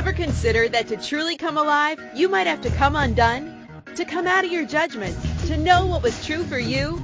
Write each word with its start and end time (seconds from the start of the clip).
Ever 0.00 0.14
consider 0.14 0.66
that 0.66 0.88
to 0.88 0.96
truly 0.96 1.36
come 1.36 1.58
alive, 1.58 2.00
you 2.14 2.30
might 2.30 2.46
have 2.46 2.62
to 2.62 2.70
come 2.70 2.96
undone? 2.96 3.68
To 3.96 4.06
come 4.06 4.26
out 4.26 4.46
of 4.46 4.50
your 4.50 4.64
judgments, 4.64 5.20
to 5.48 5.58
know 5.58 5.84
what 5.84 6.02
was 6.02 6.24
true 6.24 6.42
for 6.44 6.58
you? 6.58 7.02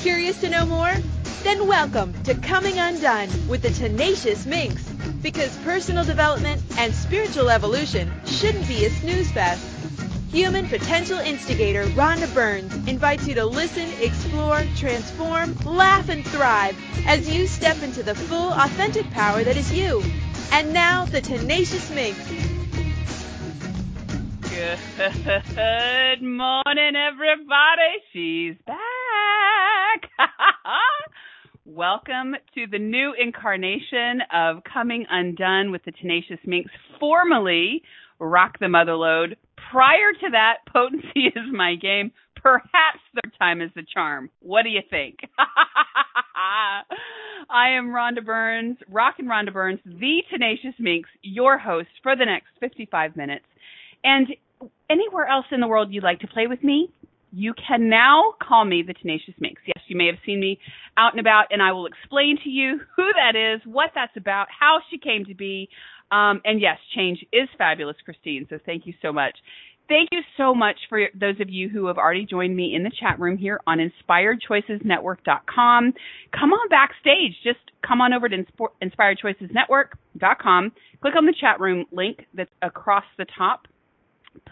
Curious 0.00 0.40
to 0.42 0.48
know 0.48 0.64
more? 0.64 0.94
Then 1.42 1.66
welcome 1.66 2.14
to 2.22 2.36
Coming 2.36 2.78
Undone 2.78 3.28
with 3.48 3.62
the 3.62 3.70
Tenacious 3.70 4.46
Minx. 4.46 4.88
Because 5.22 5.56
personal 5.64 6.04
development 6.04 6.62
and 6.78 6.94
spiritual 6.94 7.50
evolution 7.50 8.12
shouldn't 8.26 8.68
be 8.68 8.84
a 8.84 8.90
snooze 8.90 9.32
fest. 9.32 9.66
Human 10.30 10.68
potential 10.68 11.18
instigator 11.18 11.86
Rhonda 11.96 12.32
Burns 12.32 12.72
invites 12.86 13.26
you 13.26 13.34
to 13.34 13.44
listen, 13.44 13.90
explore, 14.00 14.62
transform, 14.76 15.56
laugh, 15.64 16.08
and 16.08 16.24
thrive 16.24 16.78
as 17.08 17.28
you 17.28 17.48
step 17.48 17.82
into 17.82 18.04
the 18.04 18.14
full, 18.14 18.52
authentic 18.52 19.10
power 19.10 19.42
that 19.42 19.56
is 19.56 19.72
you. 19.72 20.00
And 20.52 20.72
now, 20.72 21.04
the 21.04 21.20
Tenacious 21.20 21.90
Minx. 21.90 22.18
Good 25.54 26.22
morning, 26.22 26.94
everybody. 26.96 28.00
She's 28.12 28.56
back. 28.66 30.10
Welcome 31.66 32.36
to 32.54 32.66
the 32.70 32.78
new 32.78 33.12
incarnation 33.20 34.22
of 34.32 34.62
Coming 34.64 35.04
Undone 35.10 35.72
with 35.72 35.84
the 35.84 35.92
Tenacious 35.92 36.38
Minx, 36.46 36.70
formerly 36.98 37.82
Rock 38.18 38.58
the 38.58 38.66
Motherlode. 38.66 39.36
Prior 39.70 40.12
to 40.20 40.30
that, 40.30 40.58
Potency 40.72 41.26
is 41.26 41.52
my 41.52 41.74
game. 41.74 42.12
Perhaps 42.36 43.00
third 43.14 43.32
time 43.38 43.60
is 43.60 43.70
the 43.74 43.82
charm. 43.92 44.30
What 44.40 44.62
do 44.62 44.70
you 44.70 44.80
think? 44.88 45.18
I 47.50 47.70
am 47.70 47.88
Rhonda 47.88 48.24
Burns, 48.24 48.78
Rockin' 48.90 49.26
Rhonda 49.26 49.52
Burns, 49.52 49.80
the 49.84 50.22
Tenacious 50.30 50.74
Minx, 50.78 51.08
your 51.22 51.58
host 51.58 51.88
for 52.02 52.16
the 52.16 52.24
next 52.24 52.48
55 52.60 53.16
minutes. 53.16 53.44
And 54.04 54.28
anywhere 54.90 55.26
else 55.26 55.46
in 55.50 55.60
the 55.60 55.66
world 55.66 55.92
you'd 55.92 56.04
like 56.04 56.20
to 56.20 56.26
play 56.26 56.46
with 56.46 56.62
me, 56.62 56.90
you 57.32 57.54
can 57.54 57.88
now 57.88 58.34
call 58.42 58.64
me 58.64 58.82
the 58.86 58.94
Tenacious 58.94 59.34
Minx. 59.38 59.60
Yes, 59.66 59.84
you 59.88 59.96
may 59.96 60.06
have 60.06 60.16
seen 60.24 60.40
me 60.40 60.58
out 60.96 61.12
and 61.12 61.20
about, 61.20 61.46
and 61.50 61.62
I 61.62 61.72
will 61.72 61.86
explain 61.86 62.38
to 62.44 62.48
you 62.48 62.80
who 62.96 63.10
that 63.12 63.36
is, 63.36 63.60
what 63.66 63.90
that's 63.94 64.16
about, 64.16 64.46
how 64.58 64.78
she 64.90 64.98
came 64.98 65.24
to 65.26 65.34
be. 65.34 65.68
Um, 66.10 66.40
and 66.44 66.60
yes, 66.60 66.78
change 66.94 67.24
is 67.32 67.48
fabulous, 67.58 67.96
Christine. 68.04 68.46
So 68.48 68.58
thank 68.64 68.86
you 68.86 68.94
so 69.02 69.12
much. 69.12 69.36
Thank 69.88 70.08
you 70.10 70.22
so 70.36 70.52
much 70.52 70.74
for 70.88 71.06
those 71.14 71.40
of 71.40 71.48
you 71.48 71.68
who 71.68 71.86
have 71.86 71.96
already 71.96 72.26
joined 72.26 72.56
me 72.56 72.74
in 72.74 72.82
the 72.82 72.90
chat 72.90 73.20
room 73.20 73.38
here 73.38 73.60
on 73.66 73.78
inspiredchoicesnetwork.com. 73.78 75.94
Come 76.38 76.52
on 76.52 76.68
backstage. 76.68 77.34
Just 77.44 77.60
come 77.86 78.00
on 78.00 78.12
over 78.12 78.28
to 78.28 78.44
inspiredchoicesnetwork.com. 78.82 80.72
Click 81.00 81.14
on 81.16 81.26
the 81.26 81.34
chat 81.40 81.60
room 81.60 81.84
link 81.92 82.26
that's 82.34 82.50
across 82.62 83.04
the 83.16 83.26
top. 83.38 83.68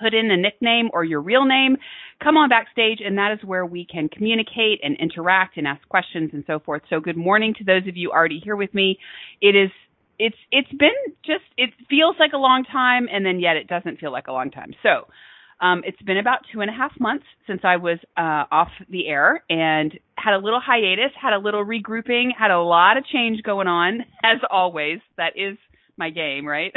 Put 0.01 0.15
in 0.15 0.31
a 0.31 0.37
nickname 0.37 0.89
or 0.93 1.03
your 1.05 1.21
real 1.21 1.45
name. 1.45 1.77
Come 2.23 2.37
on 2.37 2.49
backstage, 2.49 3.01
and 3.05 3.19
that 3.19 3.33
is 3.33 3.41
where 3.45 3.67
we 3.67 3.85
can 3.85 4.09
communicate 4.09 4.79
and 4.83 4.97
interact 4.99 5.59
and 5.59 5.67
ask 5.67 5.87
questions 5.89 6.31
and 6.33 6.45
so 6.47 6.61
forth. 6.61 6.83
So, 6.89 7.01
good 7.01 7.19
morning 7.19 7.55
to 7.59 7.65
those 7.65 7.89
of 7.89 7.97
you 7.97 8.13
already 8.13 8.41
here 8.43 8.57
with 8.57 8.73
me. 8.73 8.99
It 9.43 9.55
is 9.57 9.71
it's 10.19 10.37
it's 10.51 10.71
been 10.73 10.91
just 11.25 11.45
it 11.57 11.71
feels 11.89 12.17
like 12.19 12.33
a 12.33 12.39
long 12.39 12.65
time 12.65 13.09
and 13.13 13.25
then 13.25 13.41
yet 13.41 13.57
it 13.57 13.67
doesn't 13.67 13.99
feel 13.99 14.13
like 14.13 14.27
a 14.29 14.33
long 14.33 14.51
time 14.51 14.73
so 14.83 15.07
um, 15.61 15.83
it's 15.87 16.01
been 16.03 16.19
about 16.19 16.41
two 16.53 16.61
and 16.61 16.71
a 16.71 16.73
half 16.73 16.93
months 16.99 17.25
since 17.47 17.61
I 17.65 17.77
was 17.77 17.99
uh, 18.17 18.45
off 18.51 18.69
the 18.91 19.07
air 19.07 19.43
and 19.49 19.93
had 20.17 20.35
a 20.35 20.39
little 20.39 20.61
hiatus, 20.61 21.13
had 21.21 21.33
a 21.33 21.39
little 21.39 21.65
regrouping, 21.65 22.31
had 22.37 22.51
a 22.51 22.61
lot 22.61 22.97
of 22.97 23.07
change 23.07 23.43
going 23.43 23.69
on, 23.69 24.01
as 24.25 24.39
always. 24.51 24.99
That 25.17 25.35
is 25.37 25.57
my 25.97 26.11
game, 26.11 26.47
right? 26.47 26.73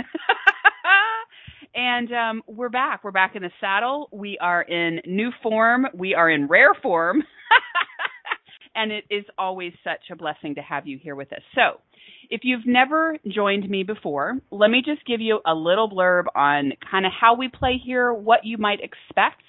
and 1.75 2.11
um, 2.13 2.43
we're 2.47 2.69
back. 2.69 3.03
We're 3.03 3.11
back 3.11 3.36
in 3.36 3.42
the 3.42 3.52
saddle. 3.59 4.09
We 4.11 4.37
are 4.39 4.61
in 4.61 5.02
new 5.05 5.31
form. 5.42 5.87
We 5.93 6.14
are 6.14 6.30
in 6.30 6.47
rare 6.47 6.73
form. 6.76 7.23
and 8.76 8.92
it 8.92 9.05
is 9.09 9.26
always 9.37 9.73
such 9.83 10.11
a 10.11 10.15
blessing 10.15 10.55
to 10.55 10.61
have 10.61 10.87
you 10.87 10.99
here 11.02 11.15
with 11.15 11.33
us. 11.33 11.42
So, 11.55 11.81
if 12.30 12.42
you've 12.43 12.65
never 12.65 13.17
joined 13.27 13.70
me 13.70 13.83
before, 13.83 14.38
let 14.52 14.70
me 14.70 14.82
just 14.86 15.05
give 15.05 15.21
you 15.21 15.39
a 15.45 15.54
little 15.54 15.89
blurb 15.89 16.26
on 16.36 16.73
kind 16.89 17.05
of 17.05 17.11
how 17.20 17.36
we 17.36 17.49
play 17.49 17.82
here, 17.83 18.14
what 18.14 18.42
you 18.43 18.58
might 18.58 18.80
expect. 18.82 19.42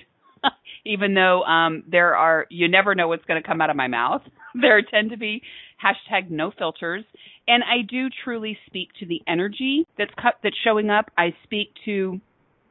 Even 0.87 1.15
though 1.15 1.43
um, 1.43 1.83
there 1.91 2.17
are, 2.17 2.47
you 2.51 2.69
never 2.69 2.95
know 2.95 3.09
what's 3.09 3.25
going 3.25 3.41
to 3.43 3.47
come 3.47 3.61
out 3.61 3.71
of 3.71 3.77
my 3.77 3.89
mouth. 3.89 4.23
There 4.61 4.81
tend 4.83 5.11
to 5.11 5.19
be 5.19 5.43
hashtag 5.85 6.31
no 6.31 6.51
filters, 6.51 7.05
and 7.47 7.63
I 7.63 7.83
do 7.89 8.09
truly 8.25 8.59
speak 8.67 8.89
to 8.99 9.07
the 9.07 9.21
energy 9.29 9.87
that's 9.97 10.11
that's 10.43 10.57
showing 10.65 10.89
up. 10.89 11.11
I 11.17 11.35
speak 11.45 11.69
to 11.85 12.19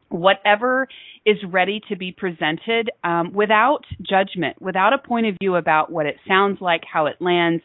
whatever 0.09 0.88
is 1.25 1.38
ready 1.47 1.81
to 1.89 1.95
be 1.95 2.12
presented 2.12 2.89
um, 3.03 3.31
without 3.34 3.84
judgment, 4.01 4.62
without 4.62 4.94
a 4.94 4.97
point 4.97 5.28
of 5.28 5.35
view 5.39 5.56
about 5.56 5.91
what 5.91 6.06
it 6.06 6.16
sounds 6.28 6.59
like, 6.62 6.81
how 6.91 7.06
it 7.06 7.18
lands, 7.19 7.63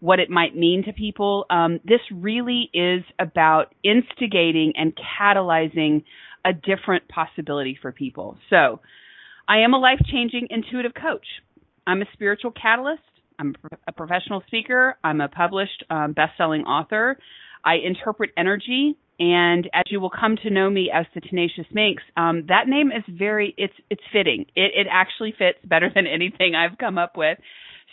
what 0.00 0.20
it 0.20 0.30
might 0.30 0.56
mean 0.56 0.84
to 0.84 0.92
people. 0.92 1.46
Um, 1.50 1.80
this 1.84 2.00
really 2.12 2.70
is 2.72 3.02
about 3.18 3.74
instigating 3.82 4.72
and 4.76 4.92
catalyzing 4.96 6.04
a 6.44 6.52
different 6.52 7.08
possibility 7.08 7.78
for 7.80 7.92
people. 7.92 8.36
So, 8.50 8.80
I 9.48 9.60
am 9.60 9.72
a 9.72 9.78
life 9.78 10.00
changing 10.12 10.48
intuitive 10.50 10.92
coach. 10.94 11.26
I'm 11.86 12.02
a 12.02 12.04
spiritual 12.12 12.50
catalyst. 12.50 13.02
I'm 13.38 13.54
a 13.86 13.92
professional 13.92 14.42
speaker. 14.46 14.98
I'm 15.02 15.20
a 15.22 15.28
published 15.28 15.84
um, 15.90 16.12
best 16.12 16.32
selling 16.36 16.62
author. 16.62 17.16
I 17.64 17.76
interpret 17.76 18.30
energy. 18.36 18.96
And 19.18 19.68
as 19.72 19.84
you 19.88 20.00
will 20.00 20.10
come 20.10 20.36
to 20.42 20.50
know 20.50 20.70
me 20.70 20.90
as 20.94 21.06
the 21.14 21.20
Tenacious 21.20 21.66
Minx, 21.72 22.02
um, 22.16 22.44
that 22.48 22.68
name 22.68 22.92
is 22.92 23.02
very, 23.08 23.54
it's, 23.56 23.74
it's 23.90 24.02
fitting. 24.12 24.46
It, 24.54 24.72
it 24.76 24.86
actually 24.90 25.34
fits 25.36 25.58
better 25.64 25.90
than 25.92 26.06
anything 26.06 26.54
I've 26.54 26.78
come 26.78 26.98
up 26.98 27.16
with. 27.16 27.38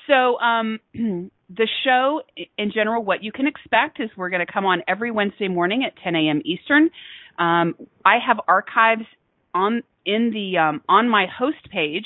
So, 0.08 0.40
um, 0.40 0.80
the 1.50 1.68
show 1.84 2.22
in 2.58 2.72
general, 2.72 3.04
what 3.04 3.24
you 3.24 3.32
can 3.32 3.48
expect 3.48 4.00
is 4.00 4.10
we're 4.18 4.30
going 4.30 4.46
to 4.46 4.52
come 4.52 4.66
on 4.66 4.82
every 4.88 5.12
Wednesday 5.12 5.48
morning 5.48 5.84
at 5.86 5.94
10 6.04 6.16
a.m. 6.16 6.42
Eastern. 6.44 6.90
Um, 7.38 7.76
I 8.04 8.18
have 8.26 8.38
archives 8.48 9.06
on 9.54 9.84
in 10.06 10.32
the 10.32 10.58
um, 10.58 10.82
on 10.90 11.10
my 11.10 11.26
host 11.28 11.70
page 11.72 12.06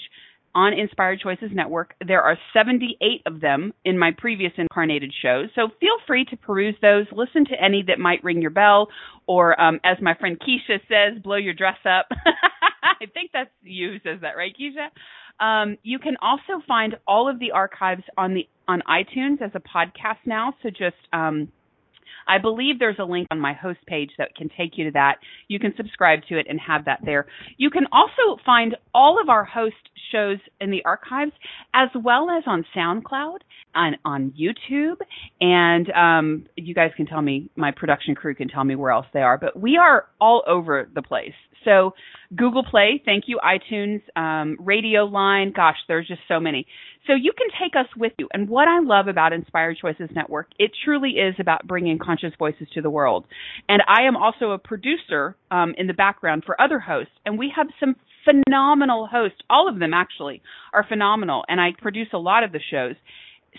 on 0.56 0.74
Inspired 0.74 1.20
Choices 1.20 1.52
Network. 1.54 1.94
There 2.06 2.22
are 2.22 2.38
78 2.54 3.22
of 3.26 3.40
them 3.40 3.74
in 3.86 3.98
my 3.98 4.12
previous 4.18 4.52
incarnated 4.58 5.14
shows, 5.22 5.50
so 5.56 5.70
feel 5.80 5.98
free 6.08 6.26
to 6.26 6.38
peruse 6.38 6.76
those. 6.82 7.06
Listen 7.12 7.46
to 7.46 7.64
any 7.64 7.84
that 7.88 8.00
might 8.00 8.24
ring 8.24 8.42
your 8.42 8.52
bell, 8.52 8.88
or 9.28 9.60
um, 9.62 9.80
as 9.84 9.98
my 10.02 10.16
friend 10.16 10.40
Keisha 10.40 10.80
says, 10.88 11.22
blow 11.22 11.36
your 11.36 11.54
dress 11.54 11.78
up. 11.86 12.08
I 12.84 13.06
think 13.14 13.32
that's 13.32 13.52
you 13.62 13.92
who 13.92 14.10
says 14.10 14.22
that, 14.22 14.36
right, 14.36 14.56
Keisha? 14.60 14.88
Um, 15.40 15.78
you 15.84 16.00
can 16.00 16.16
also 16.22 16.62
find 16.68 16.96
all 17.08 17.30
of 17.30 17.40
the 17.40 17.52
archives 17.52 18.04
on 18.18 18.34
the 18.34 18.48
on 18.68 18.82
iTunes 18.88 19.42
as 19.42 19.52
a 19.56 19.60
podcast 19.60 20.20
now. 20.26 20.54
So 20.62 20.70
just 20.70 20.98
um, 21.12 21.52
I 22.30 22.38
believe 22.38 22.78
there's 22.78 23.00
a 23.00 23.04
link 23.04 23.28
on 23.32 23.40
my 23.40 23.54
host 23.54 23.80
page 23.88 24.12
that 24.20 24.36
can 24.36 24.50
take 24.56 24.78
you 24.78 24.86
to 24.86 24.92
that. 24.92 25.16
You 25.48 25.60
can 25.60 25.74
subscribe 25.76 26.20
to 26.30 26.38
it 26.38 26.46
and 26.48 26.60
have 26.60 26.86
that 26.86 27.00
there. 27.04 27.26
You 27.58 27.72
can 27.72 27.88
also 27.92 28.40
find 28.46 28.76
all 28.94 29.20
of 29.22 29.30
our 29.30 29.44
host 29.44 29.76
shows 30.12 30.38
in 30.62 30.70
the 30.70 30.84
archives 30.86 31.32
as 31.74 31.90
well 31.96 32.30
as 32.30 32.44
on 32.46 32.66
SoundCloud 32.76 33.40
and 33.74 33.98
on 34.06 34.34
YouTube. 34.40 34.98
And 35.42 35.90
um, 35.92 36.46
you 36.56 36.76
guys 36.76 36.92
can 36.96 37.08
tell 37.08 37.22
me, 37.22 37.50
my 37.56 37.72
production 37.72 38.14
crew 38.14 38.36
can 38.36 38.48
tell 38.48 38.64
me 38.64 38.76
where 38.76 38.92
else 38.92 39.08
they 39.12 39.22
are, 39.22 39.38
but 39.38 39.60
we 39.60 39.78
are 39.78 40.06
all 40.22 40.44
over 40.48 40.88
the 40.94 41.02
place. 41.02 41.34
So 41.66 41.94
Google 42.36 42.64
Play, 42.64 43.02
thank 43.04 43.26
you, 43.28 43.40
iTunes, 43.44 44.02
um, 44.16 44.58
Radio 44.60 45.06
Line, 45.06 45.52
gosh, 45.56 45.78
there's 45.88 46.08
just 46.08 46.22
so 46.28 46.40
many. 46.40 46.68
So 47.08 47.14
you 47.14 47.32
can 47.36 47.48
take 47.62 47.76
us 47.76 47.88
with 47.98 48.14
you. 48.20 48.28
And 48.34 48.48
what 48.48 48.68
I 48.68 48.80
love 48.80 49.08
about 49.08 49.34
Inspired 49.34 49.78
Choices 49.82 50.10
Network, 50.16 50.48
it 50.60 50.72
truly 50.86 51.12
is 51.12 51.36
about 51.40 51.66
bringing 51.68 51.98
conscious 51.98 52.34
voices 52.38 52.68
to 52.76 52.82
the 52.82 52.90
world. 52.90 53.26
And 53.68 53.82
I 53.88 54.04
am 54.04 54.16
also 54.16 54.52
a 54.52 54.60
producer 54.60 55.36
um, 55.50 55.74
in 55.78 55.88
the 55.88 55.94
background 55.94 56.44
for 56.46 56.60
other 56.62 56.80
hosts, 56.80 57.14
and 57.26 57.40
we 57.40 57.52
have 57.56 57.68
some 57.80 57.96
phenomenal 58.26 59.08
hosts. 59.08 59.40
All 59.50 59.68
of 59.68 59.80
them 59.80 59.94
actually 59.94 60.42
are 60.74 60.86
phenomenal, 60.88 61.46
and 61.48 61.60
I 61.60 61.70
produce 61.82 62.10
a 62.14 62.18
lot 62.18 62.44
of 62.44 62.52
the 62.52 62.60
shows 62.70 62.96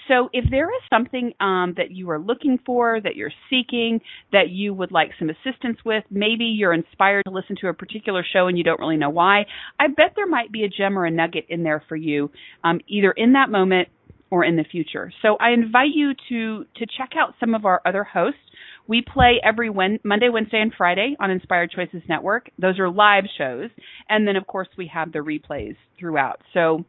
so 0.08 0.28
if 0.32 0.44
there 0.50 0.68
is 0.68 0.82
something 0.90 1.32
um, 1.40 1.74
that 1.76 1.90
you 1.90 2.10
are 2.10 2.18
looking 2.18 2.58
for, 2.64 3.00
that 3.00 3.16
you're 3.16 3.32
seeking, 3.48 4.00
that 4.32 4.50
you 4.50 4.74
would 4.74 4.92
like 4.92 5.10
some 5.18 5.30
assistance 5.30 5.78
with, 5.84 6.04
maybe 6.10 6.44
you're 6.44 6.72
inspired 6.72 7.24
to 7.24 7.30
listen 7.30 7.56
to 7.60 7.68
a 7.68 7.74
particular 7.74 8.24
show 8.32 8.46
and 8.46 8.56
you 8.56 8.64
don't 8.64 8.80
really 8.80 8.96
know 8.96 9.10
why, 9.10 9.46
I 9.78 9.88
bet 9.88 10.12
there 10.16 10.26
might 10.26 10.52
be 10.52 10.64
a 10.64 10.68
gem 10.68 10.98
or 10.98 11.06
a 11.06 11.10
nugget 11.10 11.46
in 11.48 11.62
there 11.62 11.82
for 11.88 11.96
you, 11.96 12.30
um, 12.64 12.80
either 12.88 13.10
in 13.12 13.32
that 13.34 13.50
moment 13.50 13.88
or 14.30 14.44
in 14.44 14.56
the 14.56 14.64
future. 14.64 15.12
So 15.22 15.36
I 15.40 15.50
invite 15.50 15.90
you 15.94 16.12
to 16.28 16.64
to 16.76 16.86
check 16.96 17.10
out 17.18 17.34
some 17.40 17.54
of 17.54 17.64
our 17.64 17.82
other 17.84 18.04
hosts. 18.04 18.38
We 18.86 19.02
play 19.02 19.40
every 19.44 19.70
Monday, 19.70 20.28
Wednesday, 20.32 20.60
and 20.60 20.72
Friday 20.76 21.16
on 21.20 21.30
Inspired 21.30 21.70
Choices 21.70 22.02
Network. 22.08 22.50
Those 22.58 22.78
are 22.78 22.90
live 22.90 23.24
shows, 23.38 23.70
and 24.08 24.26
then 24.26 24.36
of 24.36 24.46
course 24.46 24.68
we 24.76 24.90
have 24.92 25.12
the 25.12 25.18
replays 25.18 25.76
throughout. 25.98 26.40
So 26.54 26.84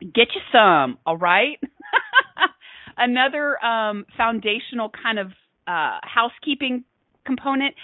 get 0.00 0.28
you 0.34 0.40
some, 0.52 0.98
all 1.06 1.16
right? 1.16 1.58
Another 2.96 3.62
um, 3.64 4.06
foundational 4.16 4.90
kind 4.90 5.18
of 5.18 5.28
uh, 5.66 5.98
housekeeping 6.02 6.84
component. 7.24 7.74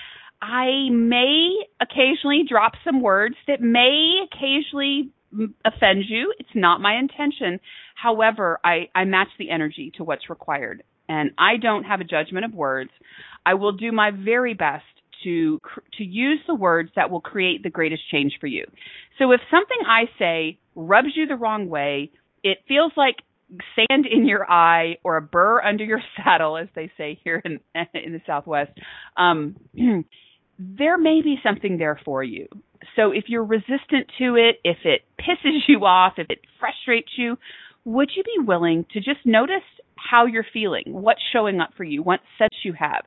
I 0.41 0.89
may 0.91 1.51
occasionally 1.81 2.43
drop 2.49 2.73
some 2.85 3.01
words 3.01 3.37
that 3.47 3.61
may 3.61 4.25
occasionally 4.25 5.11
offend 5.65 6.05
you. 6.09 6.35
It's 6.39 6.49
not 6.55 6.81
my 6.81 6.99
intention. 6.99 7.61
However, 7.95 8.59
I, 8.65 8.89
I 8.95 9.05
match 9.05 9.29
the 9.39 9.51
energy 9.51 9.93
to 9.97 10.05
what's 10.05 10.29
required. 10.29 10.83
And 11.09 11.31
I 11.39 11.57
don't 11.57 11.85
have 11.85 12.01
a 12.01 12.05
judgment 12.05 12.45
of 12.45 12.55
words. 12.55 12.91
I 13.45 13.55
will 13.55 13.73
do 13.73 13.93
my 13.93 14.11
very 14.11 14.55
best 14.55 14.85
to 15.25 15.61
to 15.99 16.05
use 16.05 16.41
the 16.47 16.55
words 16.55 16.91
that 16.97 17.11
will 17.11 17.21
create 17.21 17.63
the 17.63 17.71
greatest 17.71 18.03
change 18.11 18.33
for 18.41 18.47
you. 18.47 18.65
So 19.19 19.31
if 19.33 19.41
something 19.51 19.77
I 19.87 20.05
say 20.19 20.59
rubs 20.75 21.11
you 21.15 21.27
the 21.27 21.37
wrong 21.37 21.69
way, 21.69 22.11
it 22.43 22.59
feels 22.67 22.93
like 22.97 23.17
sand 23.77 24.07
in 24.07 24.27
your 24.27 24.51
eye 24.51 24.97
or 25.05 25.17
a 25.17 25.23
burr 25.23 25.63
under 25.63 25.85
your 25.85 26.03
saddle, 26.17 26.57
as 26.57 26.69
they 26.75 26.91
say 26.97 27.19
here 27.25 27.43
in 27.45 27.61
in 27.95 28.13
the 28.13 28.21
Southwest, 28.27 28.73
um, 29.17 29.57
there 30.59 30.99
may 30.99 31.23
be 31.23 31.37
something 31.43 31.79
there 31.79 32.01
for 32.05 32.23
you. 32.23 32.47
So 32.97 33.11
if 33.13 33.25
you're 33.29 33.45
resistant 33.45 34.11
to 34.19 34.37
it, 34.37 34.57
if 34.65 34.79
it 34.85 35.03
pisses 35.21 35.61
you 35.69 35.85
off, 35.85 36.15
if 36.19 36.27
it 36.31 36.41
frustrates 36.59 37.13
you, 37.17 37.37
would 37.85 38.11
you 38.15 38.23
be 38.23 38.45
willing 38.45 38.87
to 38.93 39.01
just 39.01 39.25
notice 39.25 39.65
how 39.97 40.27
you're 40.27 40.47
feeling, 40.53 40.85
what's 40.87 41.21
showing 41.33 41.61
up 41.61 41.71
for 41.77 41.85
you, 41.85 42.03
what 42.03 42.21
sense 42.39 42.55
you 42.65 42.73
have? 42.79 43.05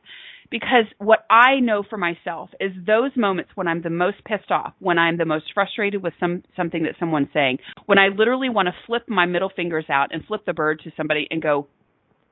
Because 0.51 0.85
what 0.99 1.25
I 1.29 1.59
know 1.59 1.83
for 1.89 1.97
myself 1.97 2.49
is 2.59 2.71
those 2.85 3.11
moments 3.15 3.51
when 3.55 3.67
I'm 3.67 3.81
the 3.81 3.89
most 3.89 4.17
pissed 4.25 4.51
off, 4.51 4.73
when 4.79 4.97
I'm 4.97 5.17
the 5.17 5.25
most 5.25 5.45
frustrated 5.53 6.03
with 6.03 6.13
some 6.19 6.43
something 6.55 6.83
that 6.83 6.95
someone's 6.99 7.29
saying, 7.33 7.57
when 7.85 7.97
I 7.97 8.07
literally 8.07 8.49
want 8.49 8.67
to 8.67 8.73
flip 8.85 9.03
my 9.07 9.25
middle 9.25 9.51
fingers 9.55 9.85
out 9.89 10.13
and 10.13 10.23
flip 10.25 10.45
the 10.45 10.53
bird 10.53 10.81
to 10.83 10.91
somebody 10.95 11.27
and 11.31 11.41
go, 11.41 11.67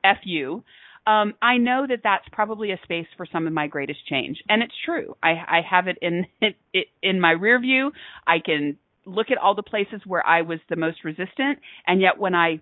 "F 0.04 0.18
you," 0.24 0.62
um, 1.06 1.34
I 1.42 1.58
know 1.58 1.86
that 1.88 2.00
that's 2.02 2.24
probably 2.32 2.70
a 2.70 2.80
space 2.82 3.06
for 3.16 3.26
some 3.30 3.46
of 3.46 3.52
my 3.52 3.66
greatest 3.66 4.06
change, 4.08 4.42
and 4.48 4.62
it's 4.62 4.74
true. 4.84 5.16
I, 5.22 5.30
I 5.30 5.60
have 5.68 5.86
it 5.88 5.98
in 6.00 6.26
it, 6.40 6.56
it, 6.72 6.86
in 7.02 7.20
my 7.20 7.32
rear 7.32 7.60
view. 7.60 7.92
I 8.26 8.38
can 8.44 8.78
look 9.06 9.26
at 9.30 9.38
all 9.38 9.54
the 9.54 9.62
places 9.62 10.00
where 10.06 10.26
I 10.26 10.42
was 10.42 10.60
the 10.70 10.76
most 10.76 11.04
resistant, 11.04 11.58
and 11.86 12.00
yet 12.00 12.18
when 12.18 12.34
I 12.34 12.60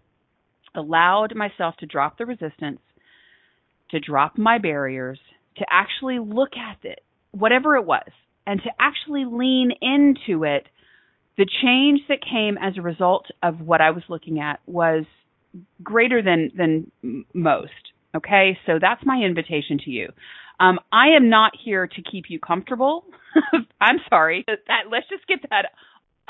allowed 0.75 1.37
myself 1.37 1.76
to 1.78 1.87
drop 1.87 2.19
the 2.19 2.26
resistance, 2.26 2.81
to 3.90 4.00
drop 4.00 4.38
my 4.38 4.58
barriers, 4.58 5.20
to 5.56 5.66
actually 5.70 6.19
look 6.19 6.50
at 6.56 6.78
it, 6.84 7.00
whatever 7.32 7.76
it 7.76 7.84
was, 7.84 8.08
and 8.46 8.60
to 8.62 8.70
actually 8.81 9.25
lean 9.25 9.72
into 9.81 10.44
it, 10.44 10.66
the 11.37 11.46
change 11.62 12.00
that 12.08 12.19
came 12.22 12.58
as 12.58 12.76
a 12.76 12.82
result 12.82 13.26
of 13.43 13.60
what 13.60 13.81
I 13.81 13.90
was 13.90 14.02
looking 14.08 14.40
at 14.40 14.60
was 14.66 15.04
greater 15.82 16.22
than 16.22 16.50
than 16.56 17.26
most. 17.32 17.70
Okay, 18.14 18.58
so 18.66 18.78
that's 18.81 19.02
my 19.04 19.22
invitation 19.25 19.78
to 19.84 19.90
you. 19.90 20.08
Um, 20.60 20.78
I 20.93 21.16
am 21.16 21.31
not 21.31 21.52
here 21.64 21.87
to 21.87 22.02
keep 22.02 22.26
you 22.28 22.38
comfortable. 22.38 23.04
I'm 23.81 23.96
sorry. 24.10 24.44
That, 24.46 24.90
let's 24.90 25.08
just 25.08 25.26
get 25.26 25.38
that 25.50 25.72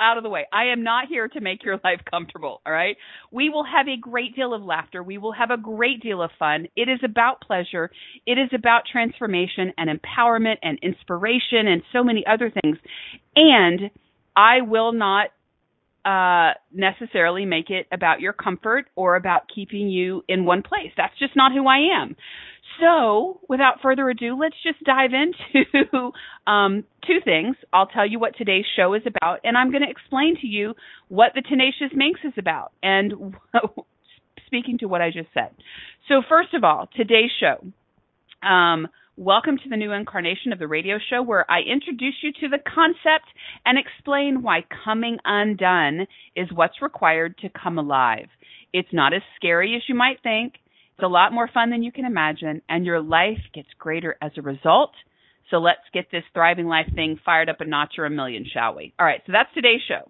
out 0.02 0.16
of 0.16 0.22
the 0.22 0.28
way. 0.28 0.46
I 0.52 0.66
am 0.66 0.82
not 0.82 1.06
here 1.08 1.28
to 1.28 1.40
make 1.40 1.64
your 1.64 1.78
life 1.84 2.00
comfortable, 2.10 2.60
all 2.66 2.72
right? 2.72 2.96
We 3.31 3.49
will 3.49 3.64
have 3.64 3.87
a 3.88 3.96
great 3.96 4.34
deal 4.34 4.52
of 4.52 4.62
laughter. 4.62 5.02
We 5.02 5.19
will 5.19 5.32
have 5.32 5.50
a 5.50 5.56
great 5.56 6.02
deal 6.02 6.20
of 6.20 6.31
fun. 6.38 6.66
It 6.76 6.88
is 6.88 7.00
about 7.04 7.40
pleasure. 7.40 7.90
It 8.26 8.38
is 8.38 8.50
about 8.54 8.82
transformation 8.90 9.72
and 9.78 9.88
empowerment 9.88 10.56
and 10.62 10.78
inspiration 10.82 11.69
and 11.69 11.82
so 11.93 12.02
many 12.02 12.25
other 12.26 12.50
things. 12.62 12.78
And 13.37 13.90
I 14.37 14.62
will 14.62 14.93
not 14.93 15.28
uh, 16.05 16.55
necessarily 16.72 17.44
make 17.44 17.70
it 17.70 17.87
about 17.93 18.20
your 18.20 18.32
comfort 18.32 18.87
or 18.96 19.14
about 19.16 19.43
keeping 19.55 19.88
you 19.88 20.25
in 20.28 20.44
one 20.44 20.62
place. 20.62 20.90
That's 20.96 21.16
just 21.19 21.37
not 21.37 21.52
who 21.52 21.69
I 21.69 22.02
am. 22.02 22.16
So, 22.80 23.40
without 23.48 23.80
further 23.82 24.08
ado, 24.08 24.38
let's 24.38 24.56
just 24.62 24.82
dive 24.84 25.10
into 25.12 26.12
um, 26.50 26.84
two 27.06 27.19
things. 27.24 27.56
I'll 27.72 27.86
tell 27.86 28.06
you 28.08 28.19
what 28.19 28.36
today's 28.36 28.64
show 28.76 28.94
is 28.94 29.02
about, 29.06 29.40
and 29.44 29.56
I'm 29.56 29.70
going 29.70 29.82
to 29.82 29.90
explain 29.90 30.36
to 30.40 30.46
you 30.46 30.74
what 31.08 31.32
the 31.34 31.42
Tenacious 31.42 31.94
Minx 31.94 32.20
is 32.24 32.32
about, 32.38 32.72
and 32.82 33.34
speaking 34.46 34.78
to 34.78 34.86
what 34.86 35.02
I 35.02 35.10
just 35.10 35.28
said. 35.34 35.50
So, 36.08 36.22
first 36.28 36.54
of 36.54 36.64
all, 36.64 36.88
today's 36.96 37.30
show. 37.38 37.64
Um, 38.46 38.88
Welcome 39.19 39.58
to 39.58 39.69
the 39.69 39.76
new 39.76 39.92
incarnation 39.92 40.54
of 40.54 40.58
the 40.58 40.66
radio 40.66 40.96
show 41.10 41.22
where 41.22 41.48
I 41.50 41.60
introduce 41.60 42.14
you 42.22 42.32
to 42.40 42.48
the 42.48 42.58
concept 42.58 43.26
and 43.66 43.78
explain 43.78 44.40
why 44.40 44.64
coming 44.86 45.19
undone 45.26 46.06
is 46.34 46.48
what's 46.50 46.80
required 46.80 47.36
to 47.38 47.50
come 47.50 47.76
alive. 47.76 48.28
It's 48.72 48.88
not 48.90 49.12
as 49.12 49.20
scary 49.36 49.76
as 49.76 49.82
you 49.86 49.94
might 49.94 50.22
think. 50.22 50.54
It's 51.02 51.08
a 51.08 51.10
lot 51.10 51.32
more 51.32 51.50
fun 51.52 51.70
than 51.70 51.82
you 51.82 51.90
can 51.90 52.04
imagine, 52.04 52.62
and 52.69 52.87
your 52.87 53.00
life 53.00 53.40
gets 53.52 53.66
greater 53.76 54.16
as 54.22 54.31
a 54.37 54.43
result. 54.43 54.93
So 55.50 55.56
let's 55.56 55.81
get 55.93 56.12
this 56.12 56.22
thriving 56.32 56.66
life 56.66 56.87
thing 56.94 57.19
fired 57.25 57.49
up 57.49 57.60
a 57.60 57.64
notch 57.64 57.94
or 57.99 58.04
a 58.04 58.10
million, 58.10 58.46
shall 58.46 58.76
we? 58.76 58.94
All 59.00 59.04
right, 59.04 59.20
so 59.26 59.32
that's 59.32 59.52
today's 59.52 59.81
show. 59.88 60.08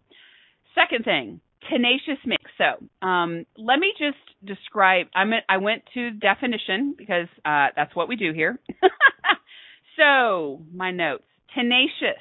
Second 0.75 1.07
thing, 1.07 1.41
Tenacious 1.71 2.23
Minx. 2.27 2.43
So 2.59 3.07
um, 3.07 3.47
let 3.57 3.79
me 3.79 3.95
just 3.99 4.19
describe. 4.45 5.07
I'm, 5.15 5.31
I 5.49 5.57
went 5.57 5.85
to 5.95 6.11
definition 6.11 6.95
because 6.99 7.29
uh, 7.43 7.69
that's 7.75 7.97
what 7.97 8.07
we 8.07 8.17
do 8.17 8.35
here. 8.35 8.61
so 9.97 10.61
my 10.75 10.91
notes: 10.91 11.25
tenacious, 11.55 12.21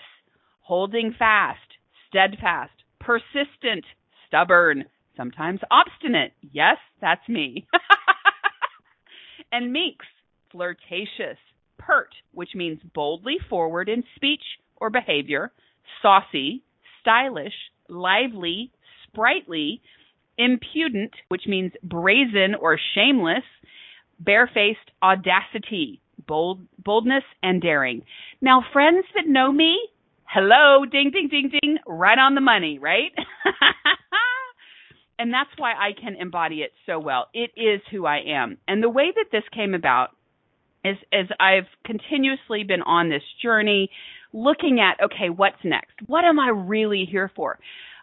holding 0.62 1.14
fast, 1.20 1.60
steadfast, 2.08 2.72
persistent, 3.02 3.84
stubborn, 4.28 4.86
sometimes 5.18 5.60
obstinate. 5.70 6.32
Yes, 6.54 6.78
that's 7.02 7.28
me. 7.28 7.68
and 9.52 9.72
minx, 9.72 10.06
flirtatious, 10.52 11.38
pert, 11.78 12.10
which 12.34 12.50
means 12.56 12.80
boldly 12.94 13.38
forward 13.50 13.90
in 13.90 14.04
speech 14.16 14.44
or 14.78 14.90
behavior, 14.90 15.52
saucy, 16.02 16.64
stylish, 17.02 17.54
lively, 17.90 18.72
sprightly, 19.08 19.82
impudent, 20.38 21.12
which 21.30 21.44
means 21.48 21.72
brazen 21.84 22.56
or 22.60 22.80
shameless, 22.96 23.44
barefaced 24.20 24.92
audacity, 25.04 26.02
bold, 26.28 26.62
boldness, 26.84 27.24
and 27.44 27.62
daring. 27.62 28.04
Now, 28.42 28.64
friends 28.72 29.06
that 29.16 29.28
know 29.28 29.52
me, 29.52 29.80
hello, 30.26 30.86
ding, 30.86 31.12
ding, 31.12 31.28
ding, 31.30 31.52
ding, 31.52 31.78
right 31.88 32.18
on 32.18 32.36
the 32.36 32.42
money, 32.42 32.80
right? 32.80 33.12
and 35.22 35.32
that's 35.32 35.52
why 35.58 35.74
I 35.74 35.92
can 35.94 36.16
embody 36.16 36.62
it 36.62 36.72
so 36.88 36.98
well. 36.98 37.28
It 37.32 37.52
is 37.56 37.80
who 37.92 38.08
I 38.08 38.22
am. 38.26 38.58
And 38.68 38.82
the 38.82 38.90
way 38.90 39.12
that 39.16 39.26
this 39.32 39.44
came 39.54 39.76
about 39.76 40.10
is 40.84 40.98
as 41.14 41.28
I've 41.40 41.68
continuously 41.86 42.64
been 42.64 42.82
on 42.82 43.10
this 43.10 43.22
journey 43.40 43.92
looking 44.34 44.80
at 44.80 45.04
okay, 45.06 45.30
what's 45.30 45.64
next? 45.64 45.94
What 46.08 46.26
am 46.26 46.40
I 46.40 46.50
really 46.50 47.08
here 47.10 47.32
for? 47.36 47.60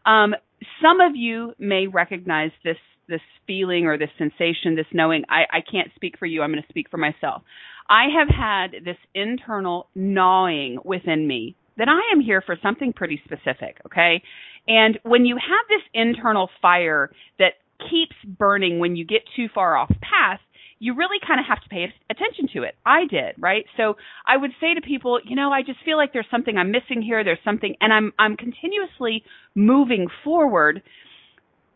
Um, 0.06 0.32
some 0.80 1.00
of 1.00 1.16
you 1.16 1.54
may 1.58 1.88
recognize 1.88 2.52
this 2.62 2.76
this 3.08 3.20
feeling 3.48 3.86
or 3.86 3.98
this 3.98 4.10
sensation, 4.16 4.76
this 4.76 4.86
knowing. 4.92 5.24
I, 5.28 5.42
I 5.50 5.60
can't 5.68 5.88
speak 5.96 6.18
for 6.20 6.26
you. 6.26 6.42
I'm 6.42 6.52
going 6.52 6.62
to 6.62 6.68
speak 6.68 6.88
for 6.88 6.98
myself. 6.98 7.42
I 7.88 8.04
have 8.16 8.28
had 8.28 8.84
this 8.84 8.98
internal 9.12 9.88
gnawing 9.96 10.78
within 10.84 11.26
me 11.26 11.56
that 11.78 11.88
I 11.88 12.12
am 12.12 12.20
here 12.20 12.42
for 12.42 12.56
something 12.62 12.92
pretty 12.92 13.20
specific. 13.24 13.78
Okay, 13.86 14.22
and 14.68 14.98
when 15.02 15.24
you 15.24 15.36
have 15.36 15.66
this 15.68 15.82
internal 15.94 16.50
fire 16.62 17.10
that 17.38 17.54
keeps 17.90 18.14
burning 18.24 18.78
when 18.78 18.96
you 18.96 19.04
get 19.04 19.22
too 19.34 19.48
far 19.54 19.76
off 19.76 19.88
path, 19.88 20.40
you 20.80 20.94
really 20.94 21.18
kind 21.26 21.40
of 21.40 21.46
have 21.46 21.60
to 21.62 21.68
pay 21.68 21.86
attention 22.10 22.48
to 22.54 22.62
it. 22.62 22.76
I 22.86 23.06
did, 23.10 23.34
right? 23.38 23.64
So 23.76 23.96
I 24.26 24.36
would 24.36 24.52
say 24.60 24.74
to 24.74 24.80
people, 24.80 25.18
you 25.24 25.34
know, 25.34 25.50
I 25.50 25.62
just 25.62 25.78
feel 25.84 25.96
like 25.96 26.12
there's 26.12 26.26
something 26.30 26.56
I'm 26.56 26.70
missing 26.70 27.02
here. 27.02 27.24
There's 27.24 27.38
something, 27.44 27.74
and 27.80 27.92
I'm 27.92 28.12
I'm 28.18 28.36
continuously 28.36 29.24
moving 29.54 30.06
forward, 30.22 30.82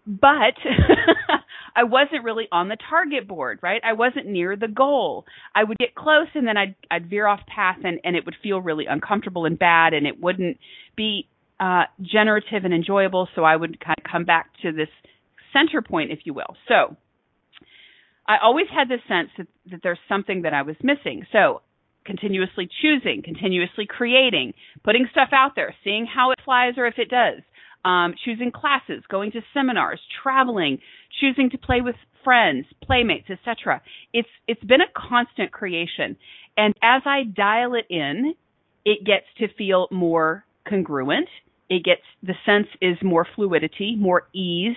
but 0.06 0.54
I 1.74 1.84
wasn't 1.84 2.22
really 2.22 2.46
on 2.52 2.68
the 2.68 2.76
target 2.88 3.26
board, 3.26 3.58
right? 3.62 3.80
I 3.84 3.94
wasn't 3.94 4.26
near 4.26 4.54
the 4.56 4.68
goal. 4.68 5.24
I 5.54 5.64
would 5.64 5.78
get 5.78 5.94
close, 5.96 6.28
and 6.34 6.46
then 6.46 6.56
I'd 6.56 6.76
I'd 6.90 7.10
veer 7.10 7.26
off 7.26 7.40
path, 7.46 7.78
and 7.82 7.98
and 8.04 8.14
it 8.14 8.24
would 8.24 8.36
feel 8.40 8.60
really 8.60 8.86
uncomfortable 8.86 9.46
and 9.46 9.58
bad, 9.58 9.94
and 9.94 10.06
it 10.06 10.20
wouldn't 10.20 10.58
be 10.96 11.26
uh, 11.62 11.84
generative 12.00 12.64
and 12.64 12.74
enjoyable. 12.74 13.28
So 13.36 13.44
I 13.44 13.54
would 13.54 13.78
kind 13.78 13.96
of 14.04 14.10
come 14.10 14.24
back 14.24 14.50
to 14.62 14.72
this 14.72 14.88
center 15.52 15.80
point, 15.80 16.10
if 16.10 16.20
you 16.24 16.34
will. 16.34 16.56
So 16.66 16.96
I 18.26 18.38
always 18.42 18.66
had 18.74 18.88
this 18.88 19.00
sense 19.06 19.28
that, 19.38 19.46
that 19.70 19.80
there's 19.82 20.00
something 20.08 20.42
that 20.42 20.52
I 20.52 20.62
was 20.62 20.74
missing. 20.82 21.24
So 21.30 21.62
continuously 22.04 22.68
choosing, 22.80 23.22
continuously 23.24 23.86
creating, 23.86 24.54
putting 24.82 25.06
stuff 25.12 25.28
out 25.32 25.52
there, 25.54 25.72
seeing 25.84 26.04
how 26.04 26.32
it 26.32 26.40
flies 26.44 26.74
or 26.76 26.86
if 26.88 26.94
it 26.98 27.08
does, 27.08 27.42
um, 27.84 28.14
choosing 28.24 28.50
classes, 28.50 29.04
going 29.08 29.30
to 29.30 29.40
seminars, 29.54 30.00
traveling, 30.20 30.78
choosing 31.20 31.48
to 31.50 31.58
play 31.58 31.80
with 31.80 31.94
friends, 32.24 32.66
playmates, 32.82 33.30
etc. 33.30 33.82
It's 34.12 34.28
it's 34.48 34.62
been 34.64 34.80
a 34.80 34.90
constant 34.96 35.52
creation, 35.52 36.16
and 36.56 36.74
as 36.82 37.02
I 37.04 37.22
dial 37.24 37.74
it 37.74 37.86
in, 37.88 38.34
it 38.84 39.04
gets 39.04 39.26
to 39.38 39.46
feel 39.56 39.86
more 39.90 40.44
congruent 40.68 41.28
it 41.68 41.84
gets 41.84 42.02
the 42.22 42.34
sense 42.44 42.68
is 42.80 42.96
more 43.02 43.26
fluidity, 43.34 43.96
more 43.96 44.28
ease. 44.34 44.76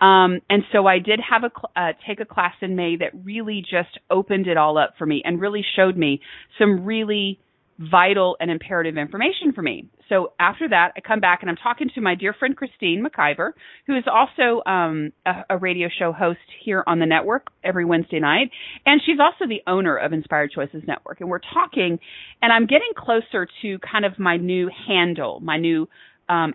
Um, 0.00 0.40
and 0.50 0.62
so 0.72 0.86
I 0.86 0.98
did 0.98 1.20
have 1.28 1.44
a 1.44 1.80
uh, 1.80 1.92
take 2.06 2.20
a 2.20 2.24
class 2.24 2.54
in 2.60 2.76
May 2.76 2.96
that 2.96 3.12
really 3.24 3.62
just 3.62 3.98
opened 4.10 4.46
it 4.46 4.56
all 4.56 4.76
up 4.76 4.94
for 4.98 5.06
me 5.06 5.22
and 5.24 5.40
really 5.40 5.64
showed 5.76 5.96
me 5.96 6.20
some 6.58 6.84
really 6.84 7.38
vital 7.78 8.36
and 8.40 8.50
imperative 8.50 8.96
information 8.96 9.52
for 9.52 9.62
me. 9.62 9.88
So 10.08 10.32
after 10.38 10.68
that, 10.68 10.92
I 10.96 11.00
come 11.00 11.20
back 11.20 11.40
and 11.40 11.50
I'm 11.50 11.56
talking 11.56 11.88
to 11.94 12.00
my 12.00 12.14
dear 12.14 12.32
friend 12.32 12.56
Christine 12.56 13.04
McIver, 13.04 13.52
who 13.86 13.96
is 13.96 14.04
also 14.06 14.62
um, 14.68 15.12
a, 15.26 15.44
a, 15.50 15.58
radio 15.58 15.88
show 15.88 16.12
host 16.12 16.38
here 16.64 16.84
on 16.86 16.98
the 17.00 17.06
network 17.06 17.48
every 17.64 17.84
Wednesday 17.84 18.20
night, 18.20 18.50
and 18.86 19.00
she's 19.04 19.18
also 19.18 19.48
the 19.48 19.62
owner 19.66 19.96
of 19.96 20.12
Inspired 20.12 20.52
Choices 20.52 20.82
Network. 20.86 21.20
And 21.20 21.28
we're 21.28 21.40
talking, 21.52 21.98
and 22.42 22.52
I'm 22.52 22.66
getting 22.66 22.92
closer 22.96 23.48
to 23.62 23.78
kind 23.78 24.04
of 24.04 24.18
my 24.18 24.36
new 24.36 24.70
handle, 24.86 25.40
my 25.40 25.58
new 25.58 25.88
um, 26.28 26.54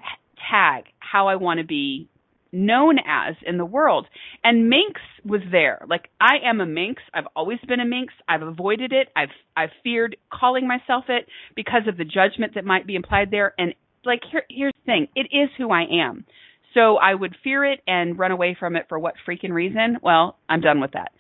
tag, 0.50 0.86
how 1.00 1.28
I 1.28 1.36
want 1.36 1.60
to 1.60 1.66
be 1.66 2.10
known 2.52 2.98
as 3.00 3.36
in 3.46 3.58
the 3.58 3.66
world. 3.66 4.08
And 4.44 4.70
Minx 4.70 5.00
was 5.24 5.42
there. 5.52 5.86
Like 5.88 6.10
I 6.20 6.38
am 6.44 6.62
a 6.62 6.66
Minx. 6.66 7.02
I've 7.14 7.28
always 7.36 7.60
been 7.68 7.80
a 7.80 7.86
Minx. 7.86 8.14
I've 8.28 8.42
avoided 8.42 8.92
it. 8.92 9.10
I've 9.16 9.30
I've 9.56 9.70
feared 9.84 10.18
calling 10.32 10.68
myself 10.68 11.06
it 11.10 11.28
because 11.56 11.84
of 11.88 11.98
the 11.98 12.06
judgment 12.06 12.56
that 12.56 12.66
might 12.66 12.88
be 12.88 12.96
implied 12.96 13.30
there. 13.32 13.54
And 13.58 13.74
like 14.06 14.22
here 14.32 14.44
here's 14.50 14.74
the 14.86 14.92
thing. 14.92 15.08
It 15.16 15.28
is 15.32 15.50
who 15.58 15.72
I 15.72 15.84
am. 16.06 16.26
So 16.74 16.98
I 16.98 17.14
would 17.14 17.36
fear 17.44 17.66
it 17.66 17.82
and 17.88 18.18
run 18.18 18.32
away 18.32 18.56
from 18.60 18.76
it 18.76 18.86
for 18.90 19.00
what 19.00 19.16
freaking 19.28 19.52
reason? 19.52 19.98
Well, 20.04 20.38
I'm 20.48 20.62
done 20.62 20.82
with 20.82 20.92
that. 20.92 21.12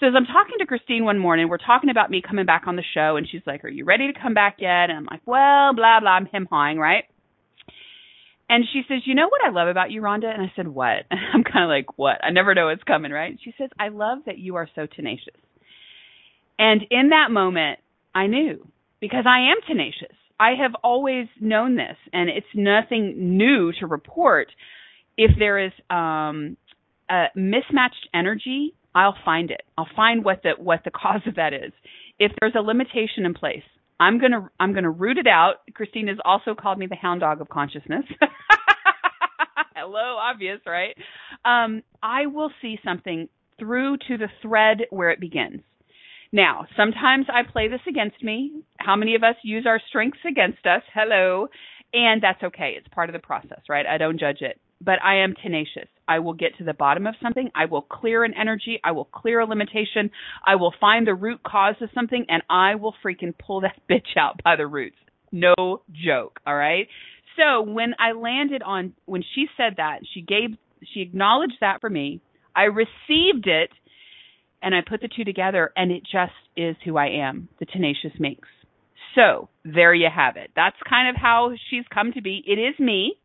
So 0.00 0.06
as 0.06 0.12
I'm 0.14 0.26
talking 0.26 0.58
to 0.60 0.66
Christine 0.66 1.04
one 1.04 1.18
morning, 1.18 1.48
we're 1.48 1.56
talking 1.58 1.90
about 1.90 2.10
me 2.10 2.22
coming 2.26 2.46
back 2.46 2.64
on 2.66 2.76
the 2.76 2.84
show, 2.94 3.16
and 3.16 3.26
she's 3.28 3.42
like, 3.46 3.64
"Are 3.64 3.68
you 3.68 3.84
ready 3.84 4.12
to 4.12 4.20
come 4.20 4.32
back 4.32 4.56
yet?" 4.60 4.90
And 4.90 4.92
I'm 4.92 5.06
like, 5.10 5.22
"Well, 5.26 5.74
blah 5.74 6.00
blah." 6.00 6.10
I'm 6.10 6.26
him 6.26 6.46
hawing, 6.48 6.78
right? 6.78 7.04
And 8.48 8.64
she 8.72 8.82
says, 8.88 9.02
You 9.04 9.14
know 9.14 9.28
what 9.28 9.44
I 9.44 9.50
love 9.50 9.68
about 9.68 9.90
you, 9.90 10.00
Rhonda? 10.00 10.32
And 10.32 10.42
I 10.42 10.52
said, 10.56 10.68
What? 10.68 11.04
And 11.10 11.20
I'm 11.34 11.44
kind 11.44 11.64
of 11.64 11.68
like, 11.68 11.98
What? 11.98 12.22
I 12.24 12.30
never 12.30 12.54
know 12.54 12.66
what's 12.66 12.82
coming, 12.82 13.12
right? 13.12 13.38
She 13.42 13.54
says, 13.58 13.70
I 13.78 13.88
love 13.88 14.18
that 14.26 14.38
you 14.38 14.56
are 14.56 14.68
so 14.74 14.86
tenacious. 14.86 15.34
And 16.58 16.82
in 16.90 17.10
that 17.10 17.30
moment, 17.30 17.78
I 18.14 18.26
knew 18.26 18.66
because 19.00 19.24
I 19.26 19.52
am 19.52 19.58
tenacious. 19.66 20.16
I 20.40 20.50
have 20.60 20.72
always 20.84 21.26
known 21.40 21.76
this, 21.76 21.96
and 22.12 22.28
it's 22.28 22.46
nothing 22.54 23.36
new 23.36 23.72
to 23.80 23.86
report. 23.86 24.48
If 25.16 25.32
there 25.38 25.58
is 25.58 25.72
um, 25.90 26.56
a 27.10 27.26
mismatched 27.34 28.08
energy, 28.14 28.74
I'll 28.94 29.16
find 29.24 29.50
it. 29.50 29.62
I'll 29.76 29.88
find 29.96 30.24
what 30.24 30.42
the 30.42 30.52
what 30.58 30.82
the 30.84 30.90
cause 30.94 31.22
of 31.26 31.36
that 31.36 31.52
is. 31.52 31.72
If 32.18 32.32
there's 32.40 32.54
a 32.56 32.60
limitation 32.60 33.24
in 33.24 33.34
place, 33.34 33.64
I'm 34.00 34.20
gonna 34.20 34.50
I'm 34.60 34.74
gonna 34.74 34.90
root 34.90 35.18
it 35.18 35.26
out. 35.26 35.56
Christine 35.74 36.08
has 36.08 36.18
also 36.24 36.54
called 36.54 36.78
me 36.78 36.86
the 36.86 36.96
hound 36.96 37.20
dog 37.20 37.40
of 37.40 37.48
consciousness. 37.48 38.04
Hello, 39.74 40.16
obvious, 40.18 40.60
right? 40.66 40.96
Um, 41.44 41.82
I 42.02 42.26
will 42.26 42.50
see 42.60 42.78
something 42.84 43.28
through 43.58 43.96
to 44.08 44.18
the 44.18 44.28
thread 44.42 44.82
where 44.90 45.10
it 45.10 45.20
begins. 45.20 45.62
Now, 46.30 46.66
sometimes 46.76 47.26
I 47.32 47.50
play 47.50 47.68
this 47.68 47.80
against 47.88 48.22
me. 48.22 48.62
How 48.78 48.96
many 48.96 49.14
of 49.14 49.22
us 49.22 49.36
use 49.42 49.66
our 49.66 49.80
strengths 49.88 50.18
against 50.28 50.66
us? 50.66 50.82
Hello. 50.94 51.48
And 51.92 52.22
that's 52.22 52.42
okay. 52.42 52.74
It's 52.76 52.88
part 52.88 53.08
of 53.08 53.14
the 53.14 53.18
process, 53.26 53.60
right? 53.68 53.86
I 53.86 53.96
don't 53.96 54.20
judge 54.20 54.42
it 54.42 54.60
but 54.80 55.02
I 55.02 55.22
am 55.24 55.34
tenacious. 55.42 55.88
I 56.06 56.20
will 56.20 56.32
get 56.32 56.56
to 56.58 56.64
the 56.64 56.72
bottom 56.72 57.06
of 57.06 57.14
something. 57.22 57.50
I 57.54 57.66
will 57.66 57.82
clear 57.82 58.24
an 58.24 58.34
energy. 58.38 58.80
I 58.82 58.92
will 58.92 59.04
clear 59.04 59.40
a 59.40 59.46
limitation. 59.46 60.10
I 60.46 60.56
will 60.56 60.72
find 60.80 61.06
the 61.06 61.14
root 61.14 61.40
cause 61.42 61.74
of 61.80 61.90
something 61.94 62.26
and 62.28 62.42
I 62.48 62.76
will 62.76 62.94
freaking 63.04 63.34
pull 63.36 63.62
that 63.62 63.80
bitch 63.90 64.16
out 64.16 64.42
by 64.42 64.56
the 64.56 64.66
roots. 64.66 64.96
No 65.30 65.54
joke. 65.92 66.40
All 66.46 66.56
right. 66.56 66.88
So 67.36 67.62
when 67.62 67.94
I 67.98 68.12
landed 68.12 68.62
on, 68.62 68.94
when 69.04 69.22
she 69.34 69.46
said 69.56 69.74
that, 69.76 70.00
she 70.14 70.22
gave, 70.22 70.56
she 70.92 71.00
acknowledged 71.00 71.58
that 71.60 71.80
for 71.80 71.90
me. 71.90 72.20
I 72.56 72.64
received 72.64 73.46
it 73.46 73.70
and 74.62 74.74
I 74.74 74.80
put 74.88 75.00
the 75.00 75.08
two 75.08 75.24
together 75.24 75.72
and 75.76 75.92
it 75.92 76.02
just 76.02 76.32
is 76.56 76.76
who 76.84 76.96
I 76.96 77.08
am, 77.20 77.48
the 77.60 77.66
tenacious 77.66 78.12
Minx. 78.18 78.48
So 79.14 79.48
there 79.64 79.94
you 79.94 80.08
have 80.14 80.36
it. 80.36 80.50
That's 80.56 80.76
kind 80.88 81.08
of 81.08 81.16
how 81.20 81.52
she's 81.70 81.84
come 81.92 82.12
to 82.12 82.22
be. 82.22 82.42
It 82.46 82.58
is 82.58 82.78
me. 82.78 83.18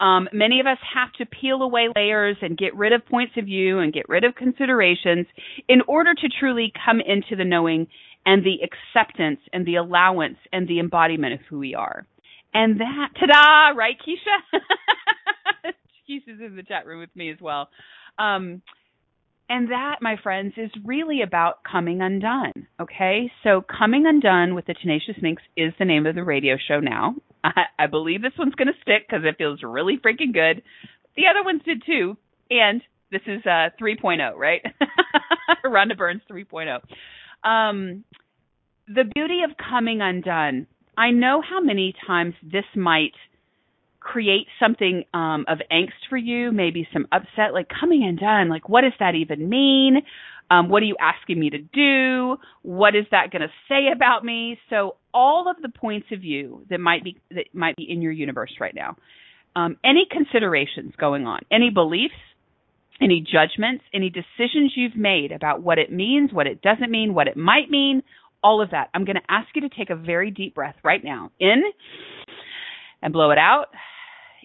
Um, 0.00 0.28
many 0.32 0.60
of 0.60 0.66
us 0.66 0.78
have 0.94 1.12
to 1.14 1.26
peel 1.26 1.62
away 1.62 1.88
layers 1.94 2.36
and 2.42 2.58
get 2.58 2.74
rid 2.76 2.92
of 2.92 3.06
points 3.06 3.34
of 3.36 3.44
view 3.44 3.78
and 3.78 3.92
get 3.92 4.08
rid 4.08 4.24
of 4.24 4.34
considerations 4.34 5.26
in 5.68 5.82
order 5.86 6.14
to 6.14 6.28
truly 6.40 6.72
come 6.84 7.00
into 7.00 7.36
the 7.36 7.44
knowing 7.44 7.86
and 8.26 8.44
the 8.44 8.58
acceptance 8.62 9.40
and 9.52 9.66
the 9.66 9.76
allowance 9.76 10.38
and 10.52 10.66
the 10.66 10.80
embodiment 10.80 11.34
of 11.34 11.40
who 11.48 11.58
we 11.58 11.74
are. 11.74 12.06
And 12.52 12.80
that, 12.80 13.08
ta-da, 13.18 13.76
right, 13.76 13.96
Keisha? 13.98 15.72
Keisha's 16.08 16.40
in 16.40 16.56
the 16.56 16.62
chat 16.62 16.86
room 16.86 17.00
with 17.00 17.14
me 17.14 17.30
as 17.30 17.38
well. 17.40 17.68
Um, 18.18 18.62
and 19.48 19.70
that, 19.70 19.96
my 20.00 20.16
friends, 20.22 20.54
is 20.56 20.70
really 20.84 21.20
about 21.22 21.58
coming 21.70 22.00
undone. 22.00 22.66
Okay, 22.80 23.30
so 23.42 23.62
coming 23.62 24.06
undone 24.06 24.54
with 24.54 24.66
the 24.66 24.74
Tenacious 24.74 25.16
Minx 25.20 25.42
is 25.56 25.72
the 25.78 25.84
name 25.84 26.06
of 26.06 26.14
the 26.14 26.24
radio 26.24 26.56
show 26.56 26.80
now. 26.80 27.14
I, 27.44 27.64
I 27.78 27.86
believe 27.86 28.22
this 28.22 28.32
one's 28.38 28.54
going 28.54 28.68
to 28.68 28.80
stick 28.82 29.06
because 29.08 29.24
it 29.24 29.36
feels 29.38 29.60
really 29.62 29.98
freaking 29.98 30.32
good. 30.32 30.62
The 31.16 31.24
other 31.30 31.44
ones 31.44 31.62
did 31.64 31.82
too, 31.86 32.16
and 32.50 32.82
this 33.12 33.22
is 33.26 33.44
uh 33.46 33.70
3.0, 33.80 34.36
right? 34.36 34.62
Rhonda 35.64 35.96
Burns 35.96 36.22
3.0. 36.30 36.80
Um, 37.48 38.04
the 38.88 39.04
beauty 39.14 39.40
of 39.48 39.56
coming 39.56 40.00
undone. 40.00 40.66
I 40.96 41.10
know 41.10 41.42
how 41.48 41.60
many 41.60 41.94
times 42.06 42.34
this 42.42 42.64
might 42.76 43.12
create 44.00 44.46
something 44.60 45.04
um, 45.14 45.44
of 45.48 45.58
angst 45.72 46.08
for 46.10 46.16
you, 46.16 46.52
maybe 46.52 46.86
some 46.92 47.06
upset, 47.10 47.52
like 47.52 47.68
coming 47.68 48.04
undone. 48.04 48.48
Like, 48.48 48.68
what 48.68 48.82
does 48.82 48.92
that 49.00 49.14
even 49.14 49.48
mean? 49.48 50.02
Um, 50.50 50.68
what 50.68 50.82
are 50.82 50.86
you 50.86 50.96
asking 51.00 51.40
me 51.40 51.50
to 51.50 51.58
do? 51.58 52.36
What 52.62 52.94
is 52.94 53.06
that 53.10 53.30
going 53.30 53.42
to 53.42 53.48
say 53.68 53.88
about 53.94 54.24
me? 54.24 54.58
So 54.70 54.96
all 55.12 55.50
of 55.50 55.56
the 55.62 55.68
points 55.68 56.08
of 56.12 56.20
view 56.20 56.66
that 56.70 56.80
might 56.80 57.02
be 57.02 57.18
that 57.30 57.46
might 57.52 57.76
be 57.76 57.90
in 57.90 58.02
your 58.02 58.12
universe 58.12 58.52
right 58.60 58.74
now, 58.74 58.96
um, 59.56 59.76
any 59.84 60.06
considerations 60.10 60.92
going 60.98 61.26
on, 61.26 61.40
any 61.50 61.70
beliefs, 61.70 62.14
any 63.00 63.20
judgments, 63.20 63.84
any 63.92 64.10
decisions 64.10 64.72
you've 64.76 64.96
made 64.96 65.32
about 65.32 65.62
what 65.62 65.78
it 65.78 65.90
means, 65.90 66.32
what 66.32 66.46
it 66.46 66.60
doesn't 66.62 66.90
mean, 66.90 67.14
what 67.14 67.26
it 67.26 67.36
might 67.36 67.70
mean, 67.70 68.02
all 68.42 68.60
of 68.62 68.70
that. 68.70 68.90
I'm 68.92 69.04
going 69.04 69.16
to 69.16 69.22
ask 69.30 69.48
you 69.54 69.62
to 69.62 69.70
take 69.70 69.90
a 69.90 69.96
very 69.96 70.30
deep 70.30 70.54
breath 70.54 70.76
right 70.84 71.02
now, 71.02 71.30
in 71.40 71.62
and 73.02 73.12
blow 73.12 73.30
it 73.30 73.38
out 73.38 73.66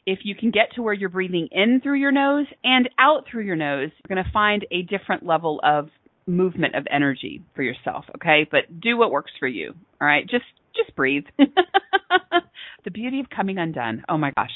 if 0.10 0.20
you 0.24 0.34
can 0.34 0.50
get 0.50 0.74
to 0.76 0.82
where 0.82 0.94
you're 0.94 1.10
breathing 1.10 1.48
in 1.52 1.82
through 1.82 2.00
your 2.00 2.12
nose 2.12 2.48
and 2.64 2.90
out 2.98 3.26
through 3.30 3.44
your 3.44 3.56
nose, 3.56 3.92
you're 3.92 4.16
going 4.16 4.26
to 4.26 4.32
find 4.32 4.66
a 4.72 4.82
different 4.82 5.24
level 5.24 5.60
of 5.64 5.90
movement 6.26 6.76
of 6.76 6.88
energy 6.92 7.44
for 7.56 7.62
yourself, 7.62 8.06
okay? 8.16 8.48
But 8.50 8.82
do 8.82 8.98
what 8.98 9.12
works 9.12 9.32
for 9.40 9.48
you. 9.48 9.74
All 10.02 10.08
right? 10.08 10.28
Just 10.28 10.46
just 10.76 10.96
breathe. 10.96 11.26
the 11.38 12.92
beauty 12.92 13.20
of 13.20 13.28
coming 13.30 13.60
undone. 13.60 14.04
Oh 14.10 14.18
my 14.18 14.32
gosh. 14.36 14.52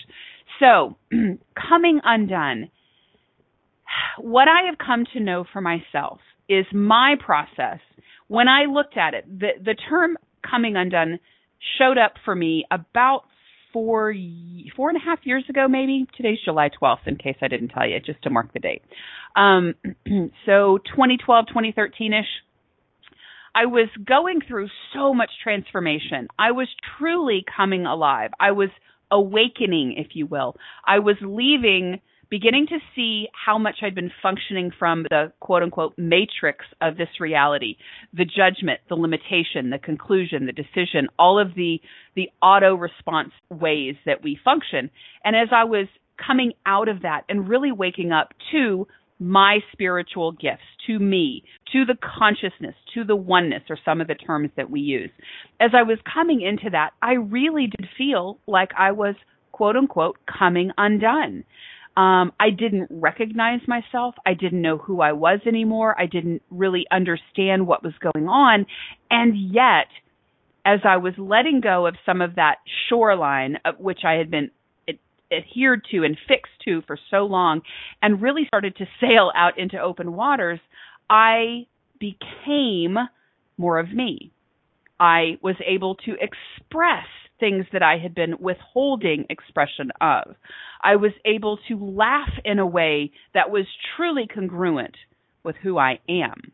So, 0.60 0.96
coming 1.70 2.00
undone. 2.04 2.70
What 4.18 4.48
I 4.48 4.68
have 4.68 4.78
come 4.84 5.06
to 5.14 5.20
know 5.20 5.46
for 5.52 5.62
myself 5.62 6.20
is 6.50 6.66
my 6.74 7.16
process. 7.24 7.80
When 8.28 8.48
I 8.48 8.66
looked 8.66 8.98
at 8.98 9.14
it, 9.14 9.26
the 9.28 9.50
the 9.64 9.76
term 9.90 10.18
coming 10.50 10.76
undone 10.78 11.20
showed 11.78 11.98
up 11.98 12.14
for 12.26 12.36
me 12.36 12.66
about 12.72 13.24
four 13.74 14.13
four 14.75 14.89
and 14.89 14.98
a 14.98 15.03
half 15.03 15.20
years 15.24 15.44
ago, 15.50 15.68
maybe. 15.68 16.08
Today's 16.15 16.39
July 16.46 16.70
12th, 16.70 17.08
in 17.08 17.18
case 17.18 17.36
I 17.42 17.48
didn't 17.48 17.70
tell 17.70 17.88
you, 17.88 18.00
just 18.00 18.22
to 18.24 18.30
mark 18.30 18.53
the 18.53 18.60
date. 18.60 18.84
Um, 19.36 19.75
so 20.46 20.77
2012, 20.86 21.48
2013 21.48 22.13
ish. 22.13 22.25
I 23.56 23.65
was 23.65 23.89
going 24.03 24.39
through 24.48 24.70
so 24.94 25.13
much 25.13 25.30
transformation. 25.44 26.27
I 26.39 26.51
was 26.51 26.68
truly 26.98 27.46
coming 27.56 27.86
alive. 27.86 28.32
I 28.39 28.51
was 28.51 28.70
awakening, 29.12 29.96
if 29.98 30.15
you 30.15 30.25
will. 30.25 30.56
I 30.86 31.00
was 31.00 31.18
leaving 31.22 32.01
beginning 32.34 32.66
to 32.66 32.80
see 32.96 33.28
how 33.46 33.60
much 33.60 33.75
I'd 33.84 33.94
been 33.94 34.10
functioning 34.24 34.72
from 34.80 35.04
the 35.04 35.32
quote 35.40 35.62
unquote 35.62 35.94
matrix 36.00 36.66
of 36.82 36.98
this 36.98 37.20
reality 37.20 37.75
the 38.12 38.25
judgment, 38.25 38.80
the 38.90 38.96
limitation, 38.96 39.70
the 39.70 39.78
conclusion, 39.78 40.48
the 40.48 40.52
decision, 40.52 41.10
all 41.20 41.40
of 41.40 41.54
the, 41.54 41.80
the 42.16 42.32
auto 42.42 42.74
response 42.74 43.30
ways 43.52 43.94
that 44.08 44.24
we 44.24 44.40
function. 44.44 44.90
And 45.24 45.36
as 45.36 45.50
I 45.52 45.66
was 45.66 45.86
coming 46.25 46.54
out 46.66 46.90
of 46.90 47.04
that 47.04 47.22
and 47.30 47.48
really 47.48 47.72
waking 47.72 48.12
up 48.12 48.34
to 48.52 48.88
my 49.20 49.60
spiritual 49.72 50.32
gifts, 50.32 50.63
to 50.88 50.98
me, 50.98 51.44
to 51.72 51.86
the 51.86 51.96
consciousness, 52.18 52.74
to 52.96 53.04
the 53.04 53.16
oneness, 53.16 53.62
or 53.70 53.78
some 53.86 54.02
of 54.02 54.08
the 54.08 54.16
terms 54.16 54.50
that 54.58 54.72
we 54.72 54.80
use. 54.80 55.12
As 55.62 55.70
I 55.78 55.84
was 55.84 56.00
coming 56.12 56.42
into 56.42 56.72
that, 56.72 56.94
I 57.00 57.13
really 57.13 57.68
did 57.68 57.88
feel 57.96 58.40
like 58.48 58.72
I 58.75 58.92
was, 58.92 59.13
quote 59.52 59.75
unquote, 59.75 60.18
coming 60.25 60.72
undone. 60.80 61.44
Um, 61.96 62.34
I 62.40 62.50
didn't 62.50 62.88
recognize 62.90 63.60
myself. 63.68 64.16
I 64.26 64.34
didn't 64.34 64.62
know 64.62 64.78
who 64.78 65.02
I 65.02 65.12
was 65.12 65.40
anymore. 65.46 66.00
I 66.00 66.08
didn't 66.08 66.42
really 66.50 66.88
understand 66.92 67.68
what 67.68 67.84
was 67.84 67.94
going 68.00 68.28
on. 68.28 68.66
And 69.12 69.38
yet, 69.38 69.88
as 70.66 70.80
I 70.84 70.98
was 70.98 71.14
letting 71.18 71.62
go 71.62 71.86
of 71.86 71.96
some 72.06 72.22
of 72.22 72.36
that 72.36 72.58
shoreline, 72.90 73.60
of 73.66 73.80
which 73.80 74.00
I 74.06 74.14
had 74.14 74.32
been 74.32 74.50
adhered 75.32 75.86
to 75.92 76.04
and 76.04 76.18
fixed 76.28 76.52
to 76.66 76.82
for 76.84 76.98
so 77.12 77.26
long, 77.26 77.62
and 78.02 78.22
really 78.22 78.46
started 78.48 78.76
to 78.78 78.86
sail 79.00 79.32
out 79.36 79.60
into 79.60 79.80
open 79.80 80.14
waters, 80.14 80.60
I 81.10 81.68
became 82.00 82.98
more 83.58 83.80
of 83.80 83.92
me. 83.94 84.32
I 85.00 85.38
was 85.42 85.56
able 85.66 85.96
to 85.96 86.14
express 86.14 87.06
things 87.44 87.66
that 87.74 87.84
I 87.84 87.98
had 87.98 88.16
been 88.16 88.36
withholding 88.40 89.26
expression 89.30 89.92
of. 90.00 90.36
I 90.82 90.96
was 90.96 91.12
able 91.26 91.60
to 91.68 91.76
laugh 91.78 92.32
in 92.46 92.58
a 92.58 92.66
way 92.66 93.12
that 93.34 93.52
was 93.52 93.66
truly 93.98 94.30
congruent 94.34 94.96
with 95.44 95.58
who 95.62 95.78
I 95.78 96.00
am. 96.08 96.54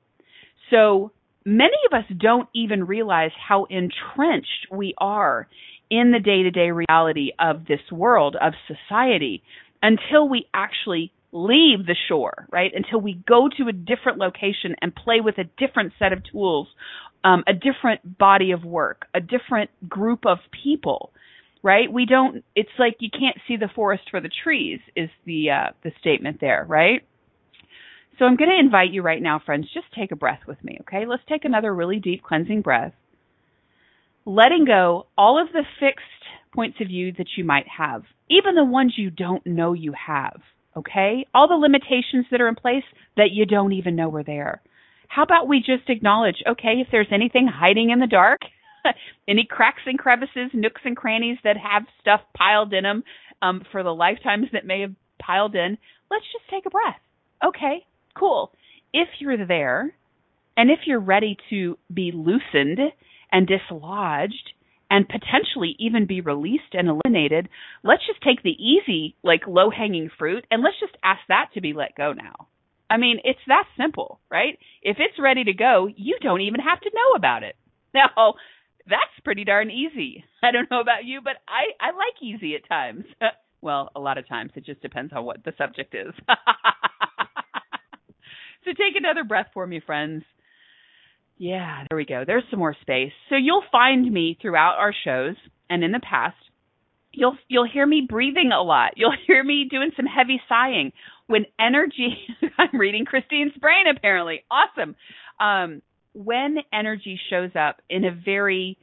So 0.72 1.12
many 1.46 1.78
of 1.92 1.96
us 1.96 2.06
don't 2.18 2.50
even 2.56 2.88
realize 2.88 3.30
how 3.48 3.66
entrenched 3.66 4.66
we 4.72 4.96
are 4.98 5.48
in 5.92 6.12
the 6.12 6.20
day 6.20 6.42
to 6.42 6.50
day 6.50 6.72
reality 6.72 7.34
of 7.40 7.68
this 7.68 7.92
world, 7.92 8.36
of 8.42 8.54
society, 8.68 9.44
until 9.84 10.28
we 10.28 10.48
actually 10.56 11.12
leave 11.32 11.86
the 11.86 11.96
shore, 12.08 12.48
right? 12.52 12.72
Until 12.74 13.00
we 13.00 13.22
go 13.28 13.48
to 13.60 13.68
a 13.68 13.74
different 13.74 14.18
location 14.18 14.76
and 14.82 14.96
play 14.96 15.22
with 15.22 15.38
a 15.38 15.50
different 15.64 15.94
set 16.00 16.14
of 16.14 16.24
tools, 16.32 16.68
um, 17.24 17.44
a 17.48 17.54
different 17.54 18.18
body 18.18 18.52
of 18.52 18.64
work, 18.64 19.06
a 19.14 19.20
different 19.20 19.70
group 19.88 20.26
of 20.26 20.40
people, 20.64 21.12
right? 21.64 21.92
We 21.92 22.06
don't. 22.06 22.44
It's 22.56 22.70
like 22.78 22.98
you 23.00 23.10
can't 23.12 23.38
see 23.48 23.58
the 23.58 23.70
forest 23.74 24.04
for 24.10 24.22
the 24.22 24.30
trees. 24.44 24.80
Is 24.96 25.10
the 25.26 25.50
uh, 25.52 25.72
the 25.84 25.92
statement 26.00 26.40
there, 26.42 26.66
right? 26.68 27.02
So 28.18 28.26
I'm 28.26 28.36
going 28.36 28.50
to 28.50 28.60
invite 28.60 28.92
you 28.92 29.02
right 29.02 29.22
now, 29.22 29.42
friends. 29.46 29.70
Just 29.74 29.88
take 29.98 30.12
a 30.12 30.18
breath 30.18 30.42
with 30.46 30.62
me, 30.62 30.80
okay? 30.82 31.06
Let's 31.06 31.24
take 31.30 31.46
another 31.46 31.74
really 31.74 32.00
deep 32.00 32.22
cleansing 32.22 32.62
breath. 32.62 32.92
Letting 34.26 34.66
go 34.66 35.08
all 35.18 35.42
of 35.42 35.54
the 35.54 35.64
fixed 35.80 36.04
points 36.54 36.80
of 36.82 36.88
view 36.88 37.14
that 37.18 37.28
you 37.38 37.46
might 37.46 37.66
have, 37.78 38.04
even 38.30 38.56
the 38.56 38.66
ones 38.66 38.96
you 38.98 39.10
don't 39.10 39.46
know 39.48 39.72
you 39.72 39.94
have 39.94 40.42
okay? 40.80 41.26
All 41.34 41.48
the 41.48 41.56
limitations 41.56 42.26
that 42.32 42.42
are 42.42 42.48
in 42.48 42.56
place 42.56 42.84
that 43.18 43.32
you 43.32 43.46
don't 43.46 43.74
even 43.74 43.96
know 43.96 44.14
are 44.16 44.24
there. 44.24 44.62
How 45.10 45.24
about 45.24 45.48
we 45.48 45.58
just 45.58 45.90
acknowledge, 45.90 46.38
okay, 46.48 46.76
if 46.80 46.88
there's 46.92 47.12
anything 47.12 47.48
hiding 47.52 47.90
in 47.90 48.00
the 48.00 48.06
dark, 48.06 48.42
any 49.28 49.44
cracks 49.50 49.82
and 49.88 49.98
crevices, 49.98 50.52
nooks 50.54 50.82
and 50.86 50.96
crannies 50.96 51.40
that 51.44 51.58
have 51.58 51.84
stuff 52.00 52.22
piled 52.38 52.74
in 52.74 52.84
them 52.84 53.04
um, 53.42 53.64
for 53.72 53.82
the 53.82 53.94
lifetimes 53.94 54.46
that 54.54 54.68
may 54.68 54.82
have 54.82 54.94
piled 55.20 55.56
in, 55.56 55.80
let's 56.12 56.26
just 56.32 56.48
take 56.52 56.68
a 56.68 56.70
breath. 56.70 57.02
Okay, 57.44 57.86
cool. 58.18 58.52
If 58.94 59.08
you're 59.20 59.48
there 59.48 59.96
and 60.56 60.70
if 60.70 60.82
you're 60.86 61.00
ready 61.00 61.38
to 61.50 61.78
be 61.92 62.12
loosened 62.14 62.80
and 63.32 63.48
dislodged 63.48 64.54
and 64.92 65.08
potentially 65.10 65.76
even 65.80 66.06
be 66.06 66.22
released 66.22 66.74
and 66.74 66.88
eliminated, 66.88 67.50
let's 67.84 68.06
just 68.06 68.22
take 68.22 68.44
the 68.44 68.52
easy, 68.52 69.16
like 69.24 69.48
low 69.48 69.72
hanging 69.72 70.12
fruit 70.20 70.46
and 70.52 70.62
let's 70.62 70.80
just 70.80 70.96
ask 71.04 71.22
that 71.30 71.48
to 71.56 71.62
be 71.62 71.74
let 71.74 71.96
go 71.96 72.14
now. 72.14 72.48
I 72.90 72.98
mean, 72.98 73.20
it's 73.24 73.40
that 73.48 73.66
simple, 73.78 74.20
right? 74.32 74.58
If 74.82 74.98
it's 75.00 75.20
ready 75.20 75.44
to 75.44 75.54
go, 75.54 75.88
you 75.96 76.18
don't 76.22 76.42
even 76.42 76.62
have 76.62 76.82
to 76.82 76.92
know 76.94 77.16
about 77.16 77.44
it. 77.44 77.56
Now, 77.92 78.36
that's 78.86 79.24
pretty 79.24 79.46
darn 79.46 79.72
easy. 79.72 80.24
I 80.44 80.52
don't 80.52 80.70
know 80.70 80.80
about 80.80 81.06
you, 81.06 81.22
but 81.24 81.38
I, 81.48 81.74
I 81.84 81.88
like 81.88 82.22
easy 82.22 82.54
at 82.54 82.68
times. 82.68 83.06
well, 83.62 83.90
a 83.96 84.00
lot 84.00 84.20
of 84.20 84.28
times. 84.28 84.52
It 84.56 84.64
just 84.64 84.82
depends 84.82 85.12
on 85.12 85.26
what 85.26 85.44
the 85.44 85.54
subject 85.58 85.96
is. 85.96 86.14
so 88.64 88.72
take 88.72 88.96
another 88.96 89.24
breath 89.24 89.48
for 89.56 89.66
me, 89.66 89.82
friends. 89.84 90.24
Yeah, 91.40 91.86
there 91.90 91.98
we 91.98 92.06
go. 92.06 92.26
There's 92.28 92.44
some 92.52 92.60
more 92.60 92.76
space. 92.82 93.14
So 93.30 93.36
you'll 93.38 93.64
find 93.72 94.12
me 94.12 94.38
throughout 94.42 94.78
our 94.78 94.94
shows 95.04 95.36
and 95.70 95.84
in 95.84 95.92
the 95.92 96.02
past. 96.02 96.36
You'll 97.12 97.38
you'll 97.48 97.68
hear 97.68 97.88
me 97.88 98.06
breathing 98.08 98.52
a 98.54 98.62
lot. 98.62 98.94
You'll 98.98 99.16
hear 99.26 99.44
me 99.44 99.68
doing 99.70 99.92
some 99.96 100.06
heavy 100.06 100.42
sighing. 100.48 100.92
When 101.30 101.46
energy 101.60 102.18
I'm 102.58 102.78
reading 102.78 103.06
Christine's 103.06 103.54
brain 103.60 103.86
apparently. 103.88 104.44
Awesome. 104.52 104.96
Um, 105.40 105.82
when 106.14 106.58
energy 106.74 107.20
shows 107.30 107.52
up 107.56 107.82
in 107.90 108.04
a 108.04 108.12
very 108.12 108.78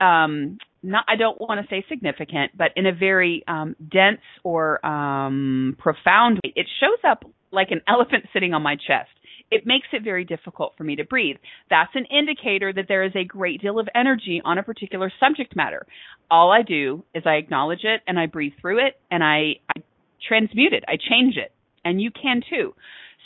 um, 0.00 0.58
not 0.82 1.04
I 1.08 1.16
don't 1.16 1.38
want 1.38 1.60
to 1.60 1.66
say 1.68 1.84
significant, 1.88 2.56
but 2.56 2.68
in 2.76 2.86
a 2.86 2.92
very 2.92 3.44
um, 3.46 3.76
dense 3.80 4.22
or 4.44 4.84
um, 4.86 5.76
profound 5.78 6.40
way, 6.44 6.52
it 6.56 6.66
shows 6.80 6.98
up 7.06 7.24
like 7.52 7.70
an 7.70 7.82
elephant 7.88 8.24
sitting 8.32 8.54
on 8.54 8.62
my 8.62 8.76
chest 8.76 9.10
it 9.50 9.66
makes 9.66 9.88
it 9.92 10.04
very 10.04 10.24
difficult 10.24 10.74
for 10.76 10.84
me 10.84 10.96
to 10.96 11.04
breathe. 11.04 11.36
That's 11.68 11.90
an 11.94 12.06
indicator 12.06 12.72
that 12.72 12.86
there 12.88 13.02
is 13.02 13.12
a 13.16 13.24
great 13.24 13.60
deal 13.60 13.78
of 13.78 13.88
energy 13.94 14.40
on 14.44 14.58
a 14.58 14.62
particular 14.62 15.12
subject 15.18 15.56
matter. 15.56 15.86
All 16.30 16.52
I 16.52 16.62
do 16.62 17.04
is 17.14 17.24
I 17.26 17.34
acknowledge 17.34 17.82
it 17.82 18.02
and 18.06 18.18
I 18.18 18.26
breathe 18.26 18.52
through 18.60 18.86
it 18.86 19.00
and 19.10 19.24
I, 19.24 19.56
I 19.68 19.82
transmute 20.26 20.72
it, 20.72 20.84
I 20.86 20.96
change 20.96 21.36
it. 21.36 21.52
And 21.84 22.00
you 22.00 22.10
can 22.10 22.42
too. 22.48 22.74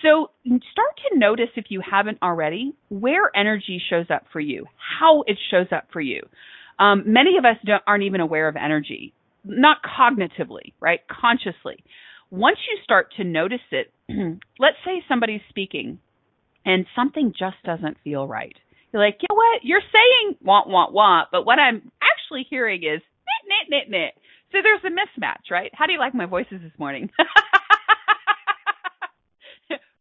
So 0.03 0.31
start 0.45 1.01
to 1.11 1.19
notice 1.19 1.49
if 1.57 1.67
you 1.69 1.81
haven't 1.81 2.19
already 2.23 2.75
where 2.89 3.31
energy 3.35 3.81
shows 3.91 4.07
up 4.11 4.27
for 4.33 4.41
you, 4.41 4.67
how 5.01 5.23
it 5.27 5.39
shows 5.51 5.69
up 5.73 5.89
for 5.93 6.01
you. 6.01 6.23
Um, 6.79 7.05
many 7.07 7.39
of 7.39 7.45
us 7.45 7.57
aren't 7.87 8.05
even 8.05 8.21
aware 8.21 8.49
of 8.49 8.57
energy, 8.57 9.15
not 9.45 9.79
cognitively, 9.83 10.73
right? 10.81 11.01
Consciously. 11.09 11.85
Once 12.31 12.59
you 12.71 12.79
start 12.83 13.13
to 13.17 13.25
notice 13.25 13.61
it, 13.71 13.93
let's 14.59 14.77
say 14.85 15.03
somebody's 15.09 15.41
speaking 15.49 15.99
and 16.65 16.87
something 16.97 17.33
just 17.39 17.57
doesn't 17.65 17.97
feel 18.03 18.27
right. 18.27 18.57
You're 18.93 19.05
like, 19.05 19.19
you 19.21 19.27
know 19.31 19.37
what? 19.37 19.61
You're 19.63 19.81
saying 19.81 20.37
want, 20.43 20.69
want, 20.69 20.93
want, 20.93 21.29
but 21.33 21.45
what 21.45 21.59
I'm 21.59 21.91
actually 22.03 22.47
hearing 22.49 22.83
is 22.83 23.01
knit, 23.01 23.45
knit, 23.49 23.69
knit, 23.69 23.91
knit. 23.91 24.15
So 24.53 24.59
there's 24.63 24.85
a 24.85 24.95
mismatch, 24.95 25.51
right? 25.51 25.71
How 25.75 25.87
do 25.87 25.93
you 25.93 25.99
like 25.99 26.15
my 26.15 26.27
voices 26.27 26.61
this 26.63 26.73
morning? 26.79 27.11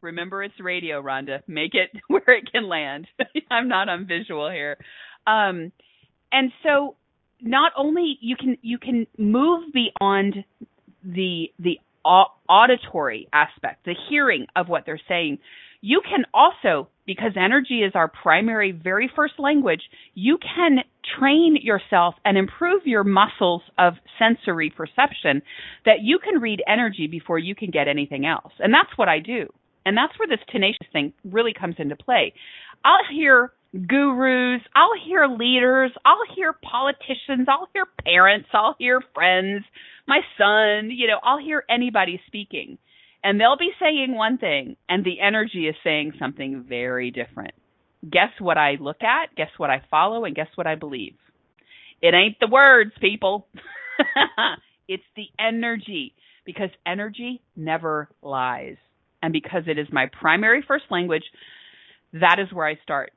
Remember, 0.04 0.44
it's 0.44 0.60
radio, 0.60 1.02
Rhonda. 1.02 1.40
Make 1.48 1.72
it 1.74 1.90
where 2.08 2.38
it 2.38 2.52
can 2.52 2.68
land. 2.68 3.08
I'm 3.52 3.68
not 3.68 3.90
on 3.90 4.06
visual 4.06 4.50
here. 4.52 4.78
Um, 5.26 5.72
and 6.32 6.52
so, 6.64 6.96
not 7.42 7.72
only 7.78 8.18
you 8.22 8.36
can 8.36 8.58
you 8.62 8.78
can 8.78 9.08
move 9.18 9.74
beyond 9.74 10.44
the 11.04 11.52
the 11.60 11.80
auditory 12.06 13.28
aspect, 13.32 13.86
the 13.86 13.96
hearing 14.10 14.46
of 14.56 14.68
what 14.68 14.84
they're 14.86 15.00
saying, 15.08 15.40
you 15.80 16.02
can 16.02 16.26
also, 16.34 16.88
because 17.06 17.32
energy 17.36 17.82
is 17.82 17.92
our 17.96 18.08
primary, 18.08 18.72
very 18.72 19.12
first 19.14 19.34
language, 19.38 19.82
you 20.14 20.38
can 20.38 20.80
train 21.20 21.58
yourself 21.62 22.16
and 22.24 22.38
improve 22.38 22.84
your 22.86 23.04
muscles 23.04 23.62
of 23.78 23.94
sensory 24.18 24.70
perception 24.70 25.42
that 25.86 26.02
you 26.02 26.20
can 26.20 26.42
read 26.42 26.62
energy 26.68 27.08
before 27.08 27.38
you 27.38 27.54
can 27.56 27.70
get 27.70 27.88
anything 27.88 28.26
else. 28.26 28.54
And 28.60 28.74
that's 28.74 28.98
what 28.98 29.10
I 29.10 29.20
do. 29.20 29.48
And 29.86 29.98
that's 29.98 30.18
where 30.18 30.28
this 30.28 30.46
tenacious 30.50 30.88
thing 30.92 31.14
really 31.24 31.54
comes 31.54 31.76
into 31.78 31.96
play. 31.96 32.34
I'll 32.86 33.06
hear 33.12 33.52
gurus, 33.88 34.62
I'll 34.76 34.94
hear 35.06 35.28
leaders, 35.28 35.92
I'll 36.06 36.36
hear 36.36 36.54
politicians, 36.54 37.48
I'll 37.48 37.68
hear 37.74 37.86
parents, 38.04 38.50
I'll 38.54 38.76
hear 38.78 39.02
friends, 39.16 39.64
my 40.08 40.20
son, 40.38 40.92
you 40.92 41.08
know, 41.08 41.20
I'll 41.24 41.40
hear 41.40 41.64
anybody 41.70 42.22
speaking 42.28 42.78
and 43.24 43.40
they'll 43.40 43.58
be 43.58 43.72
saying 43.80 44.14
one 44.14 44.38
thing 44.38 44.76
and 44.90 45.04
the 45.04 45.20
energy 45.22 45.68
is 45.68 45.76
saying 45.84 46.14
something 46.20 46.66
very 46.68 47.10
different. 47.10 47.54
Guess 48.04 48.32
what 48.40 48.58
I 48.58 48.76
look 48.80 49.02
at, 49.02 49.36
guess 49.36 49.50
what 49.58 49.70
I 49.70 49.82
follow, 49.90 50.26
and 50.26 50.36
guess 50.36 50.50
what 50.56 50.68
I 50.68 50.76
believe. 50.76 51.16
It 52.02 52.14
ain't 52.14 52.38
the 52.42 52.48
words, 52.48 52.92
people. 53.00 53.48
it's 54.90 55.04
the 55.16 55.28
energy 55.40 56.14
because 56.46 56.70
energy 56.86 57.42
never 57.56 58.10
lies. 58.22 58.76
And 59.24 59.34
because 59.34 59.64
it 59.68 59.80
is 59.80 59.88
my 59.92 60.08
primary 60.20 60.64
first 60.68 60.84
language, 60.92 61.24
that 62.14 62.38
is 62.40 62.54
where 62.54 62.68
I 62.68 62.76
start. 62.84 63.12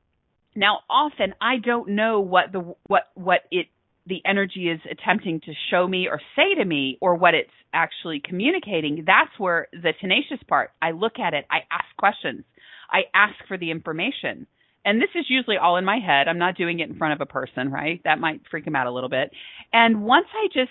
Now, 0.54 0.78
often 0.88 1.34
I 1.40 1.56
don't 1.62 1.90
know 1.90 2.20
what 2.20 2.52
the 2.52 2.74
what 2.86 3.02
what 3.14 3.40
it 3.50 3.66
the 4.06 4.22
energy 4.24 4.68
is 4.70 4.80
attempting 4.88 5.40
to 5.40 5.52
show 5.70 5.86
me 5.86 6.06
or 6.08 6.20
say 6.36 6.54
to 6.54 6.64
me 6.64 6.96
or 7.00 7.16
what 7.16 7.34
it's 7.34 7.50
actually 7.74 8.22
communicating, 8.24 9.02
that's 9.04 9.36
where 9.36 9.66
the 9.72 9.92
tenacious 10.00 10.38
part, 10.48 10.70
I 10.80 10.92
look 10.92 11.18
at 11.18 11.34
it, 11.34 11.44
I 11.50 11.58
ask 11.72 11.84
questions, 11.98 12.44
I 12.88 13.02
ask 13.12 13.34
for 13.48 13.58
the 13.58 13.72
information. 13.72 14.46
And 14.84 15.02
this 15.02 15.10
is 15.16 15.26
usually 15.28 15.56
all 15.56 15.76
in 15.76 15.84
my 15.84 15.98
head. 15.98 16.28
I'm 16.28 16.38
not 16.38 16.56
doing 16.56 16.78
it 16.78 16.88
in 16.88 16.96
front 16.96 17.14
of 17.14 17.20
a 17.20 17.26
person, 17.26 17.72
right? 17.72 18.00
That 18.04 18.20
might 18.20 18.42
freak 18.48 18.64
them 18.64 18.76
out 18.76 18.86
a 18.86 18.92
little 18.92 19.10
bit. 19.10 19.32
And 19.72 20.04
once 20.04 20.28
I 20.32 20.46
just, 20.54 20.70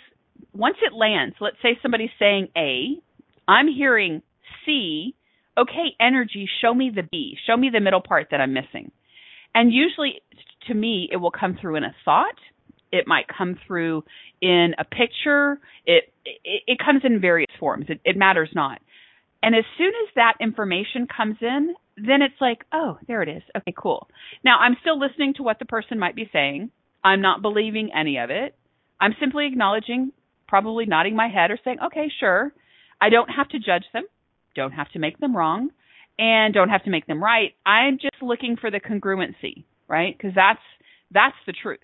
once 0.53 0.77
it 0.81 0.93
lands, 0.93 1.35
let's 1.41 1.57
say 1.61 1.77
somebody's 1.81 2.15
saying 2.17 2.47
A, 2.55 2.95
I'm 3.49 3.67
hearing 3.67 4.21
C, 4.65 5.13
okay, 5.57 5.95
energy, 5.99 6.47
show 6.61 6.73
me 6.73 6.91
the 6.93 7.03
B, 7.03 7.37
show 7.47 7.55
me 7.57 7.69
the 7.71 7.79
middle 7.79 8.01
part 8.01 8.27
that 8.31 8.41
I'm 8.41 8.53
missing. 8.53 8.91
And 9.53 9.71
usually 9.73 10.21
to 10.67 10.73
me, 10.73 11.09
it 11.11 11.17
will 11.17 11.31
come 11.31 11.57
through 11.59 11.75
in 11.75 11.83
a 11.83 11.95
thought 12.03 12.35
it 12.95 13.07
might 13.07 13.25
come 13.27 13.57
through 13.67 14.03
in 14.41 14.73
a 14.77 14.83
picture. 14.83 15.59
It 15.85 16.05
it, 16.25 16.63
it 16.67 16.79
comes 16.79 17.01
in 17.03 17.19
various 17.19 17.51
forms. 17.59 17.85
It, 17.89 17.99
it 18.03 18.17
matters 18.17 18.49
not. 18.53 18.79
And 19.43 19.55
as 19.55 19.65
soon 19.77 19.89
as 19.89 20.13
that 20.15 20.35
information 20.39 21.07
comes 21.15 21.37
in, 21.41 21.75
then 21.97 22.21
it's 22.21 22.41
like, 22.41 22.63
oh, 22.73 22.97
there 23.07 23.21
it 23.21 23.29
is. 23.29 23.43
Okay, 23.55 23.73
cool. 23.77 24.07
Now 24.43 24.57
I'm 24.59 24.77
still 24.81 24.99
listening 24.99 25.33
to 25.35 25.43
what 25.43 25.59
the 25.59 25.65
person 25.65 25.99
might 25.99 26.15
be 26.15 26.29
saying. 26.33 26.71
I'm 27.03 27.21
not 27.21 27.41
believing 27.41 27.91
any 27.95 28.17
of 28.17 28.29
it. 28.31 28.55
I'm 28.99 29.13
simply 29.19 29.45
acknowledging, 29.45 30.11
probably 30.47 30.85
nodding 30.85 31.15
my 31.15 31.27
head 31.27 31.51
or 31.51 31.59
saying, 31.63 31.77
okay, 31.87 32.09
sure. 32.19 32.51
I 32.99 33.09
don't 33.09 33.27
have 33.27 33.49
to 33.49 33.59
judge 33.59 33.83
them, 33.93 34.05
don't 34.55 34.71
have 34.71 34.91
to 34.91 34.99
make 34.99 35.19
them 35.19 35.35
wrong, 35.35 35.69
and 36.17 36.53
don't 36.53 36.69
have 36.69 36.83
to 36.85 36.89
make 36.89 37.05
them 37.07 37.23
right. 37.23 37.51
I'm 37.65 37.97
just 38.01 38.21
looking 38.21 38.55
for 38.59 38.71
the 38.71 38.79
congruency, 38.79 39.65
right? 39.87 40.17
Because 40.17 40.33
that's 40.35 40.61
That's 41.11 41.35
the 41.45 41.53
truth. 41.53 41.79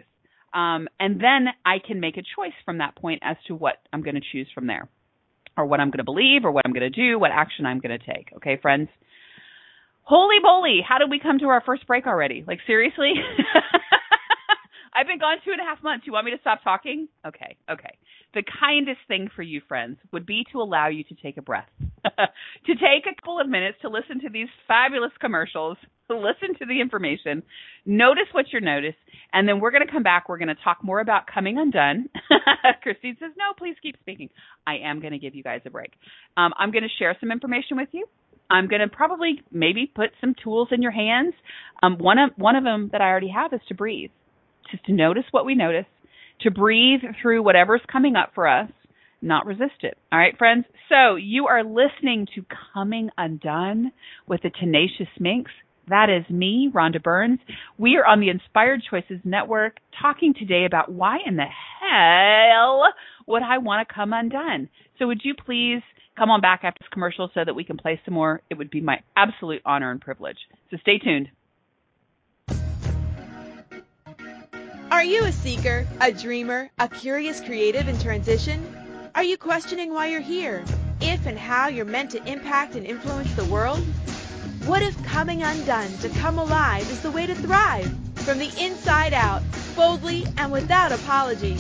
Um, 0.53 0.88
and 0.99 1.21
then 1.21 1.47
I 1.65 1.77
can 1.86 1.99
make 1.99 2.17
a 2.17 2.23
choice 2.36 2.57
from 2.65 2.79
that 2.79 2.95
point 2.95 3.21
as 3.23 3.38
to 3.47 3.55
what 3.55 3.75
I'm 3.93 4.01
going 4.01 4.15
to 4.15 4.21
choose 4.31 4.49
from 4.53 4.67
there, 4.67 4.89
or 5.55 5.65
what 5.65 5.79
I'm 5.79 5.89
going 5.89 5.99
to 5.99 6.03
believe, 6.03 6.43
or 6.43 6.51
what 6.51 6.65
I'm 6.65 6.73
going 6.73 6.91
to 6.91 7.07
do, 7.07 7.17
what 7.19 7.31
action 7.31 7.65
I'm 7.65 7.79
going 7.79 7.97
to 7.97 8.05
take. 8.13 8.34
Okay, 8.38 8.57
friends? 8.62 8.89
Holy 10.03 10.39
moly, 10.41 10.79
how 10.86 10.97
did 10.97 11.10
we 11.10 11.19
come 11.19 11.39
to 11.39 11.45
our 11.45 11.62
first 11.65 11.88
break 11.88 12.05
already? 12.05 12.43
Like, 12.45 12.60
seriously? 12.67 13.13
I've 14.93 15.08
been 15.08 15.19
gone 15.19 15.38
two 15.45 15.51
and 15.51 15.62
a 15.62 15.63
half 15.63 15.82
months. 15.84 16.06
You 16.06 16.13
want 16.13 16.25
me 16.25 16.32
to 16.32 16.41
stop 16.41 16.63
talking? 16.63 17.08
Okay, 17.25 17.56
okay. 17.69 17.97
The 18.34 18.43
kindest 18.60 18.99
thing 19.08 19.30
for 19.36 19.41
you, 19.41 19.62
friends, 19.67 19.97
would 20.12 20.25
be 20.25 20.45
to 20.51 20.62
allow 20.62 20.88
you 20.88 21.04
to 21.06 21.15
take 21.15 21.38
a 21.38 21.41
breath, 21.41 21.67
to 22.04 22.73
take 22.75 23.06
a 23.06 23.15
couple 23.15 23.39
of 23.39 23.47
minutes 23.47 23.77
to 23.82 23.89
listen 23.89 24.21
to 24.21 24.30
these 24.30 24.47
fabulous 24.67 25.12
commercials, 25.19 25.77
to 26.10 26.17
listen 26.17 26.56
to 26.60 26.65
the 26.65 26.80
information, 26.80 27.43
notice 27.86 28.27
what 28.32 28.45
you 28.51 28.60
notice, 28.62 28.95
and 29.34 29.47
then 29.47 29.60
we're 29.60 29.71
going 29.71 29.86
to 29.86 29.91
come 29.91 30.04
back. 30.04 30.27
We're 30.27 30.38
going 30.38 30.47
to 30.49 30.63
talk 30.63 30.84
more 30.84 30.99
about 30.99 31.23
coming 31.27 31.58
undone. 31.58 32.10
Christine 32.84 33.17
says, 33.19 33.32
no, 33.38 33.54
please 33.58 33.75
keep 33.82 33.97
speaking. 33.99 34.30
I 34.67 34.77
am 34.84 34.99
going 34.99 35.13
to 35.13 35.19
give 35.19 35.36
you 35.36 35.43
guys 35.43 35.62
a 35.65 35.69
break. 35.69 35.93
Um, 36.38 36.51
I'm 36.58 36.71
going 36.71 36.84
to 36.84 36.89
share 36.99 37.15
some 37.19 37.32
information 37.32 37.77
with 37.77 37.89
you. 37.91 38.08
I'm 38.49 38.67
going 38.67 38.82
to 38.82 38.88
probably 38.89 39.41
maybe 39.51 39.91
put 39.93 40.10
some 40.19 40.36
tools 40.43 40.69
in 40.71 40.82
your 40.82 40.91
hands. 40.91 41.34
Um, 41.82 41.97
one 41.97 42.17
of 42.17 42.32
one 42.36 42.58
of 42.58 42.65
them 42.65 42.89
that 42.91 42.99
I 42.99 43.06
already 43.06 43.30
have 43.30 43.54
is 43.54 43.62
to 43.69 43.75
breathe 43.75 44.12
just 44.69 44.86
to 44.86 44.93
notice 44.93 45.24
what 45.32 45.45
we 45.45 45.56
notice, 45.56 45.86
to 46.41 46.52
breathe 46.52 47.02
through 47.21 47.43
whatever's 47.43 47.82
coming 47.91 48.15
up 48.15 48.32
for 48.36 48.47
us, 48.47 48.69
not 49.21 49.45
resist 49.45 49.84
it. 49.84 49.97
All 50.12 50.19
right, 50.19 50.38
friends? 50.38 50.65
So 50.89 51.15
you 51.15 51.47
are 51.47 51.63
listening 51.63 52.28
to 52.36 52.45
Coming 52.74 53.10
Undone 53.17 53.91
with 54.28 54.41
the 54.41 54.50
Tenacious 54.50 55.08
Minx. 55.19 55.52
That 55.88 56.10
is 56.10 56.30
me, 56.30 56.71
Rhonda 56.74 57.02
Burns. 57.02 57.39
We 57.78 57.97
are 57.97 58.06
on 58.06 58.19
the 58.19 58.30
Inspired 58.30 58.82
Choices 58.89 59.19
Network 59.24 59.78
talking 60.02 60.34
today 60.34 60.65
about 60.65 60.91
why 60.91 61.17
in 61.26 61.36
the 61.36 61.45
hell 61.45 62.86
would 63.28 63.43
I 63.43 63.58
want 63.60 63.88
to 63.88 63.93
come 63.93 64.13
undone? 64.13 64.69
So 64.97 65.08
would 65.08 65.21
you 65.24 65.34
please 65.34 65.82
come 66.17 66.30
on 66.30 66.41
back 66.41 66.62
after 66.63 66.80
this 66.80 66.89
commercial 66.91 67.30
so 67.34 67.41
that 67.45 67.54
we 67.54 67.63
can 67.63 67.78
play 67.78 68.00
some 68.06 68.13
more? 68.13 68.41
It 68.50 68.58
would 68.58 68.71
be 68.71 68.82
my 68.82 69.00
absolute 69.15 69.62
honor 69.65 69.91
and 69.91 70.02
privilege. 70.02 70.38
So 70.69 70.78
stay 70.82 70.97
tuned. 70.97 71.30
Are 75.01 75.13
you 75.13 75.23
a 75.23 75.31
seeker, 75.31 75.87
a 75.99 76.11
dreamer, 76.11 76.69
a 76.77 76.87
curious 76.87 77.41
creative 77.41 77.87
in 77.87 77.97
transition? 77.97 78.63
Are 79.15 79.23
you 79.23 79.35
questioning 79.35 79.91
why 79.91 80.05
you're 80.05 80.21
here? 80.21 80.63
If 81.01 81.25
and 81.25 81.39
how 81.39 81.69
you're 81.69 81.85
meant 81.85 82.11
to 82.11 82.23
impact 82.31 82.75
and 82.75 82.85
influence 82.85 83.33
the 83.33 83.45
world? 83.45 83.79
What 84.67 84.83
if 84.83 85.03
coming 85.03 85.41
undone 85.41 85.89
to 86.01 86.09
come 86.19 86.37
alive 86.37 86.87
is 86.91 87.01
the 87.01 87.09
way 87.09 87.25
to 87.25 87.33
thrive? 87.33 87.91
From 88.17 88.37
the 88.37 88.51
inside 88.63 89.15
out, 89.15 89.41
boldly 89.75 90.27
and 90.37 90.51
without 90.51 90.91
apology. 90.91 91.57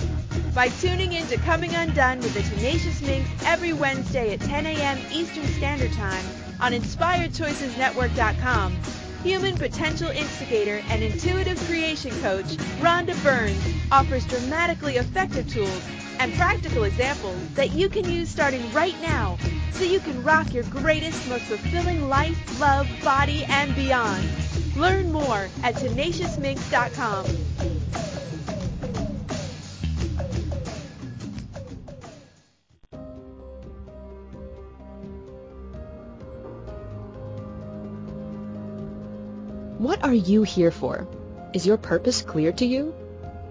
By 0.53 0.67
tuning 0.67 1.13
in 1.13 1.25
to 1.25 1.37
Coming 1.37 1.73
Undone 1.73 2.19
with 2.19 2.35
the 2.35 2.43
Tenacious 2.43 3.01
Minx 3.01 3.27
every 3.43 3.73
Wednesday 3.73 4.35
at 4.35 4.41
10 4.41 4.67
a.m. 4.67 4.99
Eastern 5.11 5.47
Standard 5.47 5.93
Time 5.93 6.23
on 6.59 6.73
InspiredChoicesNetwork.com 6.73 8.77
human 9.23 9.55
potential 9.55 10.09
instigator 10.09 10.81
and 10.89 11.03
intuitive 11.03 11.59
creation 11.67 12.11
coach, 12.21 12.57
Rhonda 12.79 13.21
Burns 13.23 13.63
offers 13.91 14.25
dramatically 14.25 14.97
effective 14.97 15.47
tools 15.47 15.81
and 16.19 16.33
practical 16.33 16.83
examples 16.83 17.37
that 17.53 17.71
you 17.71 17.89
can 17.89 18.05
use 18.05 18.29
starting 18.29 18.71
right 18.73 18.99
now 19.01 19.37
so 19.71 19.83
you 19.83 19.99
can 19.99 20.23
rock 20.23 20.53
your 20.53 20.63
greatest, 20.65 21.27
most 21.29 21.43
fulfilling 21.43 22.09
life, 22.09 22.59
love, 22.59 22.87
body, 23.03 23.43
and 23.45 23.75
beyond. 23.75 24.27
Learn 24.75 25.11
more 25.11 25.49
at 25.63 25.75
tenaciousminx.com. 25.75 27.25
What 39.81 40.03
are 40.03 40.13
you 40.13 40.43
here 40.43 40.69
for? 40.69 41.07
Is 41.55 41.65
your 41.65 41.75
purpose 41.75 42.21
clear 42.21 42.51
to 42.51 42.65
you? 42.67 42.93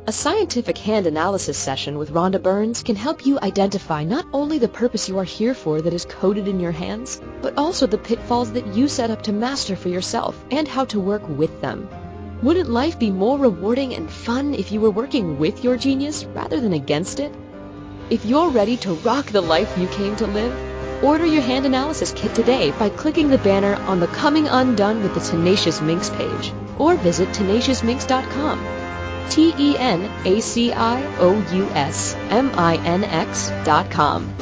A 0.07 0.13
scientific 0.13 0.79
hand 0.79 1.09
analysis 1.09 1.59
session 1.59 1.99
with 1.99 2.13
Rhonda 2.13 2.41
Burns 2.41 2.85
can 2.85 2.95
help 2.95 3.27
you 3.27 3.41
identify 3.41 4.05
not 4.05 4.25
only 4.33 4.59
the 4.59 4.69
purpose 4.69 5.09
you 5.09 5.19
are 5.19 5.25
here 5.25 5.55
for 5.55 5.83
that 5.83 5.93
is 5.93 6.05
coded 6.05 6.47
in 6.47 6.61
your 6.61 6.71
hands, 6.71 7.21
but 7.43 7.59
also 7.59 7.89
the 7.89 7.99
pitfalls 7.99 8.53
that 8.53 8.77
you 8.77 8.87
set 8.87 9.11
up 9.11 9.23
to 9.23 9.33
master 9.33 9.75
for 9.75 9.89
yourself 9.89 10.41
and 10.53 10.69
how 10.69 10.85
to 10.85 11.01
work 11.01 11.29
with 11.29 11.61
them. 11.61 11.89
Wouldn't 12.45 12.71
life 12.71 12.97
be 12.97 13.11
more 13.11 13.37
rewarding 13.37 13.97
and 13.97 14.09
fun 14.09 14.55
if 14.55 14.71
you 14.71 14.81
were 14.81 14.93
working 14.93 15.37
with 15.37 15.65
your 15.65 15.77
genius 15.77 16.27
rather 16.27 16.61
than 16.61 16.75
against 16.75 17.19
it? 17.19 17.35
If 18.09 18.25
you're 18.25 18.51
ready 18.51 18.77
to 18.77 18.95
rock 18.95 19.27
the 19.27 19.41
life 19.41 19.77
you 19.77 19.89
came 19.89 20.15
to 20.15 20.29
live, 20.29 20.70
Order 21.03 21.25
your 21.25 21.41
hand 21.41 21.65
analysis 21.65 22.13
kit 22.15 22.35
today 22.35 22.73
by 22.73 22.91
clicking 22.91 23.31
the 23.31 23.39
banner 23.39 23.75
on 23.75 24.01
the 24.01 24.07
Coming 24.07 24.49
Undone 24.49 25.03
with 25.03 25.15
the 25.15 25.21
Tenacious 25.21 25.81
Minx 25.81 26.11
page 26.11 26.53
or 26.79 26.95
visit 26.95 27.31
tenaciousminx.com. 27.31 29.31
T 29.31 29.55
E 29.59 29.79
N 29.79 30.11
A 30.27 30.41
C 30.41 30.73
I 30.73 31.03
O 31.17 31.33
U 31.55 31.65
S 31.71 32.15
M 32.29 32.51
I 32.55 32.77
N 32.85 33.05
X 33.05 33.49
dot 33.65 33.91
com. 33.91 34.37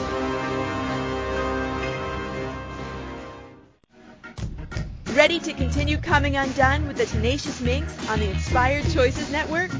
Ready 5.15 5.39
to 5.41 5.53
continue 5.53 5.99
coming 5.99 6.37
undone 6.37 6.89
with 6.89 6.97
the 6.97 7.07
Tenacious 7.07 7.61
Minx 7.61 8.09
on 8.09 8.19
the 8.19 8.31
Inspired 8.31 8.89
Choices 8.91 9.31
Network? 9.31 9.71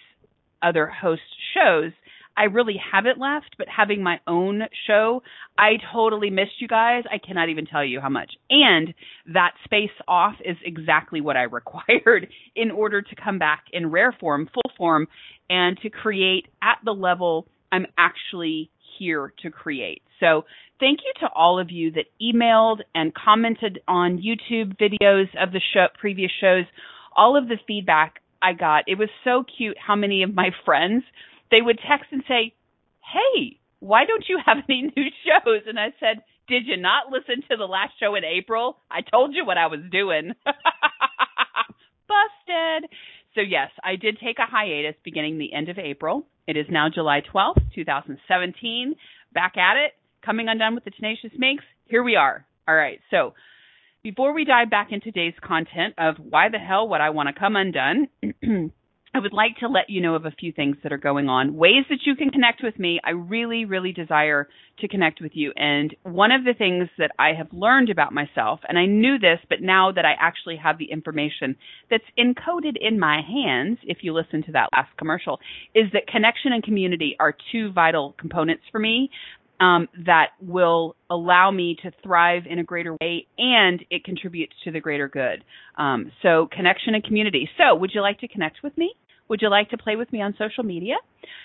other 0.61 0.87
host 0.87 1.21
shows, 1.53 1.91
I 2.41 2.45
really 2.45 2.81
haven't 2.91 3.19
left, 3.19 3.55
but 3.59 3.67
having 3.67 4.01
my 4.01 4.19
own 4.25 4.63
show, 4.87 5.21
I 5.59 5.73
totally 5.93 6.31
missed 6.31 6.59
you 6.59 6.67
guys. 6.67 7.03
I 7.05 7.19
cannot 7.19 7.49
even 7.49 7.67
tell 7.67 7.85
you 7.85 8.01
how 8.01 8.09
much. 8.09 8.31
And 8.49 8.95
that 9.31 9.51
space 9.63 9.91
off 10.07 10.33
is 10.43 10.57
exactly 10.65 11.21
what 11.21 11.37
I 11.37 11.43
required 11.59 12.29
in 12.55 12.71
order 12.71 13.03
to 13.03 13.15
come 13.15 13.37
back 13.37 13.65
in 13.71 13.91
rare 13.91 14.11
form, 14.19 14.49
full 14.51 14.71
form, 14.75 15.07
and 15.51 15.77
to 15.83 15.91
create 15.91 16.47
at 16.63 16.79
the 16.83 16.93
level 16.93 17.47
I'm 17.71 17.85
actually 17.95 18.71
here 18.97 19.33
to 19.43 19.51
create. 19.51 20.01
So 20.19 20.45
thank 20.79 21.01
you 21.05 21.13
to 21.19 21.27
all 21.35 21.59
of 21.59 21.69
you 21.69 21.91
that 21.91 22.05
emailed 22.19 22.79
and 22.95 23.13
commented 23.13 23.81
on 23.87 24.17
YouTube 24.17 24.77
videos 24.79 25.27
of 25.39 25.51
the 25.51 25.61
show, 25.75 25.85
previous 25.99 26.31
shows, 26.41 26.65
all 27.15 27.37
of 27.37 27.47
the 27.47 27.57
feedback 27.67 28.15
I 28.41 28.53
got. 28.53 28.85
It 28.87 28.97
was 28.97 29.09
so 29.23 29.43
cute 29.57 29.77
how 29.77 29.95
many 29.95 30.23
of 30.23 30.33
my 30.33 30.49
friends 30.65 31.03
they 31.51 31.61
would 31.61 31.79
text 31.79 32.07
and 32.11 32.23
say, 32.27 32.53
Hey, 33.01 33.59
why 33.79 34.05
don't 34.05 34.25
you 34.27 34.39
have 34.43 34.57
any 34.69 34.91
new 34.95 35.09
shows? 35.25 35.61
And 35.67 35.79
I 35.79 35.93
said, 35.99 36.23
Did 36.47 36.65
you 36.65 36.77
not 36.77 37.11
listen 37.11 37.43
to 37.49 37.57
the 37.57 37.65
last 37.65 37.93
show 37.99 38.15
in 38.15 38.23
April? 38.23 38.77
I 38.89 39.01
told 39.01 39.35
you 39.35 39.45
what 39.45 39.57
I 39.57 39.67
was 39.67 39.81
doing. 39.91 40.33
Busted. 42.07 42.89
So, 43.35 43.41
yes, 43.41 43.69
I 43.83 43.95
did 43.95 44.19
take 44.19 44.39
a 44.39 44.49
hiatus 44.49 44.95
beginning 45.03 45.37
the 45.37 45.53
end 45.53 45.69
of 45.69 45.77
April. 45.77 46.27
It 46.47 46.57
is 46.57 46.65
now 46.69 46.89
July 46.93 47.21
12th, 47.33 47.61
2017. 47.73 48.95
Back 49.33 49.55
at 49.55 49.77
it, 49.77 49.93
coming 50.25 50.49
undone 50.49 50.75
with 50.75 50.83
the 50.83 50.91
Tenacious 50.91 51.31
Minx. 51.37 51.63
Here 51.85 52.03
we 52.03 52.17
are. 52.17 52.45
All 52.67 52.75
right. 52.75 52.99
So, 53.09 53.33
before 54.03 54.33
we 54.33 54.43
dive 54.45 54.69
back 54.69 54.91
into 54.91 55.11
today's 55.11 55.33
content 55.41 55.93
of 55.97 56.15
why 56.17 56.49
the 56.49 56.57
hell 56.57 56.89
would 56.89 57.01
I 57.01 57.11
want 57.11 57.29
to 57.29 57.39
come 57.39 57.55
undone, 57.55 58.07
I 59.13 59.19
would 59.19 59.33
like 59.33 59.57
to 59.57 59.67
let 59.67 59.89
you 59.89 59.99
know 59.99 60.15
of 60.15 60.25
a 60.25 60.31
few 60.31 60.53
things 60.53 60.77
that 60.83 60.93
are 60.93 60.97
going 60.97 61.27
on, 61.27 61.57
ways 61.57 61.83
that 61.89 61.99
you 62.05 62.15
can 62.15 62.29
connect 62.29 62.63
with 62.63 62.79
me. 62.79 63.01
I 63.03 63.09
really, 63.09 63.65
really 63.65 63.91
desire 63.91 64.47
to 64.79 64.87
connect 64.87 65.19
with 65.19 65.33
you. 65.35 65.51
And 65.57 65.93
one 66.03 66.31
of 66.31 66.45
the 66.45 66.53
things 66.57 66.87
that 66.97 67.11
I 67.19 67.33
have 67.37 67.51
learned 67.51 67.89
about 67.89 68.13
myself, 68.13 68.61
and 68.69 68.79
I 68.79 68.85
knew 68.85 69.19
this, 69.19 69.39
but 69.49 69.61
now 69.61 69.91
that 69.91 70.05
I 70.05 70.13
actually 70.17 70.55
have 70.63 70.77
the 70.77 70.89
information 70.89 71.57
that's 71.89 72.05
encoded 72.17 72.77
in 72.79 72.97
my 72.99 73.19
hands, 73.21 73.79
if 73.83 73.97
you 74.01 74.13
listen 74.13 74.43
to 74.43 74.53
that 74.53 74.69
last 74.73 74.95
commercial, 74.97 75.39
is 75.75 75.91
that 75.91 76.07
connection 76.07 76.53
and 76.53 76.63
community 76.63 77.17
are 77.19 77.35
two 77.51 77.73
vital 77.73 78.15
components 78.17 78.63
for 78.71 78.79
me 78.79 79.09
um, 79.61 79.87
that 80.05 80.29
will 80.41 80.95
allow 81.09 81.51
me 81.51 81.77
to 81.83 81.91
thrive 82.03 82.43
in 82.49 82.57
a 82.57 82.63
greater 82.63 82.97
way 82.99 83.27
and 83.37 83.85
it 83.91 84.03
contributes 84.03 84.53
to 84.63 84.71
the 84.71 84.79
greater 84.79 85.07
good. 85.07 85.43
Um, 85.77 86.11
so, 86.23 86.49
connection 86.51 86.95
and 86.95 87.03
community. 87.03 87.47
So, 87.57 87.75
would 87.75 87.91
you 87.93 88.01
like 88.01 88.19
to 88.21 88.27
connect 88.27 88.57
with 88.63 88.75
me? 88.77 88.93
Would 89.29 89.41
you 89.41 89.49
like 89.49 89.69
to 89.69 89.77
play 89.77 89.95
with 89.95 90.11
me 90.11 90.21
on 90.21 90.35
social 90.37 90.63
media? 90.63 90.95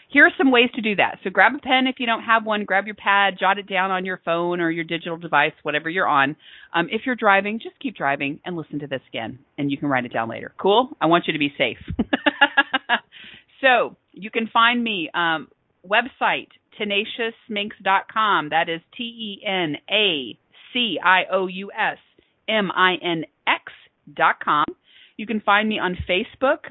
Here 0.09 0.24
are 0.24 0.33
some 0.37 0.50
ways 0.50 0.70
to 0.74 0.81
do 0.81 0.96
that. 0.96 1.18
So, 1.22 1.31
grab 1.31 1.52
a 1.55 1.59
pen 1.59 1.87
if 1.87 1.96
you 1.98 2.07
don't 2.07 2.22
have 2.22 2.46
one, 2.46 2.64
grab 2.64 2.87
your 2.87 2.94
pad, 2.94 3.35
jot 3.38 3.59
it 3.59 3.68
down 3.68 3.90
on 3.90 4.07
your 4.07 4.20
phone 4.24 4.61
or 4.61 4.70
your 4.70 4.85
digital 4.85 5.18
device, 5.18 5.52
whatever 5.62 5.90
you're 5.90 6.09
on. 6.09 6.37
Um, 6.74 6.88
if 6.90 7.02
you're 7.05 7.16
driving, 7.16 7.61
just 7.62 7.79
keep 7.81 7.96
driving 7.96 8.40
and 8.46 8.57
listen 8.57 8.79
to 8.79 8.87
this 8.87 9.02
again, 9.09 9.38
and 9.59 9.70
you 9.70 9.76
can 9.76 9.88
write 9.88 10.07
it 10.07 10.12
down 10.12 10.31
later. 10.31 10.52
Cool? 10.61 10.88
I 11.00 11.07
want 11.07 11.26
you 11.26 11.35
to 11.35 11.38
be 11.38 11.52
safe. 11.59 11.79
so, 13.61 13.96
you 14.12 14.31
can 14.31 14.48
find 14.50 14.83
me 14.83 15.11
um, 15.12 15.48
website 15.87 16.48
tenaciousminx.com. 16.80 18.50
That 18.50 18.68
is 18.68 18.80
T 18.96 19.02
E 19.02 19.46
N 19.46 19.76
A 19.90 20.38
C 20.72 20.98
I 21.02 21.22
O 21.32 21.46
U 21.46 21.70
S 21.72 21.98
M 22.48 22.70
I 22.74 22.94
N 23.02 23.24
X.com. 23.46 24.66
You 25.16 25.26
can 25.26 25.40
find 25.40 25.68
me 25.68 25.78
on 25.78 25.96
Facebook. 26.08 26.70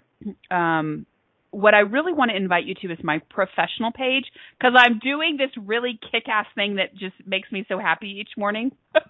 Um, 0.53 1.05
what 1.51 1.73
I 1.73 1.79
really 1.79 2.11
want 2.11 2.31
to 2.31 2.37
invite 2.37 2.65
you 2.65 2.75
to 2.81 2.91
is 2.91 2.99
my 3.01 3.19
professional 3.29 3.91
page 3.91 4.25
because 4.59 4.73
I'm 4.77 4.99
doing 4.99 5.37
this 5.37 5.51
really 5.55 5.97
kick 6.11 6.27
ass 6.27 6.47
thing 6.53 6.75
that 6.75 6.93
just 6.93 7.15
makes 7.25 7.49
me 7.51 7.65
so 7.67 7.79
happy 7.79 8.17
each 8.19 8.31
morning. 8.37 8.71
it's 8.95 9.05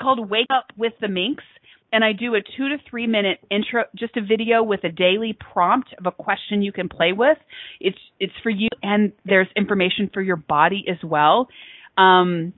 called 0.00 0.30
Wake 0.30 0.46
Up 0.48 0.66
with 0.76 0.92
the 1.00 1.08
Minx 1.08 1.42
and 1.92 2.04
I 2.04 2.12
do 2.12 2.34
a 2.34 2.40
two 2.40 2.68
to 2.68 2.76
three 2.88 3.06
minute 3.06 3.38
intro, 3.50 3.84
just 3.94 4.16
a 4.16 4.20
video 4.20 4.62
with 4.62 4.84
a 4.84 4.90
daily 4.90 5.36
prompt 5.52 5.94
of 5.98 6.06
a 6.06 6.12
question 6.12 6.62
you 6.62 6.72
can 6.72 6.88
play 6.88 7.12
with. 7.12 7.38
It's 7.80 7.98
it's 8.20 8.32
for 8.42 8.50
you, 8.50 8.68
and 8.82 9.12
there's 9.24 9.48
information 9.56 10.10
for 10.12 10.20
your 10.20 10.36
body 10.36 10.84
as 10.88 10.98
well. 11.02 11.48
Um, 11.96 12.52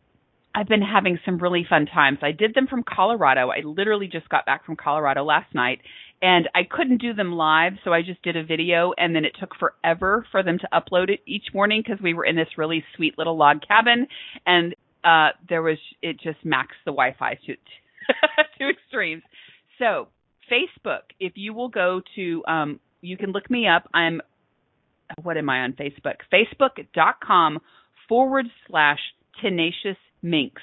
I've 0.55 0.67
been 0.67 0.83
having 0.83 1.19
some 1.25 1.39
really 1.39 1.65
fun 1.69 1.87
times. 1.87 2.19
I 2.23 2.33
did 2.33 2.55
them 2.55 2.67
from 2.67 2.83
Colorado. 2.83 3.51
I 3.51 3.61
literally 3.65 4.09
just 4.09 4.29
got 4.29 4.47
back 4.47 4.65
from 4.65 4.77
Colorado 4.77 5.23
last 5.23 5.55
night, 5.55 5.81
and 6.21 6.49
I 6.55 6.63
couldn't 6.69 7.01
do 7.01 7.15
them 7.15 7.33
live, 7.33 7.75
so 7.85 7.93
I 7.93 8.03
just 8.03 8.23
did 8.23 8.37
a 8.37 8.43
video, 8.43 8.93
and 8.97 9.15
then 9.15 9.25
it 9.25 9.37
took 9.39 9.55
forever 9.55 10.27
for 10.33 10.43
them 10.43 10.59
to 10.59 10.69
upload 10.73 11.11
it 11.11 11.21
each 11.27 11.45
morning 11.55 11.83
because 11.85 12.03
we 12.03 12.15
were 12.15 12.25
in 12.25 12.35
this 12.35 12.49
really 12.57 12.83
sweet 12.97 13.17
little 13.19 13.37
log 13.37 13.59
cabin, 13.67 14.09
and 14.47 14.75
uh, 15.05 15.29
there 15.49 15.63
was 15.63 15.79
it 16.03 16.19
just 16.19 16.45
maxed 16.45 16.81
the 16.85 16.93
Wi-Fi 16.93 17.39
to 17.47 17.55
two 18.59 18.69
extremes. 18.69 19.23
So, 19.79 20.09
Facebook, 20.51 21.03
if 21.21 21.33
you 21.37 21.53
will 21.55 21.69
go 21.69 22.01
to, 22.17 22.45
um, 22.47 22.81
you 23.01 23.17
can 23.17 23.33
look 23.33 23.51
me 23.51 23.69
up. 23.69 23.89
I'm, 23.95 24.21
what 25.23 25.37
am 25.37 25.49
I 25.51 25.61
on 25.61 25.75
Facebook? 25.75 26.17
Facebook.com 26.33 27.61
forward 28.09 28.47
slash 28.67 28.99
tenacious 29.41 29.97
minx. 30.23 30.63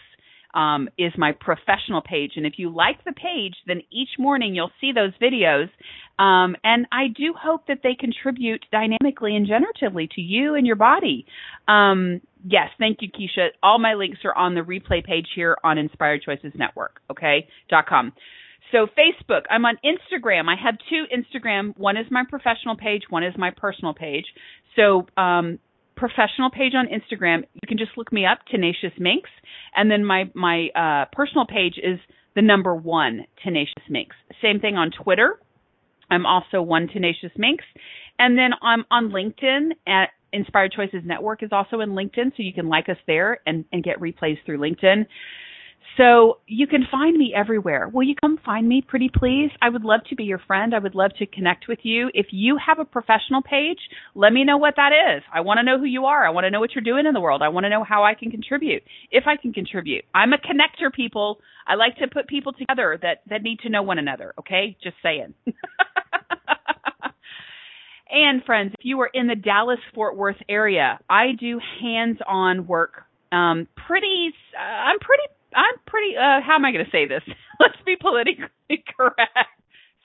Um, 0.55 0.87
is 0.97 1.11
my 1.17 1.33
professional 1.33 2.01
page. 2.01 2.31
And 2.37 2.45
if 2.45 2.53
you 2.57 2.73
like 2.73 3.03
the 3.03 3.11
page, 3.11 3.55
then 3.67 3.81
each 3.91 4.11
morning 4.17 4.55
you'll 4.55 4.71
see 4.79 4.91
those 4.93 5.11
videos. 5.21 5.69
Um, 6.17 6.55
and 6.63 6.87
I 6.93 7.07
do 7.09 7.33
hope 7.37 7.67
that 7.67 7.81
they 7.83 7.95
contribute 7.99 8.63
dynamically 8.71 9.35
and 9.35 9.45
generatively 9.45 10.09
to 10.11 10.21
you 10.21 10.55
and 10.55 10.65
your 10.65 10.77
body. 10.77 11.25
Um, 11.67 12.21
Yes, 12.47 12.69
thank 12.77 12.99
you, 13.01 13.09
Keisha. 13.09 13.47
All 13.63 13.79
my 13.79 13.95
links 13.95 14.19
are 14.23 14.37
on 14.37 14.53
the 14.53 14.61
replay 14.61 15.03
page 15.03 15.25
here 15.35 15.57
on 15.63 15.79
Inspired 15.79 16.21
Choices 16.21 16.53
Network, 16.53 17.01
okay, 17.09 17.47
dot 17.71 17.87
com. 17.87 18.13
So 18.71 18.85
Facebook, 18.85 19.45
I'm 19.49 19.65
on 19.65 19.77
Instagram. 19.83 20.47
I 20.47 20.55
have 20.63 20.75
two 20.87 21.05
Instagram. 21.11 21.75
One 21.75 21.97
is 21.97 22.05
my 22.11 22.23
professional 22.29 22.77
page, 22.77 23.01
one 23.09 23.23
is 23.23 23.33
my 23.35 23.49
personal 23.49 23.95
page. 23.95 24.25
So 24.75 25.07
um, 25.17 25.57
professional 25.95 26.49
page 26.51 26.73
on 26.75 26.87
Instagram, 26.87 27.43
you 27.53 27.67
can 27.67 27.77
just 27.77 27.91
look 27.97 28.11
me 28.11 28.25
up, 28.25 28.39
Tenacious 28.49 28.93
Minx, 28.99 29.29
and 29.75 29.89
then 29.89 30.03
my 30.03 30.29
my 30.33 30.67
uh, 30.75 31.05
personal 31.13 31.45
page 31.45 31.75
is 31.77 31.99
the 32.35 32.41
number 32.41 32.75
one 32.75 33.25
Tenacious 33.43 33.83
Minx. 33.89 34.15
Same 34.41 34.59
thing 34.59 34.75
on 34.75 34.91
Twitter. 34.91 35.39
I'm 36.09 36.25
also 36.25 36.61
one 36.61 36.87
Tenacious 36.87 37.31
Minx, 37.37 37.63
and 38.19 38.37
then 38.37 38.51
I'm 38.61 38.85
on 38.91 39.11
LinkedIn 39.11 39.71
at 39.87 40.09
Inspired 40.35 40.73
Choices 40.73 41.01
Network 41.05 41.43
is 41.43 41.49
also 41.51 41.79
in 41.79 41.91
LinkedIn, 41.91 42.31
so 42.35 42.43
you 42.43 42.53
can 42.53 42.67
like 42.67 42.89
us 42.89 42.97
there 43.07 43.39
and, 43.47 43.65
and 43.71 43.83
get 43.83 43.99
replays 43.99 44.37
through 44.45 44.57
LinkedIn. 44.57 45.05
So 45.97 46.39
you 46.45 46.67
can 46.67 46.85
find 46.91 47.17
me 47.17 47.33
everywhere. 47.35 47.87
Will 47.87 48.03
you 48.03 48.15
come 48.19 48.37
find 48.43 48.67
me, 48.67 48.83
pretty 48.85 49.09
please? 49.13 49.49
I 49.61 49.69
would 49.69 49.83
love 49.83 50.01
to 50.09 50.15
be 50.15 50.25
your 50.25 50.39
friend. 50.39 50.75
I 50.75 50.79
would 50.79 50.95
love 50.95 51.11
to 51.19 51.25
connect 51.25 51.67
with 51.69 51.79
you. 51.83 52.09
If 52.13 52.27
you 52.31 52.57
have 52.65 52.79
a 52.79 52.85
professional 52.85 53.41
page, 53.41 53.79
let 54.13 54.33
me 54.33 54.43
know 54.43 54.57
what 54.57 54.75
that 54.75 54.91
is. 55.15 55.23
I 55.33 55.41
want 55.41 55.59
to 55.59 55.63
know 55.63 55.79
who 55.79 55.85
you 55.85 56.05
are. 56.05 56.27
I 56.27 56.31
want 56.31 56.43
to 56.45 56.51
know 56.51 56.59
what 56.59 56.71
you're 56.75 56.83
doing 56.83 57.05
in 57.05 57.13
the 57.13 57.21
world. 57.21 57.41
I 57.41 57.47
want 57.47 57.63
to 57.63 57.69
know 57.69 57.85
how 57.85 58.03
I 58.03 58.13
can 58.13 58.29
contribute, 58.29 58.83
if 59.09 59.23
I 59.25 59.37
can 59.37 59.53
contribute. 59.53 60.03
I'm 60.13 60.33
a 60.33 60.37
connector, 60.37 60.93
people. 60.93 61.39
I 61.65 61.75
like 61.75 61.95
to 61.97 62.07
put 62.07 62.27
people 62.27 62.51
together 62.51 62.99
that 63.01 63.21
that 63.29 63.41
need 63.41 63.59
to 63.59 63.69
know 63.69 63.81
one 63.81 63.97
another. 63.97 64.33
Okay, 64.39 64.75
just 64.83 64.97
saying. 65.01 65.33
And 68.15 68.43
friends, 68.45 68.73
if 68.79 68.85
you 68.85 69.01
are 69.01 69.09
in 69.13 69.27
the 69.27 69.35
Dallas 69.35 69.79
Fort 69.93 70.15
Worth 70.15 70.37
area, 70.47 70.99
I 71.09 71.31
do 71.37 71.59
hands-on 71.81 72.67
work. 72.67 73.03
Um, 73.31 73.67
pretty, 73.87 74.31
uh, 74.57 74.61
I'm 74.61 74.99
pretty, 74.99 75.23
I'm 75.55 75.79
pretty. 75.87 76.15
Uh, 76.17 76.41
how 76.45 76.55
am 76.55 76.65
I 76.65 76.71
going 76.71 76.85
to 76.85 76.91
say 76.91 77.07
this? 77.07 77.23
Let's 77.59 77.77
be 77.85 77.95
politically 77.99 78.47
correct. 78.97 79.49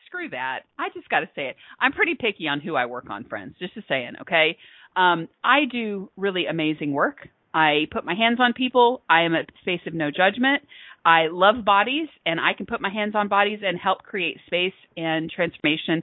Screw 0.06 0.30
that. 0.30 0.60
I 0.78 0.88
just 0.94 1.08
got 1.08 1.20
to 1.20 1.28
say 1.34 1.48
it. 1.48 1.56
I'm 1.80 1.92
pretty 1.92 2.14
picky 2.14 2.48
on 2.48 2.60
who 2.60 2.74
I 2.76 2.86
work 2.86 3.10
on, 3.10 3.24
friends. 3.24 3.54
Just 3.58 3.74
to 3.74 3.82
saying, 3.88 4.12
okay. 4.22 4.56
Um, 4.96 5.28
I 5.44 5.66
do 5.70 6.10
really 6.16 6.46
amazing 6.46 6.92
work. 6.92 7.28
I 7.54 7.86
put 7.92 8.04
my 8.04 8.14
hands 8.14 8.38
on 8.40 8.52
people. 8.52 9.02
I 9.08 9.22
am 9.22 9.34
a 9.34 9.42
space 9.62 9.80
of 9.86 9.94
no 9.94 10.10
judgment. 10.10 10.62
I 11.04 11.28
love 11.30 11.64
bodies 11.64 12.08
and 12.26 12.38
I 12.38 12.52
can 12.54 12.66
put 12.66 12.80
my 12.80 12.90
hands 12.90 13.14
on 13.14 13.28
bodies 13.28 13.60
and 13.64 13.78
help 13.78 14.02
create 14.02 14.38
space 14.46 14.74
and 14.96 15.30
transformation 15.30 16.02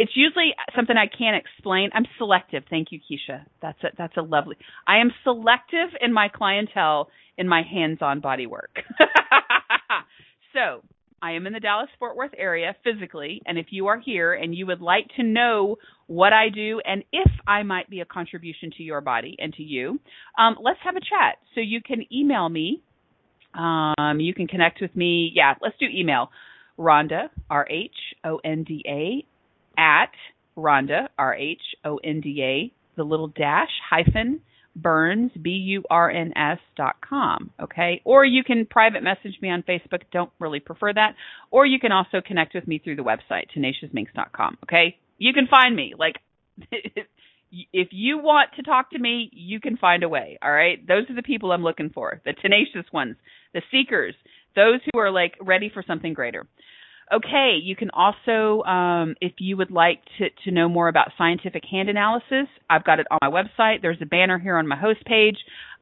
it's 0.00 0.12
usually 0.14 0.54
something 0.74 0.96
I 0.96 1.06
can't 1.06 1.36
explain. 1.36 1.90
I'm 1.92 2.06
selective. 2.16 2.62
Thank 2.70 2.88
you, 2.90 3.00
Keisha. 3.00 3.44
That's 3.60 3.78
a, 3.84 3.88
that's 3.98 4.16
a 4.16 4.22
lovely. 4.22 4.56
I 4.88 4.96
am 4.96 5.10
selective 5.24 5.90
in 6.00 6.10
my 6.10 6.28
clientele 6.34 7.10
in 7.36 7.46
my 7.46 7.62
hands-on 7.62 8.20
body 8.20 8.46
work. 8.46 8.78
so 10.54 10.80
I 11.20 11.32
am 11.32 11.46
in 11.46 11.52
the 11.52 11.60
Dallas 11.60 11.90
Fort 11.98 12.16
Worth 12.16 12.30
area 12.38 12.74
physically, 12.82 13.42
and 13.44 13.58
if 13.58 13.66
you 13.68 13.88
are 13.88 14.00
here 14.00 14.32
and 14.32 14.54
you 14.54 14.66
would 14.68 14.80
like 14.80 15.04
to 15.16 15.22
know 15.22 15.76
what 16.06 16.32
I 16.32 16.48
do 16.48 16.80
and 16.82 17.04
if 17.12 17.30
I 17.46 17.62
might 17.62 17.90
be 17.90 18.00
a 18.00 18.06
contribution 18.06 18.70
to 18.78 18.82
your 18.82 19.02
body 19.02 19.36
and 19.38 19.52
to 19.52 19.62
you, 19.62 20.00
um, 20.38 20.56
let's 20.62 20.80
have 20.82 20.96
a 20.96 21.00
chat. 21.00 21.36
So 21.54 21.60
you 21.60 21.82
can 21.82 22.06
email 22.10 22.48
me. 22.48 22.82
Um, 23.52 24.18
you 24.18 24.32
can 24.32 24.46
connect 24.46 24.80
with 24.80 24.96
me. 24.96 25.30
Yeah, 25.34 25.56
let's 25.60 25.76
do 25.78 25.84
email. 25.92 26.30
Rhonda, 26.78 27.28
R 27.50 27.66
H 27.68 27.92
O 28.24 28.40
N 28.42 28.64
D 28.64 28.82
A, 28.88 29.26
at 29.76 30.12
Rhonda, 30.56 31.08
R 31.18 31.34
H 31.34 31.62
O 31.84 31.98
N 31.98 32.20
D 32.20 32.42
A, 32.42 32.72
the 32.96 33.04
little 33.04 33.28
dash 33.28 33.70
hyphen 33.88 34.40
Burns, 34.76 35.32
B 35.40 35.50
U 35.50 35.82
R 35.90 36.10
N 36.10 36.32
S 36.36 36.58
dot 36.76 36.96
com. 37.06 37.50
Okay. 37.60 38.00
Or 38.04 38.24
you 38.24 38.44
can 38.44 38.66
private 38.66 39.02
message 39.02 39.36
me 39.42 39.50
on 39.50 39.62
Facebook. 39.62 40.02
Don't 40.12 40.30
really 40.38 40.60
prefer 40.60 40.92
that. 40.92 41.14
Or 41.50 41.66
you 41.66 41.80
can 41.80 41.92
also 41.92 42.20
connect 42.24 42.54
with 42.54 42.68
me 42.68 42.78
through 42.78 42.96
the 42.96 43.02
website, 43.02 43.46
dot 44.14 44.32
com. 44.32 44.58
Okay. 44.64 44.96
You 45.18 45.32
can 45.32 45.48
find 45.48 45.74
me. 45.74 45.94
Like, 45.98 46.16
if 47.50 47.88
you 47.90 48.18
want 48.18 48.50
to 48.56 48.62
talk 48.62 48.90
to 48.92 48.98
me, 48.98 49.28
you 49.32 49.60
can 49.60 49.76
find 49.76 50.02
a 50.02 50.08
way. 50.08 50.38
All 50.40 50.52
right. 50.52 50.86
Those 50.86 51.10
are 51.10 51.16
the 51.16 51.22
people 51.22 51.52
I'm 51.52 51.64
looking 51.64 51.90
for 51.90 52.20
the 52.24 52.32
tenacious 52.32 52.90
ones, 52.92 53.16
the 53.52 53.62
seekers, 53.70 54.14
those 54.54 54.80
who 54.92 55.00
are 55.00 55.10
like 55.10 55.34
ready 55.40 55.70
for 55.72 55.82
something 55.86 56.14
greater. 56.14 56.46
Okay, 57.12 57.58
you 57.60 57.74
can 57.74 57.90
also, 57.90 58.62
um, 58.62 59.16
if 59.20 59.32
you 59.38 59.56
would 59.56 59.72
like 59.72 59.98
to, 60.18 60.28
to 60.44 60.52
know 60.52 60.68
more 60.68 60.86
about 60.86 61.08
scientific 61.18 61.64
hand 61.68 61.88
analysis, 61.88 62.46
I've 62.68 62.84
got 62.84 63.00
it 63.00 63.08
on 63.10 63.18
my 63.20 63.28
website. 63.28 63.82
There's 63.82 64.00
a 64.00 64.06
banner 64.06 64.38
here 64.38 64.56
on 64.56 64.68
my 64.68 64.76
host 64.76 65.04
page. 65.04 65.36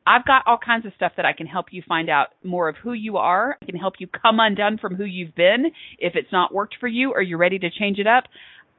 I've 0.07 0.25
got 0.25 0.45
all 0.47 0.57
kinds 0.57 0.87
of 0.87 0.93
stuff 0.97 1.13
that 1.19 1.27
I 1.27 1.35
can 1.35 1.47
help 1.47 1.67
you 1.71 1.83
find 1.87 2.09
out 2.09 2.29
more 2.43 2.71
of 2.71 2.77
who 2.77 2.95
you 2.95 3.19
are. 3.19 3.59
I 3.61 3.67
can 3.67 3.77
help 3.77 3.95
you 3.99 4.07
come 4.07 4.41
undone 4.41 4.79
from 4.79 4.95
who 4.95 5.05
you've 5.05 5.35
been 5.35 5.67
if 5.99 6.15
it's 6.17 6.33
not 6.33 6.55
worked 6.55 6.77
for 6.81 6.89
you 6.89 7.13
or 7.13 7.21
you're 7.21 7.37
ready 7.37 7.59
to 7.59 7.69
change 7.71 7.99
it 7.99 8.07
up. 8.07 8.25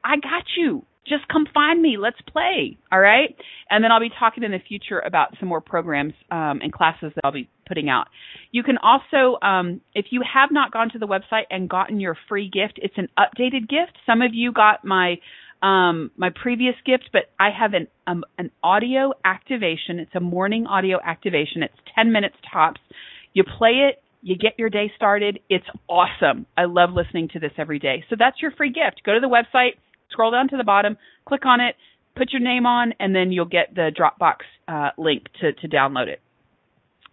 I 0.02 0.16
got 0.16 0.42
you 0.56 0.84
just 1.06 1.26
come 1.28 1.46
find 1.52 1.80
me. 1.80 1.96
Let's 1.98 2.20
play. 2.32 2.78
All 2.92 3.00
right. 3.00 3.34
And 3.68 3.82
then 3.82 3.90
I'll 3.90 4.00
be 4.00 4.10
talking 4.16 4.42
in 4.44 4.52
the 4.52 4.58
future 4.66 5.00
about 5.00 5.34
some 5.38 5.48
more 5.48 5.60
programs 5.60 6.14
um, 6.30 6.60
and 6.62 6.72
classes 6.72 7.12
that 7.14 7.24
I'll 7.24 7.32
be 7.32 7.48
putting 7.66 7.88
out. 7.88 8.06
You 8.52 8.62
can 8.62 8.76
also, 8.78 9.38
um, 9.44 9.80
if 9.94 10.06
you 10.10 10.22
have 10.22 10.50
not 10.52 10.72
gone 10.72 10.90
to 10.90 10.98
the 10.98 11.06
website 11.06 11.44
and 11.50 11.68
gotten 11.68 12.00
your 12.00 12.16
free 12.28 12.48
gift, 12.48 12.78
it's 12.82 12.94
an 12.96 13.08
updated 13.18 13.68
gift. 13.68 13.96
Some 14.06 14.22
of 14.22 14.30
you 14.34 14.52
got 14.52 14.84
my 14.84 15.16
um, 15.62 16.10
my 16.16 16.30
previous 16.30 16.74
gift, 16.86 17.10
but 17.12 17.22
I 17.38 17.50
have 17.50 17.74
an 17.74 17.86
um, 18.06 18.24
an 18.38 18.50
audio 18.62 19.12
activation. 19.24 19.98
It's 19.98 20.14
a 20.14 20.20
morning 20.20 20.66
audio 20.66 20.98
activation. 21.04 21.62
It's 21.62 21.74
10 21.94 22.12
minutes 22.12 22.36
tops. 22.50 22.80
You 23.34 23.44
play 23.44 23.88
it, 23.90 24.02
you 24.22 24.36
get 24.36 24.58
your 24.58 24.70
day 24.70 24.90
started. 24.96 25.40
It's 25.48 25.66
awesome. 25.88 26.46
I 26.56 26.64
love 26.64 26.90
listening 26.92 27.28
to 27.34 27.40
this 27.40 27.52
every 27.58 27.78
day. 27.78 28.04
So 28.10 28.16
that's 28.18 28.40
your 28.40 28.52
free 28.52 28.72
gift. 28.72 29.02
Go 29.04 29.14
to 29.14 29.20
the 29.20 29.28
website, 29.28 29.76
scroll 30.10 30.30
down 30.30 30.48
to 30.48 30.56
the 30.56 30.64
bottom, 30.64 30.96
click 31.26 31.46
on 31.46 31.60
it, 31.60 31.76
put 32.16 32.32
your 32.32 32.40
name 32.40 32.66
on, 32.66 32.94
and 33.00 33.14
then 33.14 33.32
you'll 33.32 33.44
get 33.44 33.74
the 33.74 33.90
Dropbox 33.96 34.36
uh, 34.68 34.90
link 34.98 35.26
to, 35.40 35.52
to 35.52 35.68
download 35.68 36.08
it. 36.08 36.20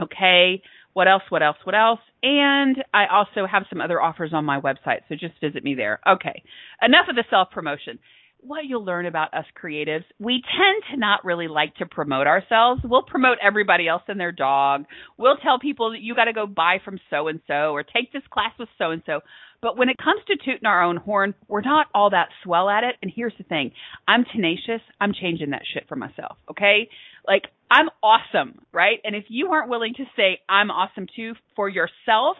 Okay. 0.01 0.61
What 0.93 1.07
else? 1.07 1.23
What 1.29 1.43
else? 1.43 1.57
What 1.63 1.75
else? 1.75 1.99
And 2.23 2.83
I 2.93 3.05
also 3.05 3.45
have 3.45 3.65
some 3.69 3.81
other 3.81 4.01
offers 4.01 4.31
on 4.33 4.45
my 4.45 4.59
website, 4.59 5.01
so 5.07 5.15
just 5.15 5.39
visit 5.39 5.63
me 5.63 5.75
there. 5.75 5.99
Okay. 6.07 6.41
Enough 6.81 7.05
of 7.09 7.15
the 7.15 7.23
self 7.29 7.51
promotion 7.51 7.99
what 8.47 8.65
you'll 8.65 8.85
learn 8.85 9.05
about 9.05 9.33
us 9.33 9.45
creatives, 9.61 10.03
we 10.19 10.41
tend 10.41 10.83
to 10.91 10.97
not 10.97 11.25
really 11.25 11.47
like 11.47 11.75
to 11.75 11.85
promote 11.85 12.27
ourselves. 12.27 12.81
We'll 12.83 13.03
promote 13.03 13.37
everybody 13.41 13.87
else 13.87 14.03
and 14.07 14.19
their 14.19 14.31
dog. 14.31 14.85
We'll 15.17 15.37
tell 15.37 15.59
people 15.59 15.91
that 15.91 16.01
you 16.01 16.15
got 16.15 16.25
to 16.25 16.33
go 16.33 16.47
buy 16.47 16.77
from 16.83 16.99
so 17.09 17.27
and 17.27 17.41
so 17.47 17.73
or 17.73 17.83
take 17.83 18.11
this 18.11 18.23
class 18.31 18.51
with 18.57 18.69
so 18.77 18.91
and 18.91 19.03
so. 19.05 19.21
But 19.61 19.77
when 19.77 19.89
it 19.89 19.97
comes 19.97 20.21
to 20.27 20.35
tooting 20.37 20.65
our 20.65 20.83
own 20.83 20.97
horn, 20.97 21.33
we're 21.47 21.61
not 21.61 21.87
all 21.93 22.11
that 22.11 22.29
swell 22.43 22.69
at 22.69 22.83
it. 22.83 22.95
And 23.01 23.11
here's 23.13 23.33
the 23.37 23.43
thing 23.43 23.71
I'm 24.07 24.25
tenacious. 24.31 24.81
I'm 25.01 25.13
changing 25.13 25.51
that 25.51 25.63
shit 25.73 25.87
for 25.87 25.95
myself. 25.95 26.37
Okay. 26.49 26.89
Like, 27.27 27.43
I'm 27.69 27.89
awesome, 28.01 28.61
right? 28.71 28.99
And 29.03 29.15
if 29.15 29.25
you 29.29 29.51
aren't 29.51 29.69
willing 29.69 29.93
to 29.95 30.05
say 30.15 30.39
I'm 30.47 30.71
awesome 30.71 31.07
too 31.15 31.33
for 31.55 31.67
yourself, 31.67 32.37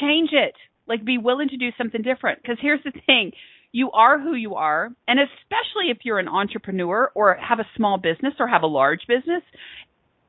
change 0.00 0.30
it. 0.32 0.54
Like, 0.86 1.04
be 1.04 1.18
willing 1.18 1.48
to 1.48 1.56
do 1.56 1.68
something 1.78 2.02
different. 2.02 2.42
Because 2.42 2.58
here's 2.60 2.82
the 2.82 2.92
thing 3.06 3.32
you 3.72 3.90
are 3.90 4.18
who 4.18 4.34
you 4.34 4.54
are. 4.54 4.90
And 5.06 5.18
especially 5.20 5.90
if 5.90 5.98
you're 6.04 6.18
an 6.18 6.28
entrepreneur 6.28 7.10
or 7.14 7.34
have 7.34 7.60
a 7.60 7.66
small 7.76 7.98
business 7.98 8.34
or 8.38 8.48
have 8.48 8.62
a 8.62 8.66
large 8.66 9.02
business, 9.06 9.42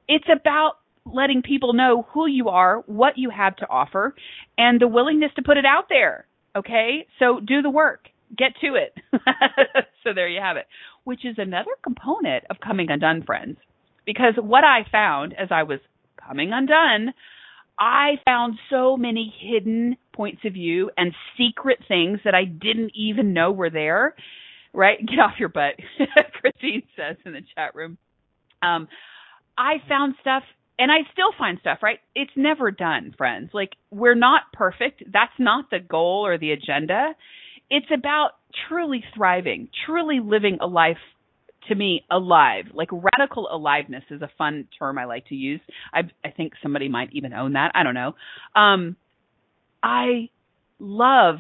it's 0.08 0.28
about 0.32 0.74
letting 1.06 1.42
people 1.42 1.74
know 1.74 2.06
who 2.14 2.28
you 2.28 2.50
are, 2.50 2.84
what 2.86 3.18
you 3.18 3.30
have 3.30 3.56
to 3.58 3.70
offer, 3.70 4.16
and 4.58 4.80
the 4.80 4.88
willingness 4.88 5.32
to 5.36 5.42
put 5.42 5.58
it 5.58 5.66
out 5.66 5.86
there. 5.90 6.26
Okay? 6.56 7.08
So 7.20 7.40
do 7.40 7.62
the 7.62 7.70
work. 7.70 8.08
Get 8.38 8.54
to 8.62 8.76
it. 8.76 8.96
so 10.04 10.14
there 10.14 10.28
you 10.28 10.42
have 10.42 10.58
it, 10.58 10.68
which 11.04 11.26
is 11.26 11.36
another 11.38 11.72
component 11.84 12.44
of 12.50 12.58
coming 12.60 12.92
undone, 12.92 13.24
friends. 13.24 13.58
Because 14.06 14.34
what 14.38 14.64
I 14.64 14.82
found 14.92 15.34
as 15.34 15.50
I 15.52 15.64
was 15.64 15.80
coming 16.24 16.52
undone 16.54 17.14
I 17.80 18.16
found 18.26 18.60
so 18.70 18.98
many 18.98 19.34
hidden 19.40 19.98
points 20.14 20.42
of 20.46 20.54
view 20.54 20.92
and 20.98 21.14
secret 21.38 21.80
things 21.88 22.20
that 22.26 22.36
I 22.36 22.44
didn't 22.44 22.92
even 22.96 23.34
know 23.34 23.52
were 23.52 23.70
there. 23.70 24.16
Right? 24.74 25.00
Get 25.00 25.18
off 25.18 25.40
your 25.40 25.50
butt, 25.50 25.76
Christine 26.42 26.84
says 26.96 27.18
in 27.26 27.34
the 27.34 27.42
chat 27.56 27.74
room. 27.74 27.98
Um, 28.62 28.88
I 29.58 29.78
found 29.88 30.16
stuff 30.22 30.44
and 30.78 30.92
I 30.92 31.00
still 31.12 31.32
find 31.38 31.58
stuff, 31.60 31.80
right? 31.82 32.00
It's 32.16 32.32
never 32.36 32.72
done, 32.72 33.14
friends. 33.18 33.50
Like, 33.54 33.72
we're 33.92 34.16
not 34.16 34.44
perfect. 34.54 35.04
That's 35.12 35.34
not 35.38 35.66
the 35.70 35.80
goal 35.80 36.26
or 36.26 36.38
the 36.38 36.52
agenda. 36.52 37.16
It's 37.70 37.90
about 37.94 38.32
truly 38.68 39.04
thriving, 39.16 39.70
truly 39.86 40.20
living 40.24 40.60
a 40.62 40.68
life 40.68 40.98
to 41.70 41.76
me 41.76 42.06
alive. 42.12 42.66
Like 42.74 42.90
radical 42.92 43.48
aliveness 43.52 44.04
is 44.10 44.22
a 44.22 44.30
fun 44.38 44.68
term 44.78 44.98
i 44.98 45.06
like 45.06 45.28
to 45.28 45.36
use. 45.36 45.62
I 45.94 46.02
i 46.24 46.32
think 46.32 46.54
somebody 46.62 46.90
might 46.90 47.10
even 47.14 47.34
own 47.34 47.54
that. 47.54 47.72
I 47.74 47.84
don't 47.84 47.94
know. 47.94 48.14
Um 48.56 48.96
i 49.82 50.30
love 50.80 51.38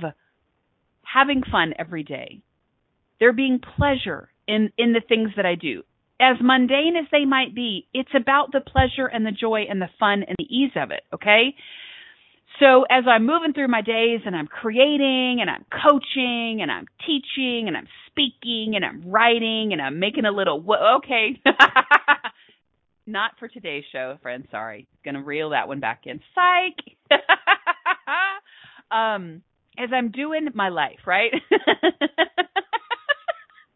having 1.03 1.43
fun 1.51 1.73
every 1.77 2.03
day. 2.03 2.41
There 3.19 3.33
being 3.33 3.59
pleasure 3.77 4.29
in 4.47 4.71
in 4.77 4.93
the 4.93 5.01
things 5.07 5.31
that 5.35 5.45
i 5.45 5.55
do. 5.55 5.83
As 6.21 6.35
mundane 6.41 6.95
as 6.97 7.05
they 7.11 7.25
might 7.25 7.53
be 7.55 7.87
it's 7.93 8.13
about 8.15 8.51
the 8.51 8.61
pleasure 8.61 9.07
and 9.07 9.25
the 9.25 9.31
joy 9.31 9.65
and 9.69 9.81
the 9.81 9.89
fun 9.99 10.23
and 10.23 10.35
the 10.37 10.55
ease 10.55 10.71
of 10.75 10.91
it 10.91 11.03
okay 11.13 11.55
so 12.59 12.83
as 12.89 13.05
I'm 13.07 13.25
moving 13.25 13.53
through 13.53 13.69
my 13.69 13.81
days 13.81 14.21
and 14.25 14.35
I'm 14.35 14.47
creating 14.47 15.37
and 15.41 15.49
I'm 15.49 15.65
coaching 15.71 16.59
and 16.61 16.69
I'm 16.69 16.85
teaching 17.05 17.67
and 17.67 17.77
I'm 17.77 17.87
speaking 18.07 18.73
and 18.75 18.83
I'm 18.83 19.09
writing 19.09 19.69
and 19.71 19.81
I'm 19.81 19.99
making 19.99 20.25
a 20.25 20.31
little 20.31 20.63
okay. 20.97 21.41
Not 23.07 23.31
for 23.39 23.47
today's 23.47 23.85
show, 23.91 24.17
friend. 24.21 24.45
Sorry. 24.51 24.87
Gonna 25.03 25.23
reel 25.23 25.51
that 25.51 25.67
one 25.67 25.79
back 25.79 26.01
in. 26.05 26.19
Psych. 26.35 26.75
um, 28.91 29.41
as 29.77 29.89
I'm 29.93 30.11
doing 30.11 30.49
my 30.53 30.69
life, 30.69 30.99
right? 31.07 31.31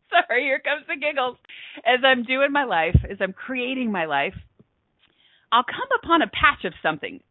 Sorry, 0.10 0.44
here 0.44 0.60
comes 0.60 0.86
the 0.88 0.96
giggles. 0.96 1.38
As 1.86 2.02
I'm 2.04 2.24
doing 2.24 2.52
my 2.52 2.66
life, 2.66 2.98
as 3.10 3.18
I'm 3.22 3.34
creating 3.34 3.92
my 3.92 4.06
life, 4.06 4.36
I'll 5.52 5.64
come 5.64 5.88
upon 6.04 6.22
a 6.22 6.28
patch 6.28 6.66
of 6.66 6.74
something 6.84 7.22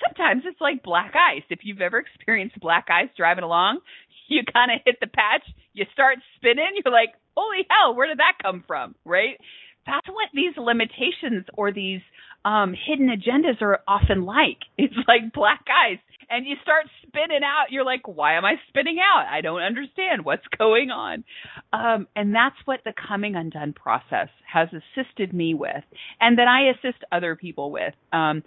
sometimes 0.00 0.42
it's 0.46 0.60
like 0.60 0.82
black 0.82 1.14
ice. 1.14 1.44
If 1.50 1.60
you've 1.62 1.80
ever 1.80 1.98
experienced 1.98 2.58
black 2.60 2.86
ice 2.90 3.10
driving 3.16 3.44
along, 3.44 3.80
you 4.28 4.42
kind 4.52 4.70
of 4.70 4.80
hit 4.84 4.96
the 5.00 5.06
patch, 5.06 5.44
you 5.72 5.84
start 5.92 6.18
spinning, 6.36 6.80
you're 6.82 6.92
like, 6.92 7.14
holy 7.36 7.66
hell, 7.68 7.94
where 7.94 8.08
did 8.08 8.18
that 8.18 8.38
come 8.42 8.64
from? 8.66 8.94
Right? 9.04 9.38
That's 9.86 10.06
what 10.08 10.28
these 10.32 10.56
limitations 10.56 11.44
or 11.54 11.72
these 11.72 12.00
um, 12.44 12.74
hidden 12.86 13.08
agendas 13.08 13.60
are 13.60 13.80
often 13.86 14.24
like. 14.24 14.58
It's 14.78 14.94
like 15.06 15.32
black 15.32 15.64
ice. 15.68 15.98
And 16.30 16.46
you 16.46 16.56
start 16.62 16.86
spinning 17.06 17.42
out. 17.44 17.70
You're 17.70 17.84
like, 17.84 18.08
why 18.08 18.36
am 18.38 18.44
I 18.44 18.54
spinning 18.68 18.98
out? 18.98 19.26
I 19.30 19.42
don't 19.42 19.60
understand 19.60 20.24
what's 20.24 20.46
going 20.58 20.90
on. 20.90 21.24
Um, 21.72 22.06
and 22.16 22.34
that's 22.34 22.56
what 22.64 22.80
the 22.84 22.94
coming 23.06 23.36
undone 23.36 23.74
process 23.74 24.28
has 24.50 24.68
assisted 24.72 25.34
me 25.34 25.52
with, 25.52 25.84
and 26.20 26.38
that 26.38 26.48
I 26.48 26.70
assist 26.70 27.04
other 27.12 27.36
people 27.36 27.70
with. 27.70 27.92
Um, 28.12 28.42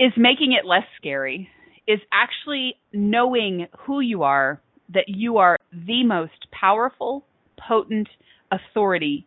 is 0.00 0.12
making 0.16 0.52
it 0.52 0.66
less 0.66 0.84
scary, 0.96 1.50
is 1.86 2.00
actually 2.10 2.74
knowing 2.92 3.66
who 3.80 4.00
you 4.00 4.22
are, 4.22 4.60
that 4.94 5.04
you 5.08 5.36
are 5.36 5.58
the 5.72 6.02
most 6.04 6.50
powerful, 6.50 7.24
potent 7.68 8.08
authority 8.50 9.26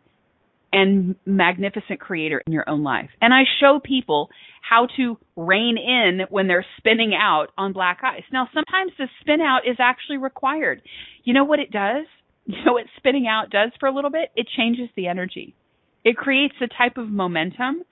and 0.73 1.15
magnificent 1.27 1.99
creator 1.99 2.41
in 2.47 2.51
your 2.51 2.67
own 2.67 2.83
life. 2.83 3.11
And 3.21 3.31
I 3.31 3.43
show 3.59 3.79
people 3.79 4.29
how 4.67 4.87
to 4.97 5.17
rein 5.35 5.77
in 5.77 6.21
when 6.29 6.47
they're 6.47 6.65
spinning 6.77 7.13
out 7.13 7.49
on 7.55 7.73
black 7.73 7.99
ice. 8.03 8.23
Now, 8.31 8.49
sometimes 8.51 8.91
the 8.97 9.07
spin 9.21 9.39
out 9.39 9.67
is 9.69 9.77
actually 9.79 10.17
required. 10.17 10.81
You 11.23 11.33
know 11.33 11.45
what 11.45 11.59
it 11.59 11.71
does? 11.71 12.05
You 12.45 12.57
know 12.65 12.73
what 12.73 12.87
spinning 12.97 13.25
out 13.25 13.51
does 13.51 13.71
for 13.79 13.87
a 13.87 13.95
little 13.95 14.09
bit? 14.09 14.29
It 14.35 14.49
changes 14.57 14.89
the 14.97 15.07
energy. 15.07 15.55
It 16.03 16.17
creates 16.17 16.55
a 16.61 16.67
type 16.67 16.97
of 16.97 17.07
momentum 17.07 17.83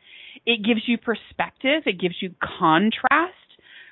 it 0.45 0.63
gives 0.65 0.81
you 0.87 0.97
perspective, 0.97 1.83
it 1.85 1.99
gives 1.99 2.15
you 2.21 2.33
contrast, 2.59 3.33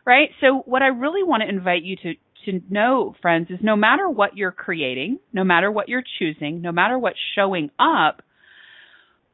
right? 0.06 0.30
So 0.42 0.64
what 0.66 0.82
I 0.82 0.88
really 0.88 1.24
want 1.24 1.44
to 1.44 1.50
invite 1.50 1.84
you 1.84 1.96
to 1.98 2.14
to 2.46 2.62
know, 2.70 3.16
friends, 3.22 3.48
is 3.50 3.60
no 3.62 3.76
matter 3.76 4.10
what 4.10 4.38
you're 4.38 4.52
creating, 4.52 5.20
no 5.34 5.44
matter 5.44 5.72
what 5.72 5.90
you're 5.90 6.04
choosing, 6.20 6.62
no 6.62 6.72
matter 6.72 6.98
what's 6.98 7.20
showing 7.36 7.70
up, 7.78 8.22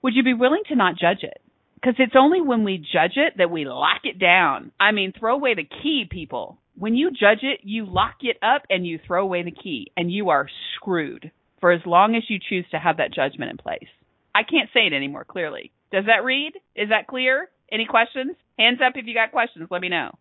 would 0.01 0.15
you 0.15 0.23
be 0.23 0.33
willing 0.33 0.63
to 0.67 0.75
not 0.75 0.97
judge 0.97 1.23
it? 1.23 1.41
Because 1.75 1.95
it's 1.99 2.15
only 2.17 2.41
when 2.41 2.63
we 2.63 2.77
judge 2.77 3.13
it 3.15 3.33
that 3.37 3.51
we 3.51 3.65
lock 3.65 4.01
it 4.05 4.19
down. 4.19 4.71
I 4.79 4.91
mean, 4.91 5.13
throw 5.17 5.35
away 5.35 5.53
the 5.53 5.69
key, 5.83 6.05
people. 6.09 6.57
When 6.75 6.95
you 6.95 7.11
judge 7.11 7.43
it, 7.43 7.61
you 7.63 7.85
lock 7.85 8.15
it 8.21 8.37
up 8.41 8.63
and 8.69 8.85
you 8.85 8.99
throw 9.05 9.23
away 9.23 9.43
the 9.43 9.51
key, 9.51 9.91
and 9.95 10.11
you 10.11 10.29
are 10.29 10.49
screwed 10.75 11.31
for 11.61 11.71
as 11.71 11.81
long 11.85 12.15
as 12.15 12.23
you 12.27 12.39
choose 12.39 12.65
to 12.71 12.79
have 12.79 12.97
that 12.97 13.13
judgment 13.13 13.51
in 13.51 13.57
place. 13.57 13.87
I 14.33 14.43
can't 14.43 14.69
say 14.73 14.81
it 14.87 14.93
anymore 14.93 15.25
clearly. 15.25 15.71
Does 15.91 16.05
that 16.05 16.23
read? 16.23 16.53
Is 16.75 16.89
that 16.89 17.07
clear? 17.07 17.49
Any 17.71 17.85
questions? 17.85 18.35
Hands 18.57 18.79
up 18.85 18.93
if 18.95 19.05
you 19.05 19.13
got 19.13 19.31
questions. 19.31 19.67
Let 19.69 19.81
me 19.81 19.89
know. 19.89 20.11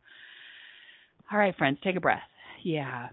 All 1.31 1.38
right, 1.38 1.57
friends, 1.57 1.79
take 1.83 1.96
a 1.96 2.00
breath. 2.00 2.20
Yeah. 2.62 3.09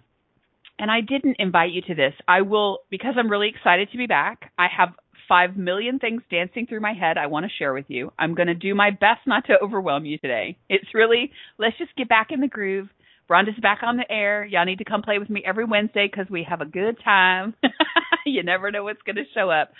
And 0.79 0.89
I 0.89 1.01
didn't 1.01 1.37
invite 1.39 1.71
you 1.71 1.81
to 1.83 1.95
this. 1.95 2.13
I 2.27 2.41
will, 2.41 2.79
because 2.89 3.13
I'm 3.17 3.29
really 3.29 3.49
excited 3.49 3.91
to 3.91 3.97
be 3.97 4.07
back. 4.07 4.51
I 4.57 4.67
have 4.75 4.89
five 5.29 5.55
million 5.55 5.99
things 5.99 6.21
dancing 6.29 6.65
through 6.67 6.81
my 6.81 6.93
head 6.93 7.17
I 7.17 7.27
want 7.27 7.45
to 7.45 7.51
share 7.57 7.73
with 7.73 7.85
you. 7.87 8.11
I'm 8.19 8.35
going 8.35 8.47
to 8.47 8.53
do 8.55 8.75
my 8.75 8.89
best 8.89 9.21
not 9.25 9.45
to 9.45 9.53
overwhelm 9.63 10.05
you 10.05 10.17
today. 10.17 10.57
It's 10.67 10.93
really, 10.93 11.31
let's 11.57 11.77
just 11.77 11.95
get 11.95 12.09
back 12.09 12.27
in 12.31 12.41
the 12.41 12.47
groove. 12.47 12.89
Rhonda's 13.29 13.59
back 13.61 13.79
on 13.81 13.95
the 13.95 14.11
air. 14.11 14.43
Y'all 14.43 14.65
need 14.65 14.79
to 14.79 14.83
come 14.83 15.01
play 15.01 15.19
with 15.19 15.29
me 15.29 15.41
every 15.45 15.63
Wednesday 15.63 16.09
because 16.11 16.29
we 16.29 16.45
have 16.49 16.59
a 16.59 16.65
good 16.65 16.97
time. 17.01 17.53
you 18.25 18.43
never 18.43 18.71
know 18.71 18.83
what's 18.83 19.01
going 19.03 19.15
to 19.15 19.23
show 19.33 19.49
up. 19.49 19.71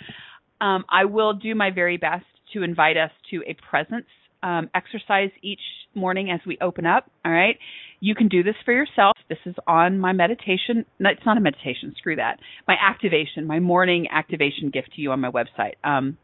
Um, 0.58 0.84
I 0.88 1.04
will 1.04 1.34
do 1.34 1.54
my 1.54 1.70
very 1.70 1.98
best 1.98 2.24
to 2.52 2.62
invite 2.62 2.96
us 2.96 3.10
to 3.30 3.42
a 3.46 3.56
presence 3.68 4.06
um, 4.42 4.70
exercise 4.74 5.30
each 5.42 5.60
morning 5.94 6.30
as 6.30 6.40
we 6.46 6.58
open 6.60 6.86
up. 6.86 7.10
All 7.24 7.32
right. 7.32 7.58
You 8.00 8.14
can 8.14 8.28
do 8.28 8.42
this 8.42 8.56
for 8.64 8.72
yourself. 8.72 9.16
This 9.28 9.38
is 9.46 9.54
on 9.66 9.98
my 9.98 10.12
meditation. 10.12 10.84
No, 10.98 11.10
it's 11.10 11.24
not 11.24 11.36
a 11.36 11.40
meditation. 11.40 11.94
Screw 11.96 12.16
that. 12.16 12.38
My 12.66 12.74
activation, 12.74 13.46
my 13.46 13.60
morning 13.60 14.08
activation 14.10 14.70
gift 14.72 14.92
to 14.96 15.00
you 15.00 15.12
on 15.12 15.20
my 15.20 15.30
website. 15.30 15.74
Um, 15.84 16.18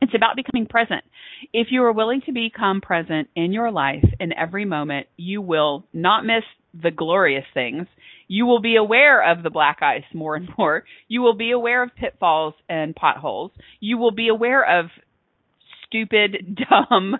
it's 0.00 0.14
about 0.14 0.34
becoming 0.34 0.66
present. 0.66 1.04
If 1.52 1.68
you 1.70 1.84
are 1.84 1.92
willing 1.92 2.22
to 2.26 2.32
become 2.32 2.80
present 2.80 3.28
in 3.36 3.52
your 3.52 3.70
life 3.70 4.04
in 4.18 4.32
every 4.32 4.64
moment, 4.64 5.06
you 5.16 5.40
will 5.40 5.84
not 5.92 6.24
miss 6.24 6.42
the 6.74 6.90
glorious 6.90 7.44
things. 7.52 7.86
You 8.26 8.46
will 8.46 8.60
be 8.60 8.76
aware 8.76 9.30
of 9.30 9.42
the 9.42 9.50
black 9.50 9.78
ice 9.82 10.04
more 10.14 10.34
and 10.34 10.48
more. 10.58 10.84
You 11.06 11.20
will 11.20 11.36
be 11.36 11.50
aware 11.52 11.82
of 11.82 11.90
pitfalls 11.94 12.54
and 12.68 12.96
potholes. 12.96 13.52
You 13.78 13.98
will 13.98 14.10
be 14.10 14.28
aware 14.28 14.80
of 14.80 14.86
stupid, 15.92 16.58
dumb, 16.70 17.16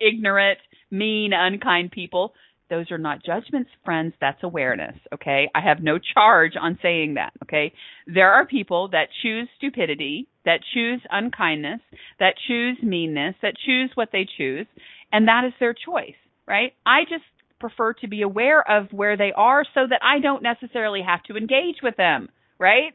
ignorant, 0.00 0.58
mean, 0.90 1.32
unkind 1.34 1.90
people. 1.90 2.32
Those 2.70 2.90
are 2.90 2.98
not 2.98 3.24
judgments, 3.24 3.70
friends. 3.84 4.12
That's 4.20 4.42
awareness. 4.42 4.94
Okay. 5.14 5.48
I 5.54 5.60
have 5.60 5.82
no 5.82 5.98
charge 5.98 6.52
on 6.60 6.78
saying 6.82 7.14
that. 7.14 7.32
Okay. 7.44 7.72
There 8.06 8.30
are 8.30 8.46
people 8.46 8.88
that 8.88 9.08
choose 9.22 9.48
stupidity, 9.56 10.28
that 10.44 10.60
choose 10.74 11.00
unkindness, 11.10 11.80
that 12.20 12.34
choose 12.46 12.76
meanness, 12.82 13.34
that 13.42 13.54
choose 13.64 13.90
what 13.94 14.10
they 14.12 14.26
choose, 14.36 14.66
and 15.12 15.28
that 15.28 15.44
is 15.46 15.54
their 15.58 15.74
choice, 15.74 16.16
right? 16.46 16.74
I 16.84 17.04
just 17.04 17.24
prefer 17.58 17.94
to 17.94 18.08
be 18.08 18.22
aware 18.22 18.62
of 18.68 18.92
where 18.92 19.16
they 19.16 19.32
are 19.34 19.64
so 19.74 19.80
that 19.88 20.00
I 20.02 20.20
don't 20.20 20.42
necessarily 20.42 21.00
have 21.06 21.22
to 21.24 21.36
engage 21.36 21.76
with 21.82 21.96
them, 21.96 22.28
right? 22.58 22.92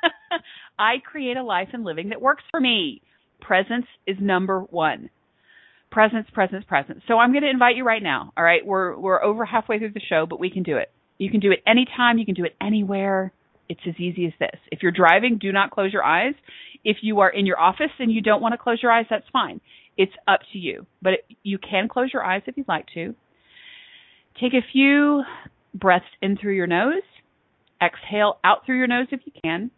I 0.78 0.94
create 1.04 1.36
a 1.36 1.42
life 1.42 1.68
and 1.72 1.84
living 1.84 2.10
that 2.10 2.22
works 2.22 2.44
for 2.50 2.60
me. 2.60 3.02
Presence 3.44 3.86
is 4.06 4.16
number 4.20 4.60
one 4.60 5.10
presence, 5.90 6.26
presence, 6.32 6.64
presence. 6.66 7.00
So 7.06 7.18
I'm 7.18 7.30
going 7.30 7.44
to 7.44 7.50
invite 7.50 7.76
you 7.76 7.84
right 7.84 8.02
now. 8.02 8.32
All 8.36 8.42
right, 8.42 8.66
we're 8.66 8.98
we're 8.98 9.22
over 9.22 9.44
halfway 9.44 9.78
through 9.78 9.92
the 9.92 10.00
show, 10.00 10.26
but 10.28 10.40
we 10.40 10.50
can 10.50 10.64
do 10.64 10.76
it. 10.76 10.90
You 11.18 11.30
can 11.30 11.38
do 11.38 11.52
it 11.52 11.60
anytime. 11.66 12.18
You 12.18 12.26
can 12.26 12.34
do 12.34 12.44
it 12.44 12.56
anywhere. 12.60 13.32
It's 13.68 13.80
as 13.88 13.94
easy 14.00 14.26
as 14.26 14.32
this. 14.40 14.58
If 14.72 14.82
you're 14.82 14.92
driving, 14.92 15.38
do 15.40 15.52
not 15.52 15.70
close 15.70 15.92
your 15.92 16.02
eyes. 16.02 16.34
If 16.84 16.98
you 17.02 17.20
are 17.20 17.30
in 17.30 17.46
your 17.46 17.60
office 17.60 17.92
and 18.00 18.10
you 18.10 18.20
don't 18.20 18.42
want 18.42 18.52
to 18.52 18.58
close 18.58 18.82
your 18.82 18.90
eyes, 18.90 19.06
that's 19.08 19.24
fine. 19.32 19.60
It's 19.96 20.12
up 20.26 20.40
to 20.52 20.58
you. 20.58 20.84
But 21.00 21.12
it, 21.12 21.24
you 21.44 21.58
can 21.58 21.88
close 21.88 22.10
your 22.12 22.24
eyes 22.24 22.42
if 22.46 22.56
you'd 22.56 22.68
like 22.68 22.86
to. 22.94 23.14
Take 24.40 24.54
a 24.54 24.66
few 24.72 25.22
breaths 25.72 26.04
in 26.20 26.36
through 26.36 26.54
your 26.54 26.66
nose. 26.66 27.02
Exhale 27.80 28.38
out 28.42 28.66
through 28.66 28.78
your 28.78 28.88
nose 28.88 29.06
if 29.12 29.20
you 29.24 29.32
can. 29.44 29.70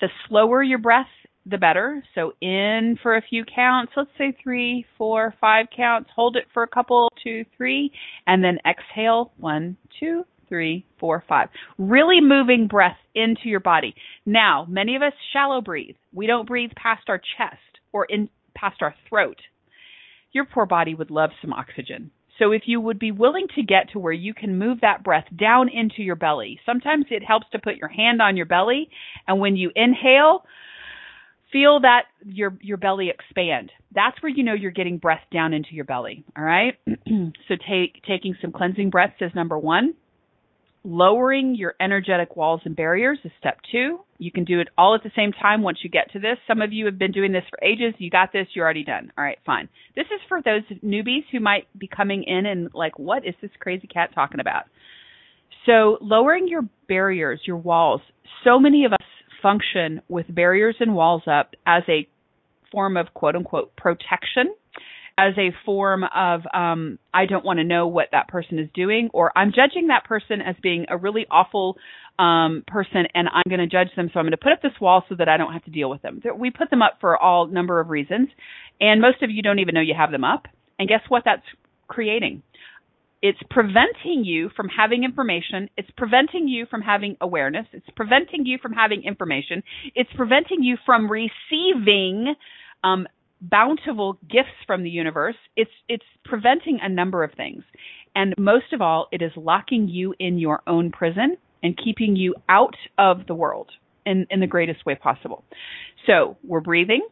The 0.00 0.08
slower 0.28 0.62
your 0.62 0.78
breath 0.78 1.06
the 1.46 1.58
better. 1.58 2.02
So 2.14 2.32
in 2.40 2.98
for 3.02 3.16
a 3.16 3.22
few 3.22 3.44
counts, 3.44 3.92
let's 3.96 4.10
say 4.18 4.36
three, 4.42 4.84
four, 4.98 5.34
five 5.40 5.66
counts. 5.74 6.10
Hold 6.14 6.36
it 6.36 6.44
for 6.52 6.62
a 6.62 6.68
couple, 6.68 7.10
two, 7.22 7.44
three, 7.56 7.92
and 8.26 8.44
then 8.44 8.58
exhale. 8.68 9.32
One, 9.38 9.76
two, 9.98 10.24
three, 10.48 10.84
four, 10.98 11.24
five. 11.28 11.48
Really 11.78 12.20
moving 12.20 12.66
breath 12.66 12.98
into 13.14 13.42
your 13.48 13.60
body. 13.60 13.94
Now, 14.26 14.66
many 14.68 14.96
of 14.96 15.02
us 15.02 15.12
shallow 15.32 15.60
breathe. 15.60 15.96
We 16.12 16.26
don't 16.26 16.46
breathe 16.46 16.70
past 16.76 17.08
our 17.08 17.18
chest 17.18 17.80
or 17.92 18.04
in 18.04 18.28
past 18.54 18.82
our 18.82 18.94
throat. 19.08 19.38
Your 20.32 20.44
poor 20.44 20.66
body 20.66 20.94
would 20.94 21.10
love 21.10 21.30
some 21.40 21.52
oxygen. 21.52 22.10
So 22.38 22.52
if 22.52 22.62
you 22.64 22.80
would 22.80 22.98
be 22.98 23.12
willing 23.12 23.46
to 23.54 23.62
get 23.62 23.90
to 23.92 23.98
where 23.98 24.12
you 24.12 24.32
can 24.32 24.58
move 24.58 24.80
that 24.80 25.04
breath 25.04 25.26
down 25.38 25.68
into 25.68 26.02
your 26.02 26.16
belly, 26.16 26.58
sometimes 26.64 27.04
it 27.10 27.22
helps 27.22 27.46
to 27.52 27.58
put 27.58 27.76
your 27.76 27.88
hand 27.88 28.22
on 28.22 28.36
your 28.36 28.46
belly 28.46 28.88
and 29.28 29.38
when 29.38 29.56
you 29.56 29.70
inhale, 29.76 30.44
feel 31.52 31.80
that 31.80 32.02
your 32.24 32.56
your 32.60 32.76
belly 32.76 33.10
expand. 33.10 33.72
That's 33.94 34.20
where 34.22 34.30
you 34.30 34.42
know 34.42 34.54
you're 34.54 34.70
getting 34.70 34.98
breath 34.98 35.22
down 35.32 35.52
into 35.52 35.70
your 35.72 35.84
belly. 35.84 36.24
All 36.36 36.44
right. 36.44 36.74
so 36.86 37.54
take 37.68 38.02
taking 38.06 38.36
some 38.40 38.52
cleansing 38.52 38.90
breaths 38.90 39.16
is 39.20 39.32
number 39.34 39.58
one. 39.58 39.94
Lowering 40.82 41.54
your 41.54 41.74
energetic 41.78 42.36
walls 42.36 42.62
and 42.64 42.74
barriers 42.74 43.18
is 43.22 43.30
step 43.38 43.58
two. 43.70 44.00
You 44.16 44.32
can 44.32 44.44
do 44.44 44.60
it 44.60 44.68
all 44.78 44.94
at 44.94 45.02
the 45.02 45.10
same 45.14 45.30
time 45.32 45.60
once 45.60 45.78
you 45.82 45.90
get 45.90 46.10
to 46.12 46.18
this. 46.18 46.38
Some 46.46 46.62
of 46.62 46.72
you 46.72 46.86
have 46.86 46.98
been 46.98 47.12
doing 47.12 47.32
this 47.32 47.44
for 47.50 47.58
ages. 47.62 47.94
You 47.98 48.08
got 48.08 48.32
this. 48.32 48.46
You're 48.54 48.64
already 48.64 48.84
done. 48.84 49.12
All 49.18 49.24
right, 49.24 49.36
fine. 49.44 49.68
This 49.94 50.06
is 50.06 50.20
for 50.26 50.40
those 50.42 50.62
newbies 50.82 51.24
who 51.30 51.40
might 51.40 51.66
be 51.78 51.86
coming 51.86 52.22
in 52.22 52.46
and 52.46 52.70
like, 52.72 52.98
what 52.98 53.26
is 53.26 53.34
this 53.42 53.50
crazy 53.58 53.88
cat 53.88 54.10
talking 54.14 54.40
about? 54.40 54.64
So 55.66 55.98
lowering 56.00 56.48
your 56.48 56.62
barriers, 56.88 57.40
your 57.44 57.58
walls. 57.58 58.00
So 58.44 58.58
many 58.58 58.86
of 58.86 58.92
us 58.94 58.98
function 59.42 60.02
with 60.08 60.32
barriers 60.34 60.76
and 60.80 60.94
walls 60.94 61.22
up 61.26 61.54
as 61.66 61.82
a 61.88 62.08
form 62.72 62.96
of 62.96 63.12
quote 63.14 63.36
unquote 63.36 63.74
protection 63.76 64.54
as 65.18 65.34
a 65.36 65.50
form 65.66 66.04
of 66.14 66.42
um, 66.54 66.98
I 67.12 67.26
don't 67.26 67.44
want 67.44 67.58
to 67.58 67.64
know 67.64 67.86
what 67.86 68.08
that 68.12 68.28
person 68.28 68.58
is 68.58 68.68
doing, 68.74 69.10
or 69.12 69.36
I'm 69.36 69.52
judging 69.52 69.88
that 69.88 70.04
person 70.04 70.40
as 70.40 70.56
being 70.62 70.86
a 70.88 70.96
really 70.96 71.26
awful 71.30 71.76
um, 72.18 72.64
person, 72.66 73.04
and 73.14 73.28
I'm 73.28 73.44
going 73.48 73.60
to 73.60 73.66
judge 73.66 73.94
them, 73.96 74.10
so 74.12 74.18
I'm 74.18 74.24
going 74.24 74.32
to 74.32 74.38
put 74.38 74.52
up 74.52 74.62
this 74.62 74.78
wall 74.80 75.04
so 75.08 75.14
that 75.18 75.28
I 75.28 75.36
don't 75.36 75.52
have 75.52 75.64
to 75.64 75.70
deal 75.70 75.90
with 75.90 76.02
them. 76.02 76.20
We 76.38 76.50
put 76.50 76.70
them 76.70 76.80
up 76.80 76.98
for 77.00 77.18
all 77.18 77.46
number 77.46 77.80
of 77.80 77.90
reasons, 77.90 78.28
and 78.80 79.00
most 79.00 79.22
of 79.22 79.30
you 79.30 79.42
don't 79.42 79.58
even 79.58 79.74
know 79.74 79.80
you 79.80 79.94
have 79.96 80.10
them 80.10 80.24
up. 80.24 80.46
And 80.78 80.88
guess 80.88 81.02
what? 81.08 81.22
That's 81.24 81.42
creating 81.86 82.42
it's 83.22 83.38
preventing 83.50 84.24
you 84.24 84.50
from 84.56 84.68
having 84.68 85.04
information. 85.04 85.68
It's 85.76 85.90
preventing 85.96 86.48
you 86.48 86.66
from 86.66 86.80
having 86.80 87.16
awareness. 87.20 87.66
It's 87.72 87.86
preventing 87.94 88.46
you 88.46 88.58
from 88.60 88.72
having 88.72 89.02
information. 89.04 89.62
It's 89.94 90.10
preventing 90.16 90.62
you 90.62 90.76
from 90.86 91.10
receiving 91.10 92.34
um, 92.82 93.06
bountiful 93.42 94.18
gifts 94.22 94.56
from 94.66 94.82
the 94.82 94.90
universe. 94.90 95.36
It's 95.54 95.70
it's 95.88 96.04
preventing 96.24 96.78
a 96.82 96.88
number 96.88 97.22
of 97.22 97.32
things, 97.36 97.62
and 98.14 98.34
most 98.38 98.72
of 98.72 98.80
all, 98.80 99.08
it 99.12 99.20
is 99.20 99.32
locking 99.36 99.88
you 99.88 100.14
in 100.18 100.38
your 100.38 100.62
own 100.66 100.90
prison 100.90 101.36
and 101.62 101.78
keeping 101.82 102.16
you 102.16 102.34
out 102.48 102.76
of 102.96 103.26
the 103.26 103.34
world 103.34 103.70
in 104.06 104.26
in 104.30 104.40
the 104.40 104.46
greatest 104.46 104.86
way 104.86 104.94
possible. 104.94 105.44
So 106.06 106.38
we're 106.42 106.60
breathing. 106.60 107.06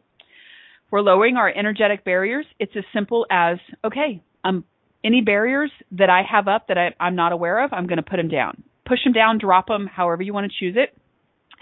We're 0.91 1.01
lowering 1.01 1.35
our 1.35 1.49
energetic 1.55 2.03
barriers. 2.03 2.47
It's 2.59 2.73
as 2.75 2.83
simple 2.93 3.27
as 3.29 3.57
okay, 3.85 4.23
I'm 4.43 4.63
any 5.03 5.21
barriers 5.21 5.71
that 5.91 6.09
I 6.09 6.21
have 6.29 6.47
up 6.47 6.67
that 6.67 6.77
I, 6.77 6.93
I'm 6.99 7.15
not 7.15 7.31
aware 7.31 7.63
of, 7.63 7.71
I'm 7.73 7.87
going 7.87 7.97
to 7.97 8.03
put 8.03 8.17
them 8.17 8.27
down. 8.27 8.63
Push 8.85 9.03
them 9.03 9.13
down, 9.13 9.37
drop 9.37 9.67
them, 9.67 9.87
however 9.87 10.23
you 10.23 10.33
want 10.33 10.51
to 10.51 10.57
choose 10.59 10.75
it. 10.77 10.95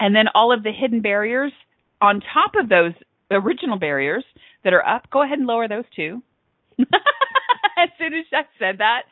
And 0.00 0.14
then 0.14 0.26
all 0.34 0.52
of 0.52 0.62
the 0.62 0.72
hidden 0.72 1.02
barriers 1.02 1.52
on 2.00 2.20
top 2.32 2.52
of 2.60 2.68
those 2.68 2.92
original 3.30 3.78
barriers 3.78 4.24
that 4.64 4.72
are 4.72 4.86
up, 4.86 5.10
go 5.10 5.22
ahead 5.22 5.38
and 5.38 5.46
lower 5.46 5.68
those 5.68 5.84
too. 5.94 6.22
as 6.80 7.88
soon 7.98 8.14
as 8.14 8.24
I 8.32 8.42
said 8.58 8.78
that, 8.78 9.02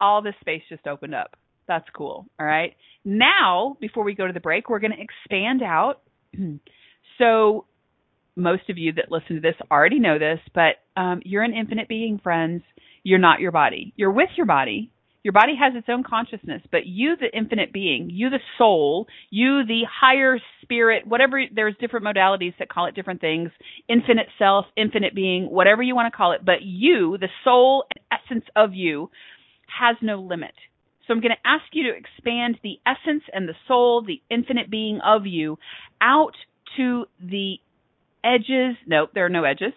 all 0.00 0.22
the 0.22 0.34
space 0.40 0.62
just 0.68 0.86
opened 0.86 1.14
up. 1.14 1.36
That's 1.68 1.88
cool. 1.94 2.26
All 2.40 2.46
right. 2.46 2.74
Now, 3.04 3.76
before 3.80 4.04
we 4.04 4.14
go 4.14 4.26
to 4.26 4.32
the 4.32 4.40
break, 4.40 4.68
we're 4.68 4.80
going 4.80 4.92
to 4.92 5.00
expand 5.00 5.62
out. 5.62 6.00
so, 7.18 7.66
most 8.36 8.70
of 8.70 8.78
you 8.78 8.92
that 8.94 9.10
listen 9.10 9.36
to 9.36 9.40
this 9.40 9.54
already 9.70 9.98
know 9.98 10.18
this, 10.18 10.40
but 10.54 10.76
um, 11.00 11.20
you're 11.24 11.42
an 11.42 11.54
infinite 11.54 11.88
being, 11.88 12.18
friends. 12.22 12.62
You're 13.02 13.18
not 13.18 13.40
your 13.40 13.52
body. 13.52 13.92
You're 13.96 14.12
with 14.12 14.30
your 14.36 14.46
body. 14.46 14.90
Your 15.22 15.32
body 15.32 15.52
has 15.60 15.72
its 15.76 15.86
own 15.88 16.02
consciousness, 16.02 16.62
but 16.72 16.84
you, 16.84 17.14
the 17.16 17.30
infinite 17.36 17.72
being, 17.72 18.10
you, 18.10 18.28
the 18.28 18.40
soul, 18.58 19.06
you, 19.30 19.64
the 19.64 19.82
higher 19.88 20.38
spirit, 20.62 21.06
whatever, 21.06 21.40
there's 21.54 21.76
different 21.80 22.04
modalities 22.04 22.54
that 22.58 22.68
call 22.68 22.86
it 22.86 22.96
different 22.96 23.20
things, 23.20 23.50
infinite 23.88 24.26
self, 24.36 24.66
infinite 24.76 25.14
being, 25.14 25.44
whatever 25.44 25.80
you 25.80 25.94
want 25.94 26.12
to 26.12 26.16
call 26.16 26.32
it, 26.32 26.44
but 26.44 26.62
you, 26.62 27.18
the 27.20 27.28
soul 27.44 27.84
and 27.94 28.20
essence 28.20 28.44
of 28.56 28.74
you, 28.74 29.10
has 29.66 29.96
no 30.02 30.20
limit. 30.20 30.54
So 31.06 31.14
I'm 31.14 31.20
going 31.20 31.34
to 31.34 31.48
ask 31.48 31.64
you 31.72 31.84
to 31.84 31.96
expand 31.96 32.58
the 32.64 32.80
essence 32.84 33.22
and 33.32 33.48
the 33.48 33.54
soul, 33.68 34.04
the 34.04 34.20
infinite 34.28 34.70
being 34.70 35.00
of 35.04 35.24
you, 35.24 35.56
out 36.00 36.34
to 36.76 37.04
the 37.20 37.56
edges. 38.24 38.76
No, 38.86 39.06
there 39.14 39.26
are 39.26 39.30
no 39.30 39.44
edges. 39.44 39.72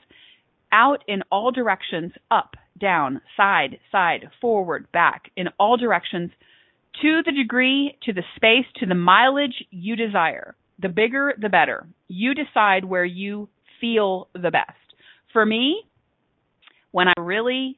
Out 0.72 1.04
in 1.08 1.22
all 1.32 1.52
directions, 1.52 2.12
up, 2.30 2.56
down, 2.80 3.22
side, 3.38 3.80
side, 3.92 4.30
forward, 4.42 4.92
back, 4.92 5.32
in 5.36 5.48
all 5.60 5.78
directions 5.78 6.32
to 7.02 7.22
the 7.26 7.32
degree, 7.32 7.98
to 8.04 8.14
the 8.14 8.24
space, 8.36 8.66
to 8.78 8.86
the 8.86 8.96
mileage 8.96 9.64
you 9.72 9.96
desire. 9.96 10.56
The 10.80 10.90
bigger, 10.90 11.34
the 11.40 11.50
better. 11.50 11.88
You 12.08 12.34
decide 12.34 12.86
where 12.86 13.06
you 13.06 13.50
feel 13.80 14.28
the 14.34 14.52
best. 14.52 14.72
For 15.32 15.46
me, 15.46 15.84
when 16.92 17.08
I 17.08 17.14
really 17.20 17.78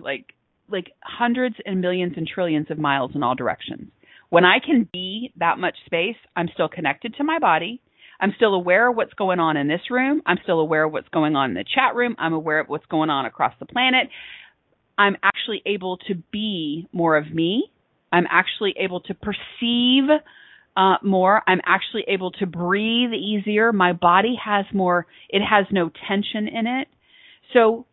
like 0.00 0.34
like 0.68 0.92
hundreds 1.02 1.56
and 1.66 1.80
millions 1.80 2.14
and 2.16 2.26
trillions 2.26 2.70
of 2.70 2.78
miles 2.78 3.12
in 3.14 3.22
all 3.22 3.34
directions. 3.34 3.90
When 4.30 4.44
I 4.44 4.58
can 4.64 4.88
be 4.92 5.32
that 5.36 5.58
much 5.58 5.76
space, 5.86 6.16
I'm 6.34 6.48
still 6.54 6.68
connected 6.68 7.14
to 7.16 7.24
my 7.24 7.38
body. 7.38 7.80
I'm 8.20 8.32
still 8.36 8.54
aware 8.54 8.90
of 8.90 8.96
what's 8.96 9.14
going 9.14 9.40
on 9.40 9.56
in 9.56 9.68
this 9.68 9.90
room. 9.90 10.22
I'm 10.26 10.38
still 10.42 10.60
aware 10.60 10.84
of 10.84 10.92
what's 10.92 11.08
going 11.08 11.36
on 11.36 11.50
in 11.50 11.54
the 11.54 11.64
chat 11.64 11.94
room. 11.94 12.16
I'm 12.18 12.32
aware 12.32 12.60
of 12.60 12.68
what's 12.68 12.86
going 12.86 13.10
on 13.10 13.26
across 13.26 13.54
the 13.58 13.66
planet. 13.66 14.08
I'm 14.96 15.16
actually 15.22 15.62
able 15.66 15.98
to 16.08 16.14
be 16.30 16.88
more 16.92 17.16
of 17.16 17.32
me. 17.32 17.70
I'm 18.12 18.26
actually 18.30 18.74
able 18.78 19.00
to 19.00 19.14
perceive 19.14 20.04
uh, 20.76 20.96
more. 21.02 21.42
I'm 21.46 21.60
actually 21.66 22.04
able 22.08 22.30
to 22.32 22.46
breathe 22.46 23.12
easier. 23.12 23.72
My 23.72 23.92
body 23.92 24.36
has 24.44 24.66
more, 24.72 25.06
it 25.28 25.42
has 25.42 25.66
no 25.70 25.90
tension 26.08 26.48
in 26.48 26.66
it. 26.66 26.88
So 27.52 27.86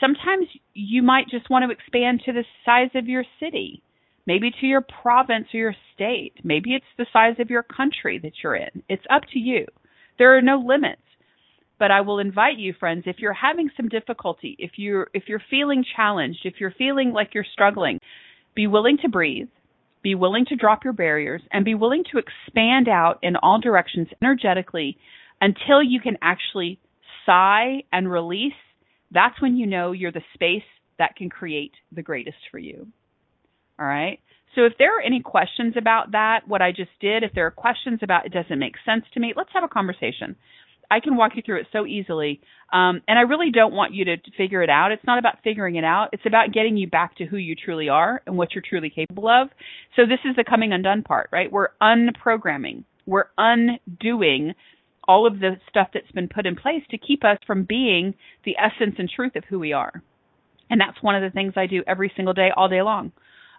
sometimes 0.00 0.46
you 0.74 1.02
might 1.02 1.28
just 1.28 1.50
want 1.50 1.64
to 1.64 1.72
expand 1.72 2.22
to 2.26 2.32
the 2.32 2.44
size 2.64 2.90
of 2.94 3.06
your 3.06 3.24
city 3.40 3.82
maybe 4.26 4.50
to 4.60 4.66
your 4.66 4.80
province 5.02 5.46
or 5.54 5.58
your 5.58 5.76
state. 5.94 6.34
Maybe 6.42 6.74
it's 6.74 6.84
the 6.96 7.06
size 7.12 7.36
of 7.38 7.50
your 7.50 7.62
country 7.62 8.18
that 8.22 8.32
you're 8.42 8.56
in. 8.56 8.82
It's 8.88 9.04
up 9.10 9.22
to 9.32 9.38
you. 9.38 9.66
There 10.18 10.36
are 10.36 10.42
no 10.42 10.58
limits. 10.58 11.00
But 11.76 11.90
I 11.90 12.02
will 12.02 12.20
invite 12.20 12.56
you, 12.56 12.72
friends, 12.78 13.02
if 13.06 13.16
you're 13.18 13.32
having 13.32 13.68
some 13.76 13.88
difficulty, 13.88 14.54
if 14.60 14.72
you're 14.76 15.08
if 15.12 15.24
you're 15.26 15.42
feeling 15.50 15.84
challenged, 15.96 16.40
if 16.44 16.54
you're 16.60 16.74
feeling 16.78 17.12
like 17.12 17.34
you're 17.34 17.44
struggling, 17.52 17.98
be 18.54 18.68
willing 18.68 18.96
to 19.02 19.08
breathe. 19.08 19.48
be 20.04 20.14
willing 20.14 20.44
to 20.46 20.54
drop 20.54 20.84
your 20.84 20.92
barriers, 20.92 21.42
and 21.50 21.64
be 21.64 21.74
willing 21.74 22.04
to 22.12 22.18
expand 22.18 22.88
out 22.88 23.18
in 23.22 23.34
all 23.36 23.58
directions 23.58 24.06
energetically 24.22 24.96
until 25.40 25.82
you 25.82 25.98
can 25.98 26.16
actually 26.22 26.78
sigh 27.26 27.82
and 27.90 28.08
release. 28.08 28.52
That's 29.10 29.40
when 29.42 29.56
you 29.56 29.66
know 29.66 29.92
you're 29.92 30.12
the 30.12 30.22
space 30.34 30.62
that 30.98 31.16
can 31.16 31.30
create 31.30 31.72
the 31.90 32.02
greatest 32.02 32.36
for 32.52 32.58
you. 32.58 32.86
All 33.78 33.86
right. 33.86 34.20
So 34.54 34.64
if 34.66 34.74
there 34.78 34.96
are 34.96 35.02
any 35.02 35.20
questions 35.20 35.74
about 35.76 36.12
that, 36.12 36.46
what 36.46 36.62
I 36.62 36.70
just 36.70 36.90
did, 37.00 37.24
if 37.24 37.32
there 37.34 37.46
are 37.46 37.50
questions 37.50 38.00
about 38.02 38.26
it 38.26 38.32
doesn't 38.32 38.58
make 38.58 38.74
sense 38.84 39.04
to 39.14 39.20
me, 39.20 39.32
let's 39.36 39.50
have 39.52 39.64
a 39.64 39.68
conversation. 39.68 40.36
I 40.90 41.00
can 41.00 41.16
walk 41.16 41.32
you 41.34 41.42
through 41.44 41.60
it 41.60 41.66
so 41.72 41.86
easily. 41.86 42.40
Um, 42.72 43.02
and 43.08 43.18
I 43.18 43.22
really 43.22 43.50
don't 43.50 43.72
want 43.72 43.94
you 43.94 44.04
to 44.04 44.16
figure 44.36 44.62
it 44.62 44.70
out. 44.70 44.92
It's 44.92 45.04
not 45.06 45.18
about 45.18 45.38
figuring 45.42 45.76
it 45.76 45.84
out. 45.84 46.10
It's 46.12 46.26
about 46.26 46.52
getting 46.52 46.76
you 46.76 46.88
back 46.88 47.16
to 47.16 47.24
who 47.24 47.36
you 47.36 47.56
truly 47.56 47.88
are 47.88 48.22
and 48.26 48.36
what 48.36 48.52
you're 48.54 48.62
truly 48.68 48.90
capable 48.90 49.28
of. 49.28 49.48
So 49.96 50.02
this 50.02 50.20
is 50.24 50.36
the 50.36 50.44
coming 50.44 50.72
undone 50.72 51.02
part, 51.02 51.30
right? 51.32 51.50
We're 51.50 51.68
unprogramming. 51.80 52.84
We're 53.06 53.26
undoing 53.36 54.54
all 55.06 55.26
of 55.26 55.40
the 55.40 55.56
stuff 55.68 55.88
that's 55.92 56.10
been 56.12 56.28
put 56.28 56.46
in 56.46 56.56
place 56.56 56.82
to 56.90 56.98
keep 56.98 57.24
us 57.24 57.38
from 57.46 57.64
being 57.64 58.14
the 58.44 58.56
essence 58.56 58.96
and 58.98 59.10
truth 59.10 59.36
of 59.36 59.44
who 59.48 59.58
we 59.58 59.72
are. 59.72 60.02
And 60.70 60.80
that's 60.80 61.02
one 61.02 61.14
of 61.14 61.22
the 61.22 61.30
things 61.30 61.54
I 61.56 61.66
do 61.66 61.82
every 61.86 62.12
single 62.16 62.34
day, 62.34 62.48
all 62.56 62.68
day 62.68 62.82
long. 62.82 63.12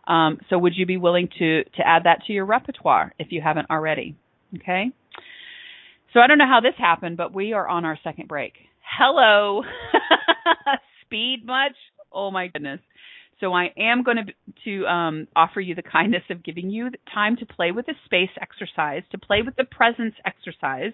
Um, 0.07 0.39
so 0.49 0.57
would 0.57 0.73
you 0.75 0.85
be 0.85 0.97
willing 0.97 1.29
to 1.39 1.63
to 1.63 1.87
add 1.87 2.03
that 2.03 2.25
to 2.27 2.33
your 2.33 2.45
repertoire 2.45 3.13
if 3.19 3.31
you 3.31 3.41
haven't 3.41 3.69
already? 3.69 4.15
Okay. 4.55 4.91
So 6.13 6.19
I 6.21 6.27
don't 6.27 6.37
know 6.37 6.47
how 6.47 6.61
this 6.61 6.75
happened, 6.77 7.17
but 7.17 7.33
we 7.33 7.53
are 7.53 7.67
on 7.67 7.83
our 7.83 7.97
second 8.03 8.27
break. 8.27 8.53
Hello. 8.97 9.63
Speed 11.05 11.45
much? 11.45 11.75
Oh 12.11 12.31
my 12.31 12.47
goodness. 12.47 12.79
So 13.41 13.51
I 13.51 13.73
am 13.77 14.03
going 14.03 14.17
to 14.17 14.33
to 14.63 14.87
um, 14.87 15.27
offer 15.35 15.59
you 15.59 15.75
the 15.75 15.81
kindness 15.81 16.23
of 16.29 16.43
giving 16.43 16.69
you 16.69 16.89
time 17.13 17.35
to 17.37 17.45
play 17.45 17.71
with 17.71 17.85
the 17.85 17.93
space 18.05 18.29
exercise, 18.41 19.03
to 19.11 19.17
play 19.17 19.41
with 19.41 19.55
the 19.57 19.65
presence 19.65 20.15
exercise 20.25 20.93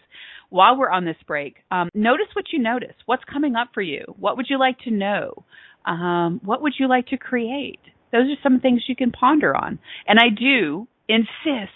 while 0.50 0.78
we're 0.78 0.90
on 0.90 1.06
this 1.06 1.18
break. 1.28 1.58
Um, 1.70 1.90
notice 1.94 2.28
what 2.34 2.46
you 2.52 2.60
notice. 2.60 2.96
What's 3.06 3.24
coming 3.32 3.56
up 3.56 3.70
for 3.74 3.82
you? 3.82 4.04
What 4.18 4.38
would 4.38 4.48
you 4.50 4.58
like 4.58 4.80
to 4.80 4.92
know? 4.92 5.46
Um, 5.86 6.42
what 6.44 6.62
would 6.64 6.74
you 6.80 6.88
like 6.88 7.08
to 7.08 7.18
create? 7.18 7.80
Those 8.12 8.30
are 8.30 8.42
some 8.44 8.60
things 8.60 8.84
you 8.88 8.96
can 8.96 9.12
ponder 9.12 9.56
on. 9.56 9.80
And 10.08 10.20
I 10.20 10.30
do 10.30 10.88
insist 11.08 11.72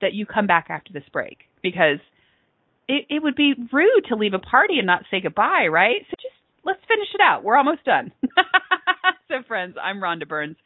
that 0.00 0.14
you 0.14 0.26
come 0.26 0.46
back 0.46 0.66
after 0.70 0.92
this 0.92 1.08
break 1.12 1.38
because 1.62 1.98
it, 2.88 3.06
it 3.08 3.22
would 3.22 3.36
be 3.36 3.54
rude 3.72 4.04
to 4.08 4.16
leave 4.16 4.34
a 4.34 4.38
party 4.38 4.78
and 4.78 4.86
not 4.86 5.04
say 5.10 5.20
goodbye, 5.20 5.66
right? 5.70 6.02
So 6.10 6.16
just 6.20 6.34
let's 6.64 6.80
finish 6.88 7.08
it 7.14 7.20
out. 7.20 7.44
We're 7.44 7.56
almost 7.56 7.84
done. 7.84 8.12
so, 9.28 9.42
friends, 9.46 9.76
I'm 9.82 10.00
Rhonda 10.00 10.28
Burns. 10.28 10.56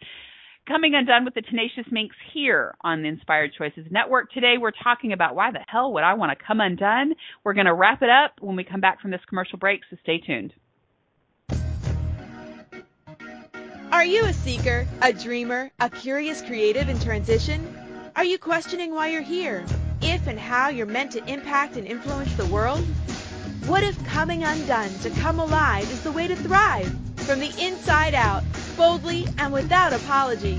Coming 0.66 0.95
undone 0.95 1.27
with 1.27 1.35
the 1.35 1.43
Tenacious 1.43 1.85
Minx 1.91 2.16
here 2.33 2.75
on 2.81 3.03
the 3.03 3.09
Inspired 3.09 3.53
Choices 3.57 3.87
Network. 3.91 4.31
Today 4.33 4.55
we're 4.59 4.70
talking 4.70 5.12
about 5.12 5.35
why 5.35 5.51
the 5.51 5.59
hell 5.68 5.93
would 5.93 6.05
I 6.05 6.14
want 6.14 6.37
to 6.37 6.43
come 6.43 6.61
undone? 6.61 7.12
We're 7.45 7.53
going 7.53 7.66
to 7.66 7.75
wrap 7.75 8.01
it 8.01 8.09
up 8.09 8.37
when 8.41 8.57
we 8.57 8.64
come 8.64 8.81
back 8.81 9.03
from 9.03 9.11
this 9.11 9.20
commercial 9.29 9.59
break, 9.59 9.81
so 9.91 9.97
stay 10.03 10.18
tuned. 10.18 10.55
Are 13.95 14.05
you 14.05 14.25
a 14.25 14.33
seeker, 14.33 14.87
a 15.03 15.13
dreamer, 15.13 15.71
a 15.79 15.89
curious 15.89 16.43
creative 16.43 16.89
in 16.89 16.99
transition? 16.99 17.79
Are 18.17 18.25
you 18.25 18.39
questioning 18.39 18.93
why 18.93 19.11
you're 19.11 19.23
here? 19.23 19.65
If 20.03 20.27
and 20.27 20.37
how 20.37 20.69
you're 20.69 20.85
meant 20.85 21.13
to 21.13 21.25
impact 21.33 21.77
and 21.77 21.87
influence 21.87 22.35
the 22.35 22.47
world? 22.47 22.85
What 23.67 23.85
if 23.85 24.05
coming 24.05 24.43
undone 24.43 24.93
to 25.03 25.11
come 25.11 25.39
alive 25.39 25.89
is 25.93 26.03
the 26.03 26.11
way 26.11 26.27
to 26.27 26.35
thrive? 26.35 26.93
From 27.19 27.39
the 27.39 27.55
inside 27.57 28.15
out, 28.15 28.43
boldly 28.77 29.29
and 29.39 29.53
without 29.53 29.93
apology. 29.93 30.59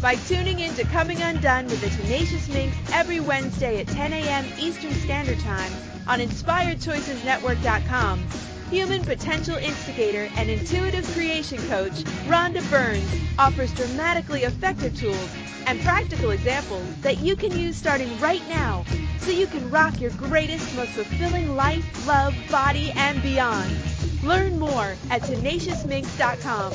By 0.00 0.14
tuning 0.14 0.60
in 0.60 0.72
to 0.76 0.84
Coming 0.84 1.20
Undone 1.20 1.66
with 1.66 1.82
the 1.82 1.90
Tenacious 2.02 2.48
Minx 2.48 2.74
every 2.94 3.20
Wednesday 3.20 3.82
at 3.82 3.88
10 3.88 4.14
a.m. 4.14 4.46
Eastern 4.58 4.92
Standard 4.92 5.40
Time 5.40 5.70
on 6.08 6.20
InspiredChoicesNetwork.com, 6.20 8.26
human 8.70 9.02
potential 9.02 9.56
instigator 9.56 10.30
and 10.36 10.48
intuitive 10.48 11.04
creation 11.12 11.58
coach 11.68 12.04
Rhonda 12.28 12.62
Burns 12.70 13.04
offers 13.36 13.74
dramatically 13.74 14.44
effective 14.44 14.96
tools 14.96 15.28
and 15.66 15.80
practical 15.80 16.30
examples 16.30 16.86
that 17.00 17.18
you 17.18 17.34
can 17.34 17.50
use 17.50 17.76
starting 17.76 18.16
right 18.20 18.46
now 18.48 18.84
so 19.18 19.32
you 19.32 19.48
can 19.48 19.68
rock 19.70 20.00
your 20.00 20.12
greatest, 20.12 20.74
most 20.76 20.90
fulfilling 20.90 21.56
life, 21.56 22.06
love, 22.06 22.32
body, 22.48 22.92
and 22.92 23.20
beyond. 23.22 23.76
Learn 24.22 24.58
more 24.58 24.94
at 25.10 25.22
tenaciousminx.com. 25.22 26.72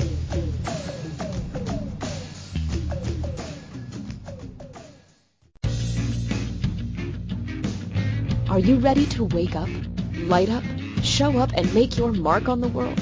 Are 8.49 8.59
you 8.59 8.77
ready 8.77 9.05
to 9.07 9.23
wake 9.25 9.55
up, 9.55 9.69
light 10.27 10.49
up, 10.49 10.63
show 11.03 11.37
up, 11.37 11.51
and 11.53 11.73
make 11.73 11.97
your 11.97 12.11
mark 12.11 12.47
on 12.47 12.61
the 12.61 12.67
world? 12.67 12.99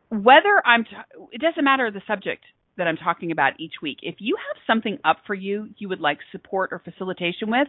Whether 0.09 0.61
I'm, 0.65 0.83
t- 0.83 0.89
it 1.31 1.41
doesn't 1.41 1.63
matter 1.63 1.91
the 1.91 2.01
subject 2.07 2.43
that 2.79 2.87
I'm 2.87 2.97
talking 2.97 3.31
about 3.31 3.53
each 3.59 3.73
week. 3.83 3.99
If 4.01 4.15
you 4.19 4.35
have 4.37 4.61
something 4.65 4.97
up 5.05 5.17
for 5.27 5.35
you 5.35 5.67
you 5.77 5.89
would 5.89 5.99
like 5.99 6.17
support 6.31 6.69
or 6.71 6.79
facilitation 6.79 7.51
with, 7.51 7.67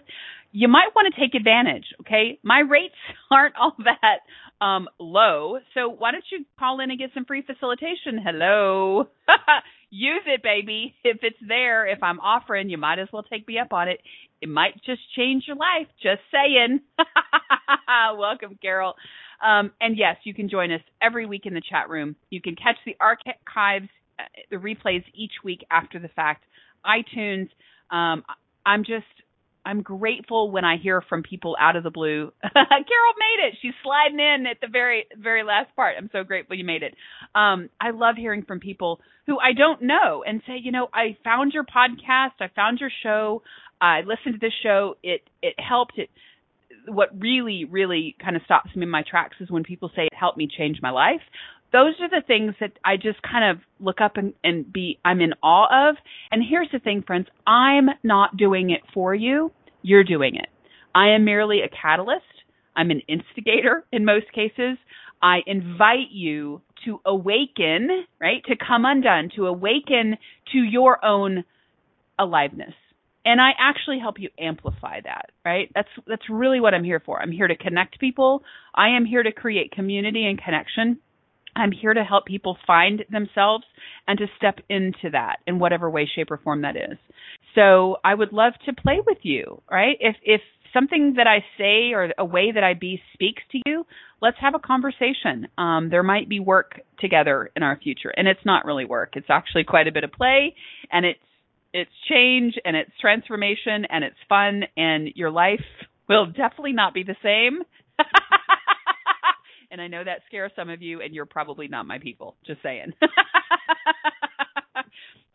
you 0.53 0.69
might 0.69 0.95
want 0.95 1.13
to 1.13 1.21
take 1.21 1.35
advantage. 1.35 1.85
Okay, 2.01 2.39
my 2.43 2.61
rates 2.61 2.95
aren't 3.31 3.57
all 3.57 3.75
that 3.79 4.65
um, 4.65 4.89
low, 4.99 5.59
so 5.75 5.89
why 5.91 6.13
don't 6.13 6.25
you 6.31 6.45
call 6.59 6.81
in 6.81 6.91
and 6.91 6.99
get 6.99 7.11
some 7.13 7.25
free 7.27 7.43
facilitation? 7.43 8.19
Hello, 8.25 9.09
use 9.91 10.23
it, 10.27 10.43
baby. 10.43 10.95
If 11.05 11.19
it's 11.23 11.37
there, 11.47 11.87
if 11.87 12.03
I'm 12.03 12.21
offering, 12.21 12.71
you 12.71 12.79
might 12.79 12.99
as 12.99 13.09
well 13.13 13.23
take 13.25 13.47
me 13.47 13.59
up 13.59 13.73
on 13.73 13.89
it. 13.89 14.01
It 14.41 14.49
might 14.49 14.75
just 14.87 15.01
change 15.17 15.45
your 15.47 15.57
life. 15.57 15.89
Just 16.03 16.23
saying. 16.33 16.81
Welcome, 18.17 18.59
Carol. 18.63 18.95
Um, 19.43 19.73
and 19.81 19.97
yes, 19.97 20.17
you 20.25 20.35
can 20.35 20.49
join 20.49 20.73
us 20.73 20.81
every 21.03 21.27
week 21.27 21.43
in 21.47 21.55
the 21.55 21.63
chat 21.69 21.89
room. 21.89 22.17
You 22.31 22.41
can 22.41 22.57
catch 22.57 22.77
the 22.85 22.97
archives, 23.01 23.89
uh, 24.19 24.25
the 24.51 24.57
replays 24.57 25.05
each 25.15 25.33
week 25.45 25.65
after 25.71 25.99
the 25.99 26.09
fact 26.09 26.45
iTunes. 26.85 27.49
Um, 27.95 28.25
I'm 28.65 28.85
just 28.85 29.05
I'm 29.65 29.83
grateful 29.83 30.51
when 30.51 30.65
I 30.65 30.77
hear 30.79 31.03
from 31.03 31.23
people 31.23 31.55
out 31.61 31.77
of 31.77 31.83
the 31.85 31.91
blue. 31.91 32.33
Carol 32.43 32.65
made 32.65 33.47
it. 33.49 33.59
She's 33.61 33.75
sliding 33.83 34.19
in 34.19 34.47
at 34.47 34.57
the 34.61 34.69
very 34.71 35.07
very 35.17 35.43
last 35.43 35.75
part. 35.77 35.97
I'm 35.99 36.11
so 36.13 36.25
grateful 36.25 36.57
you 36.57 36.65
made 36.65 36.83
it. 36.83 36.95
Um, 37.35 37.69
I 37.81 37.91
love 37.91 38.17
hearing 38.17 38.43
from 38.45 38.61
people 38.61 39.01
who 39.27 39.39
I 39.39 39.53
don't 39.53 39.83
know 39.83 40.25
and 40.27 40.43
say, 40.47 40.55
you 40.63 40.73
know, 40.73 40.89
I 40.93 41.17
found 41.25 41.53
your 41.53 41.65
podcast, 41.65 42.41
I 42.41 42.49
found 42.55 42.81
your 42.81 42.91
show, 43.03 43.43
I 43.81 44.01
listened 44.01 44.35
to 44.35 44.39
this 44.41 44.53
show. 44.63 44.97
It 45.03 45.23
it 45.43 45.55
helped. 45.59 45.99
It 45.99 46.11
what 46.87 47.09
really 47.19 47.65
really 47.65 48.17
kind 48.23 48.37
of 48.37 48.43
stops 48.45 48.75
me 48.75 48.83
in 48.83 48.91
my 48.91 49.03
tracks 49.09 49.37
is 49.41 49.51
when 49.51 49.65
people 49.65 49.91
say 49.95 50.03
it 50.03 50.15
helped 50.15 50.39
me 50.39 50.49
change 50.49 50.79
my 50.83 50.91
life 50.91 51.21
those 51.73 51.95
are 52.01 52.09
the 52.09 52.25
things 52.27 52.55
that 52.61 52.73
I 52.85 52.97
just 52.97 53.23
kind 53.23 53.51
of 53.51 53.63
look 53.79 54.01
up 54.01 54.17
and, 54.17 54.35
and 54.43 54.71
be 54.71 54.99
I'm 55.05 55.21
in 55.21 55.35
awe 55.43 55.91
of. 55.91 55.97
And 56.31 56.43
here's 56.49 56.69
the 56.73 56.79
thing, 56.79 57.05
friends, 57.07 57.29
I'm 57.47 57.89
not 58.03 58.37
doing 58.37 58.71
it 58.71 58.81
for 58.93 59.15
you. 59.15 59.53
You're 59.83 60.05
doing 60.05 60.35
it. 60.37 60.49
I 60.95 61.11
am 61.11 61.25
merely 61.25 61.61
a 61.61 61.69
catalyst. 61.69 62.25
I'm 62.75 62.91
an 62.91 63.03
instigator 63.09 63.85
in 63.93 64.05
most 64.05 64.33
cases. 64.33 64.79
I 65.23 65.41
invite 65.47 66.11
you 66.11 66.63
to 66.87 67.01
awaken, 67.05 68.05
right? 68.21 68.43
To 68.47 68.57
come 68.57 68.85
undone, 68.85 69.31
to 69.37 69.47
awaken 69.47 70.17
to 70.53 70.59
your 70.59 71.05
own 71.05 71.45
aliveness. 72.19 72.75
And 73.25 73.41
I 73.41 73.51
actually 73.59 73.99
help 73.99 74.19
you 74.19 74.31
amplify 74.39 75.01
that, 75.03 75.31
right? 75.45 75.71
That's 75.75 75.89
that's 76.07 76.23
really 76.31 76.61
what 76.61 76.73
I'm 76.75 76.85
here 76.85 77.03
for. 77.05 77.21
I'm 77.21 77.33
here 77.33 77.49
to 77.49 77.57
connect 77.57 78.01
people. 78.01 78.43
I 78.75 78.97
am 78.97 79.05
here 79.05 79.23
to 79.23 79.33
create 79.33 79.73
community 79.73 80.27
and 80.27 80.43
connection 80.43 81.01
I'm 81.57 81.73
here 81.73 81.95
to 81.95 82.05
help 82.05 82.27
people 82.27 82.57
find 82.67 83.05
themselves 83.11 83.65
and 84.07 84.19
to 84.19 84.27
step 84.37 84.61
into 84.69 85.11
that 85.13 85.39
in 85.47 85.59
whatever 85.59 85.91
way, 85.91 86.09
shape, 86.13 86.31
or 86.31 86.39
form 86.39 86.63
that 86.63 86.77
is. 86.77 86.99
So 87.55 87.97
I 88.05 88.15
would 88.15 88.33
love 88.33 88.53
to 88.67 88.73
play 88.73 89.01
with 89.05 89.19
you, 89.23 89.63
right? 89.71 89.97
If 90.01 90.17
if 90.23 90.41
something 90.73 91.15
that 91.17 91.27
I 91.27 91.45
say 91.59 91.93
or 91.93 92.13
a 92.17 92.25
way 92.25 92.53
that 92.53 92.63
I 92.63 92.75
be 92.75 93.03
speaks 93.13 93.43
to 93.53 93.59
you, 93.67 93.85
let's 94.23 94.37
have 94.41 94.55
a 94.55 94.61
conversation. 94.61 95.49
Um, 95.59 95.91
there 95.91 96.05
might 96.05 96.29
be 96.29 96.39
work 96.39 96.81
together 97.01 97.51
in 97.57 97.65
our 97.65 97.77
future, 97.83 98.13
and 98.17 98.29
it's 98.29 98.45
not 98.45 98.65
really 98.65 98.85
work. 98.85 99.15
It's 99.17 99.31
actually 99.31 99.65
quite 99.65 99.89
a 99.89 99.93
bit 99.93 100.05
of 100.05 100.13
play, 100.13 100.55
and 100.93 101.05
it's 101.05 101.19
it's 101.73 101.91
change 102.09 102.55
and 102.65 102.77
it's 102.77 102.91
transformation 103.01 103.87
and 103.91 104.05
it's 104.05 104.17
fun, 104.29 104.65
and 104.77 105.09
your 105.15 105.31
life 105.31 105.65
will 106.09 106.27
definitely 106.27 106.73
not 106.73 106.95
be 106.95 107.03
the 107.03 107.17
same. 107.23 107.63
And 109.71 109.81
I 109.81 109.87
know 109.87 110.03
that 110.03 110.23
scares 110.27 110.51
some 110.57 110.69
of 110.69 110.83
you, 110.83 111.01
and 111.01 111.15
you're 111.15 111.27
probably 111.27 111.69
not 111.69 111.87
my 111.87 111.99
people. 111.99 112.35
Just 112.45 112.61
saying. 112.63 112.93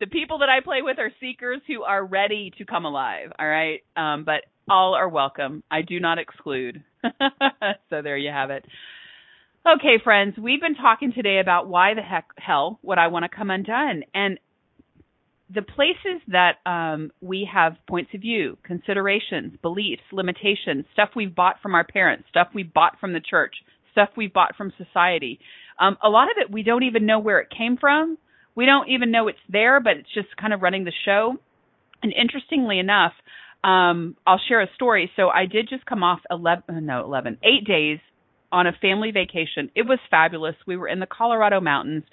the 0.00 0.06
people 0.06 0.38
that 0.38 0.50
I 0.50 0.60
play 0.62 0.82
with 0.82 0.98
are 0.98 1.10
seekers 1.20 1.60
who 1.66 1.82
are 1.82 2.04
ready 2.04 2.52
to 2.58 2.66
come 2.66 2.84
alive. 2.84 3.32
All 3.38 3.48
right. 3.48 3.80
Um, 3.96 4.24
but 4.24 4.42
all 4.68 4.94
are 4.94 5.08
welcome. 5.08 5.62
I 5.70 5.82
do 5.82 6.00
not 6.00 6.18
exclude. 6.18 6.82
so 7.02 8.02
there 8.02 8.18
you 8.18 8.30
have 8.30 8.50
it. 8.50 8.64
Okay, 9.66 9.98
friends, 10.04 10.36
we've 10.38 10.60
been 10.60 10.76
talking 10.76 11.12
today 11.12 11.40
about 11.40 11.66
why 11.66 11.94
the 11.94 12.02
heck 12.02 12.26
hell 12.38 12.78
would 12.82 12.98
I 12.98 13.08
want 13.08 13.24
to 13.24 13.34
come 13.34 13.50
undone? 13.50 14.04
And 14.14 14.38
the 15.54 15.62
places 15.62 16.20
that 16.28 16.56
um, 16.66 17.12
we 17.20 17.48
have 17.52 17.76
points 17.88 18.10
of 18.14 18.20
view, 18.20 18.58
considerations, 18.64 19.54
beliefs, 19.62 20.02
limitations, 20.12 20.84
stuff 20.92 21.10
we've 21.14 21.34
bought 21.34 21.56
from 21.62 21.74
our 21.74 21.84
parents, 21.84 22.24
stuff 22.28 22.48
we've 22.54 22.72
bought 22.72 22.98
from 23.00 23.12
the 23.12 23.20
church, 23.20 23.54
stuff 23.92 24.08
we've 24.16 24.32
bought 24.32 24.56
from 24.56 24.72
society. 24.76 25.38
Um, 25.80 25.96
a 26.02 26.08
lot 26.08 26.24
of 26.30 26.36
it 26.38 26.50
we 26.50 26.62
don't 26.62 26.82
even 26.82 27.06
know 27.06 27.20
where 27.20 27.40
it 27.40 27.48
came 27.56 27.76
from. 27.76 28.18
We 28.56 28.66
don't 28.66 28.88
even 28.88 29.10
know 29.10 29.28
it's 29.28 29.38
there, 29.48 29.80
but 29.80 29.98
it's 29.98 30.12
just 30.14 30.28
kind 30.40 30.52
of 30.52 30.62
running 30.62 30.84
the 30.84 30.92
show. 31.04 31.36
And 32.02 32.12
interestingly 32.12 32.78
enough, 32.78 33.12
um, 33.62 34.16
I'll 34.26 34.40
share 34.48 34.62
a 34.62 34.68
story. 34.74 35.10
So 35.16 35.28
I 35.28 35.46
did 35.46 35.68
just 35.68 35.86
come 35.86 36.02
off 36.02 36.20
11, 36.30 36.86
no, 36.86 37.04
11, 37.04 37.38
eight 37.44 37.66
days 37.66 37.98
on 38.50 38.66
a 38.66 38.72
family 38.80 39.10
vacation. 39.10 39.70
It 39.74 39.82
was 39.82 39.98
fabulous. 40.10 40.54
We 40.66 40.76
were 40.76 40.88
in 40.88 41.00
the 41.00 41.06
Colorado 41.06 41.60
mountains 41.60 42.04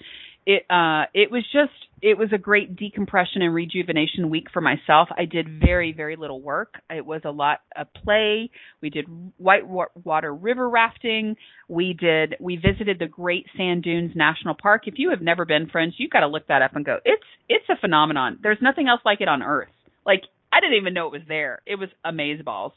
it 0.46 0.64
uh 0.70 1.06
it 1.14 1.32
was 1.32 1.44
just 1.52 1.72
it 2.02 2.18
was 2.18 2.30
a 2.34 2.38
great 2.38 2.76
decompression 2.76 3.42
and 3.42 3.54
rejuvenation 3.54 4.30
week 4.30 4.48
for 4.52 4.62
myself. 4.62 5.10
I 5.18 5.26
did 5.26 5.60
very 5.60 5.94
very 5.94 6.16
little 6.16 6.42
work. 6.42 6.76
It 6.90 7.06
was 7.06 7.22
a 7.26 7.32
lot 7.32 7.62
of 7.76 7.88
play. 7.94 8.50
We 8.82 8.90
did 8.90 9.06
white 9.38 9.68
water 9.68 10.34
river 10.34 10.70
rafting. 10.70 11.36
We 11.68 11.94
did 11.94 12.36
we 12.40 12.58
visited 12.58 13.00
the 13.00 13.08
Great 13.08 13.46
Sand 13.58 13.84
Dunes 13.84 14.12
National 14.16 14.56
Park. 14.60 14.84
If 14.88 14.96
you 14.98 15.12
have 15.12 15.22
never 15.22 15.46
been, 15.46 15.70
friends, 15.70 15.96
you 15.98 16.10
got 16.10 16.22
to 16.22 16.28
look 16.28 16.48
that 16.48 16.62
up 16.62 16.76
and 16.76 16.86
go. 16.86 16.98
It's 17.06 17.24
it's 17.48 17.66
a 17.70 17.80
phenomenon. 17.80 18.40
There's 18.42 18.60
nothing 18.62 18.88
else 18.88 19.02
like 19.06 19.22
it 19.22 19.28
on 19.28 19.42
earth. 19.42 19.70
Like 20.06 20.24
I 20.52 20.60
didn't 20.60 20.78
even 20.78 20.94
know 20.94 21.08
it 21.08 21.14
was 21.14 21.28
there. 21.28 21.62
It 21.66 21.76
was 21.76 21.90
amazeballs. 22.06 22.72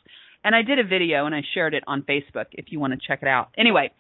And 0.45 0.55
I 0.55 0.63
did 0.63 0.79
a 0.79 0.85
video 0.85 1.27
and 1.27 1.35
I 1.35 1.43
shared 1.55 1.75
it 1.75 1.83
on 1.89 2.03
Facebook 2.03 2.47
if 2.53 2.67
you 2.69 2.79
want 2.79 2.93
to 2.93 2.99
check 3.05 3.19
it 3.23 3.29
out. 3.29 3.49
Anyway, 3.59 3.91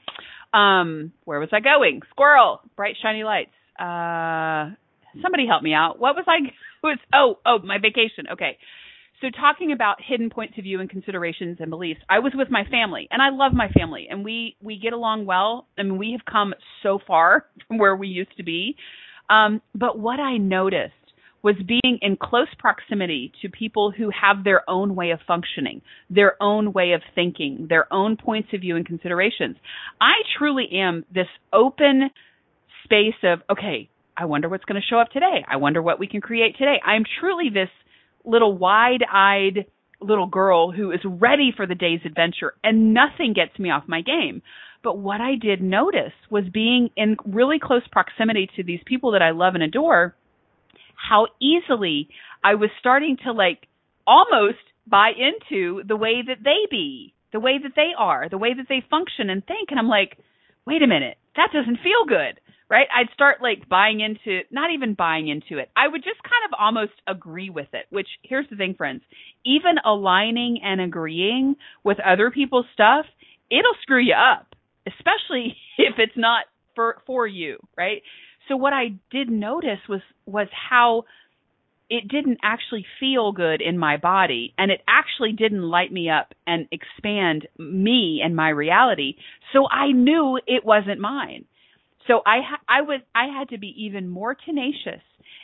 um, 0.55 1.13
where 1.25 1.41
was 1.41 1.49
I 1.53 1.59
going? 1.59 2.03
Squirrel, 2.11 2.61
bright 2.77 2.95
shiny 3.03 3.25
lights. 3.25 3.51
Uh, 3.79 4.75
somebody 5.23 5.47
help 5.47 5.63
me 5.63 5.73
out. 5.75 5.99
What 5.99 6.15
was 6.17 6.25
I? 6.27 6.53
Was 6.83 6.99
oh 7.13 7.39
oh 7.45 7.59
my 7.65 7.79
vacation. 7.79 8.27
Okay. 8.33 8.59
So 9.21 9.29
talking 9.31 9.73
about 9.73 9.97
hidden 10.07 10.29
points 10.29 10.55
of 10.59 10.65
view 10.65 10.79
and 10.79 10.91
considerations 10.91 11.57
and 11.59 11.71
beliefs, 11.71 12.01
I 12.09 12.19
was 12.19 12.33
with 12.35 12.49
my 12.51 12.65
family, 12.71 13.09
and 13.11 13.23
I 13.23 13.31
love 13.31 13.53
my 13.55 13.69
family, 13.71 14.07
and 14.11 14.25
we 14.25 14.57
we 14.63 14.79
get 14.79 14.93
along 14.93 15.25
well. 15.25 15.67
I 15.79 15.83
mean, 15.83 15.97
we 15.97 16.13
have 16.13 16.25
come 16.31 16.55
so 16.83 16.99
far 17.05 17.47
from 17.67 17.79
where 17.79 17.97
we 17.97 18.09
used 18.09 18.37
to 18.37 18.45
be. 18.45 18.77
Um, 19.31 19.63
but 19.75 19.99
what 19.99 20.21
I 20.21 20.37
noticed 20.37 20.93
was 21.43 21.55
being 21.67 21.99
in 22.03 22.17
close 22.21 22.49
proximity 22.59 23.33
to 23.41 23.49
people 23.49 23.93
who 23.97 24.11
have 24.11 24.43
their 24.45 24.69
own 24.69 24.95
way 24.95 25.11
of 25.13 25.21
functioning, 25.27 25.81
their 26.11 26.41
own 26.43 26.73
way 26.73 26.93
of 26.93 27.03
thinking, 27.15 27.67
their 27.69 27.93
own 27.93 28.17
points 28.17 28.49
of 28.53 28.61
view 28.61 28.77
and 28.77 28.85
considerations. 28.85 29.57
I 30.01 30.13
truly 30.39 30.69
am 30.73 31.05
this 31.15 31.29
open 31.53 32.11
space 32.87 33.19
of, 33.25 33.41
okay, 33.51 33.91
I 34.17 34.25
wonder 34.25 34.49
what's 34.49 34.65
going 34.65 34.81
to 34.81 34.87
show 34.87 34.99
up 34.99 35.11
today. 35.11 35.45
I 35.47 35.57
wonder 35.57 35.83
what 35.83 35.99
we 35.99 36.07
can 36.07 36.21
create 36.21 36.57
today. 36.57 36.81
I'm 36.85 37.05
truly 37.21 37.51
this 37.53 37.69
little 38.25 38.57
wide 38.57 39.05
eyed 39.13 39.67
little 40.01 40.27
girl 40.27 40.73
who 40.73 40.91
is 40.91 41.01
ready 41.05 41.53
for 41.57 41.67
the 41.67 41.75
day's 41.75 42.01
adventure 42.05 42.55
and 42.63 42.95
nothing 42.95 43.35
gets 43.35 43.59
me 43.59 43.71
off 43.71 43.85
my 43.87 44.03
game. 44.03 44.43
But 44.83 44.99
what 44.99 45.21
I 45.21 45.37
did 45.41 45.63
notice 45.63 46.13
was 46.31 46.45
being 46.53 46.91
in 46.97 47.17
really 47.27 47.59
close 47.63 47.83
proximity 47.91 48.49
to 48.57 48.63
these 48.63 48.81
people 48.87 49.13
that 49.13 49.23
I 49.23 49.31
love 49.31 49.55
and 49.55 49.63
adore, 49.63 50.15
how 50.95 51.27
easily 51.41 52.09
I 52.45 52.55
was 52.55 52.71
starting 52.79 53.17
to 53.25 53.33
like 53.33 53.67
almost 54.07 54.63
buy 54.87 55.11
into 55.11 55.83
the 55.87 55.97
way 55.97 56.23
that 56.27 56.45
they 56.45 56.69
be, 56.71 57.15
the 57.33 57.41
way 57.41 57.59
that 57.63 57.73
they 57.75 57.91
are, 57.99 58.29
the 58.29 58.39
way 58.39 58.55
that 58.55 58.67
they 58.69 58.85
function 58.89 59.29
and 59.29 59.45
think. 59.45 59.71
And 59.71 59.79
I'm 59.79 59.89
like, 59.89 60.19
wait 60.67 60.83
a 60.83 60.87
minute, 60.87 61.17
that 61.37 61.51
doesn't 61.53 61.79
feel 61.83 62.07
good 62.07 62.39
right? 62.69 62.87
I'd 62.95 63.13
start 63.15 63.39
like 63.41 63.69
buying 63.69 64.01
into, 64.01 64.41
not 64.51 64.71
even 64.73 64.95
buying 64.95 65.29
into 65.29 65.59
it. 65.59 65.71
I 65.77 65.89
would 65.89 66.03
just 66.03 66.23
kind 66.23 66.53
of 66.53 66.59
almost 66.59 66.93
agree 67.07 67.51
with 67.51 67.69
it, 67.73 67.87
which 67.91 68.09
here's 68.23 68.49
the 68.51 68.57
thing, 68.57 68.75
friends. 68.75 69.03
Even 69.45 69.77
aligning 69.85 70.61
and 70.63 70.81
agreeing 70.81 71.57
with 71.85 71.99
other 72.01 72.31
people's 72.31 72.67
stuff, 72.73 73.07
it'll 73.51 73.77
screw 73.83 74.03
you 74.03 74.15
up, 74.15 74.55
especially 74.87 75.57
if 75.79 75.95
it's 75.99 76.17
not 76.17 76.45
for, 76.75 76.99
for 77.07 77.27
you, 77.27 77.59
right? 77.77 78.03
So 78.49 78.57
what 78.57 78.73
I 78.73 78.95
did 79.11 79.31
notice 79.31 79.81
was, 79.89 80.01
was 80.27 80.49
how 80.71 81.05
it 81.89 82.09
didn't 82.09 82.39
actually 82.43 82.85
feel 82.99 83.31
good 83.33 83.61
in 83.63 83.79
my 83.79 83.97
body 83.97 84.55
and 84.59 84.71
it 84.73 84.81
actually 84.89 85.33
didn't 85.33 85.63
light 85.63 85.93
me 85.93 86.11
up 86.11 86.35
and 86.47 86.67
expand 86.73 87.47
me 87.59 88.21
and 88.25 88.35
my 88.35 88.49
reality. 88.49 89.15
So 89.53 89.69
I 89.69 89.93
knew 89.93 90.41
it 90.47 90.65
wasn't 90.65 91.01
mine. 91.01 91.45
So 92.07 92.23
I 92.27 92.41
ha- 92.47 92.63
I 92.69 92.83
was 92.83 93.01
I 93.15 93.27
had 93.27 93.51
to 93.51 93.59
be 93.59 93.75
even 93.85 94.09
more 94.09 94.35
tenacious 94.35 95.03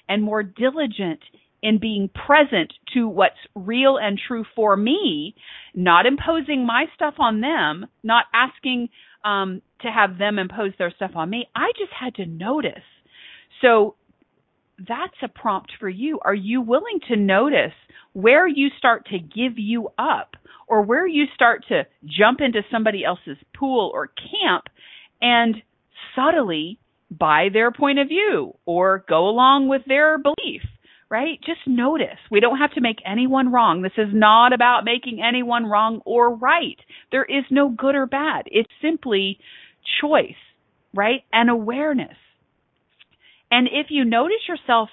and 0.09 0.23
more 0.23 0.43
diligent 0.43 1.21
in 1.63 1.79
being 1.79 2.09
present 2.09 2.73
to 2.93 3.07
what's 3.09 3.37
real 3.55 3.97
and 3.97 4.19
true 4.27 4.45
for 4.55 4.77
me, 4.77 5.35
not 5.75 6.07
imposing 6.07 6.67
my 6.67 6.87
stuff 6.95 7.15
on 7.19 7.41
them, 7.41 7.87
not 8.03 8.25
asking 8.35 8.89
um, 9.25 9.63
to 9.81 9.89
have 9.89 10.19
them 10.19 10.39
impose 10.39 10.73
their 10.79 10.91
stuff 10.91 11.13
on 11.15 11.31
me. 11.31 11.49
I 11.55 11.71
just 11.79 11.93
had 11.99 12.17
to 12.17 12.27
notice. 12.27 12.83
So 13.61 13.95
that's 14.79 15.15
a 15.23 15.29
prompt 15.29 15.73
for 15.79 15.89
you. 15.89 16.19
Are 16.25 16.35
you 16.35 16.61
willing 16.61 16.99
to 17.09 17.17
notice 17.17 17.75
where 18.13 18.49
you 18.49 18.69
start 18.77 19.07
to 19.07 19.19
give 19.19 19.57
you 19.57 19.89
up 19.99 20.35
or 20.67 20.83
where 20.83 21.07
you 21.07 21.27
start 21.35 21.65
to 21.69 21.87
jump 22.05 22.41
into 22.41 22.63
somebody 22.71 23.05
else's 23.05 23.37
pool 23.57 23.91
or 23.95 24.09
camp 24.09 24.65
and 25.21 25.63
subtly 26.15 26.79
buy 27.11 27.49
their 27.53 27.71
point 27.71 27.99
of 27.99 28.09
view 28.09 28.55
or 28.65 29.05
go 29.09 29.29
along 29.29 29.69
with 29.69 29.83
their 29.87 30.19
belief, 30.19 30.63
right? 31.11 31.39
Just 31.45 31.61
notice. 31.67 32.19
We 32.31 32.41
don't 32.41 32.59
have 32.59 32.73
to 32.75 32.81
make 32.81 32.99
anyone 33.05 33.53
wrong. 33.53 33.83
This 33.83 33.93
is 33.99 34.09
not 34.13 34.53
about 34.53 34.85
making 34.85 35.23
anyone 35.23 35.67
wrong 35.67 36.01
or 36.05 36.35
right. 36.35 36.79
There 37.11 37.25
is 37.25 37.45
no 37.51 37.69
good 37.69 37.95
or 37.95 38.07
bad. 38.07 38.45
It's 38.47 38.71
simply 38.81 39.39
choice, 40.01 40.41
right? 40.95 41.23
And 41.33 41.51
awareness. 41.51 42.17
And 43.51 43.69
if 43.71 43.89
you 43.91 44.05
notice 44.05 44.49
yourself 44.49 44.89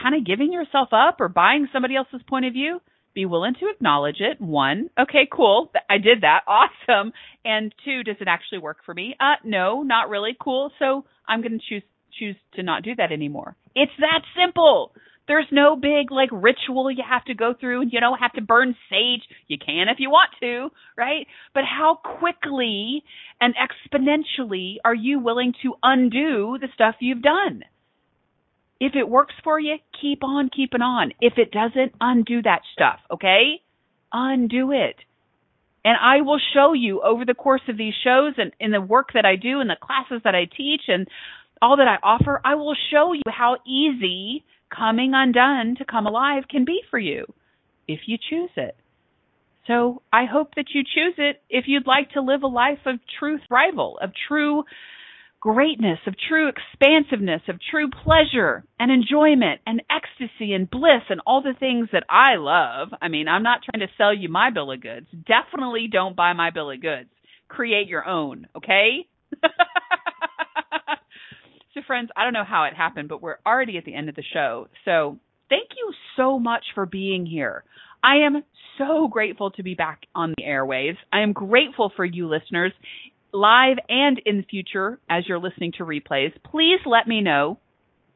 kind 0.00 0.14
of 0.14 0.26
giving 0.26 0.52
yourself 0.52 0.88
up 0.92 1.20
or 1.20 1.28
buying 1.28 1.68
somebody 1.72 1.94
else's 1.96 2.22
point 2.28 2.46
of 2.46 2.52
view, 2.52 2.80
be 3.14 3.26
willing 3.26 3.54
to 3.60 3.68
acknowledge 3.68 4.20
it. 4.20 4.40
One, 4.40 4.90
okay, 4.98 5.28
cool. 5.30 5.70
I 5.88 5.98
did 5.98 6.22
that. 6.22 6.40
Awesome. 6.50 7.12
And 7.44 7.74
two, 7.84 8.02
does 8.02 8.16
it 8.20 8.28
actually 8.28 8.58
work 8.58 8.78
for 8.84 8.92
me? 8.92 9.14
Uh, 9.18 9.36
no, 9.44 9.82
not 9.82 10.08
really. 10.10 10.36
Cool. 10.38 10.70
So 10.78 11.04
I'm 11.26 11.40
going 11.40 11.58
to 11.58 11.64
choose, 11.66 11.82
choose 12.18 12.36
to 12.54 12.62
not 12.62 12.82
do 12.82 12.94
that 12.96 13.12
anymore. 13.12 13.56
It's 13.74 13.92
that 14.00 14.22
simple. 14.38 14.92
There's 15.26 15.46
no 15.52 15.76
big 15.76 16.10
like 16.10 16.28
ritual 16.32 16.90
you 16.90 17.04
have 17.08 17.24
to 17.26 17.34
go 17.34 17.54
through 17.58 17.82
and 17.82 17.92
you 17.92 18.00
don't 18.00 18.18
have 18.18 18.32
to 18.32 18.40
burn 18.40 18.74
sage. 18.90 19.22
You 19.46 19.58
can 19.58 19.88
if 19.88 19.98
you 20.00 20.10
want 20.10 20.30
to, 20.40 20.70
right? 20.96 21.26
But 21.54 21.62
how 21.64 22.00
quickly 22.18 23.04
and 23.40 23.54
exponentially 23.54 24.76
are 24.84 24.94
you 24.94 25.20
willing 25.20 25.54
to 25.62 25.74
undo 25.82 26.58
the 26.60 26.68
stuff 26.74 26.96
you've 26.98 27.22
done? 27.22 27.62
If 28.80 28.94
it 28.94 29.08
works 29.08 29.34
for 29.44 29.60
you, 29.60 29.76
keep 30.00 30.24
on 30.24 30.48
keeping 30.48 30.80
on. 30.80 31.12
If 31.20 31.34
it 31.36 31.52
doesn't, 31.52 31.92
undo 32.00 32.42
that 32.42 32.62
stuff, 32.72 32.98
okay? 33.10 33.60
Undo 34.12 34.72
it. 34.72 34.96
And 35.84 35.96
I 36.00 36.22
will 36.22 36.40
show 36.54 36.72
you 36.72 37.02
over 37.02 37.24
the 37.24 37.34
course 37.34 37.62
of 37.68 37.76
these 37.76 37.94
shows 38.02 38.34
and 38.38 38.52
in 38.58 38.70
the 38.70 38.80
work 38.80 39.10
that 39.14 39.24
I 39.24 39.36
do 39.36 39.60
and 39.60 39.68
the 39.68 39.76
classes 39.80 40.22
that 40.24 40.34
I 40.34 40.44
teach 40.44 40.82
and 40.88 41.06
all 41.62 41.76
that 41.76 41.88
I 41.88 41.98
offer, 42.02 42.40
I 42.44 42.54
will 42.54 42.76
show 42.90 43.12
you 43.12 43.22
how 43.28 43.58
easy 43.66 44.44
coming 44.74 45.12
undone 45.14 45.76
to 45.76 45.84
come 45.84 46.06
alive 46.06 46.44
can 46.48 46.64
be 46.64 46.80
for 46.90 46.98
you 46.98 47.26
if 47.86 48.00
you 48.06 48.16
choose 48.18 48.50
it. 48.56 48.76
So 49.66 50.02
I 50.12 50.24
hope 50.24 50.54
that 50.56 50.66
you 50.74 50.82
choose 50.82 51.14
it 51.18 51.42
if 51.50 51.64
you'd 51.66 51.86
like 51.86 52.12
to 52.12 52.22
live 52.22 52.42
a 52.42 52.46
life 52.48 52.78
of 52.86 52.98
true 53.18 53.38
thrival, 53.50 53.94
of 54.02 54.10
true 54.28 54.64
greatness, 55.40 55.98
of 56.06 56.14
true 56.28 56.48
expansiveness, 56.48 57.40
of 57.48 57.56
true 57.70 57.88
pleasure 58.04 58.62
and 58.78 58.92
enjoyment 58.92 59.60
and 59.66 59.82
ecstasy 59.90 60.52
and 60.52 60.70
bliss 60.70 61.02
and 61.08 61.20
all 61.26 61.42
the 61.42 61.54
things 61.58 61.88
that 61.92 62.04
I 62.10 62.36
love. 62.36 62.88
I 63.00 63.08
mean, 63.08 63.26
I'm 63.26 63.42
not 63.42 63.60
trying 63.62 63.80
to 63.80 63.92
sell 63.96 64.14
you 64.14 64.28
my 64.28 64.50
bill 64.50 64.70
of 64.70 64.82
goods. 64.82 65.06
Definitely 65.26 65.88
don't 65.90 66.14
buy 66.14 66.34
my 66.34 66.50
bill 66.50 66.70
of 66.70 66.82
goods. 66.82 67.08
Create 67.48 67.88
your 67.88 68.06
own, 68.06 68.46
okay? 68.56 69.08
so, 71.74 71.80
friends, 71.86 72.10
I 72.14 72.24
don't 72.24 72.34
know 72.34 72.44
how 72.46 72.64
it 72.64 72.74
happened, 72.74 73.08
but 73.08 73.22
we're 73.22 73.38
already 73.46 73.78
at 73.78 73.84
the 73.84 73.94
end 73.94 74.08
of 74.08 74.14
the 74.14 74.24
show. 74.34 74.68
So, 74.84 75.18
thank 75.48 75.70
you 75.76 75.92
so 76.16 76.38
much 76.38 76.64
for 76.74 76.84
being 76.86 77.24
here. 77.26 77.64
I 78.04 78.26
am 78.26 78.44
so 78.78 79.08
grateful 79.08 79.50
to 79.52 79.62
be 79.62 79.74
back 79.74 80.00
on 80.14 80.34
the 80.36 80.44
airwaves. 80.44 80.96
I 81.12 81.20
am 81.20 81.32
grateful 81.32 81.92
for 81.96 82.04
you 82.04 82.28
listeners 82.28 82.72
live 83.32 83.78
and 83.88 84.20
in 84.24 84.38
the 84.38 84.42
future 84.42 84.98
as 85.08 85.26
you're 85.26 85.38
listening 85.38 85.72
to 85.78 85.84
replays, 85.84 86.32
please 86.50 86.80
let 86.86 87.06
me 87.06 87.20
know, 87.20 87.58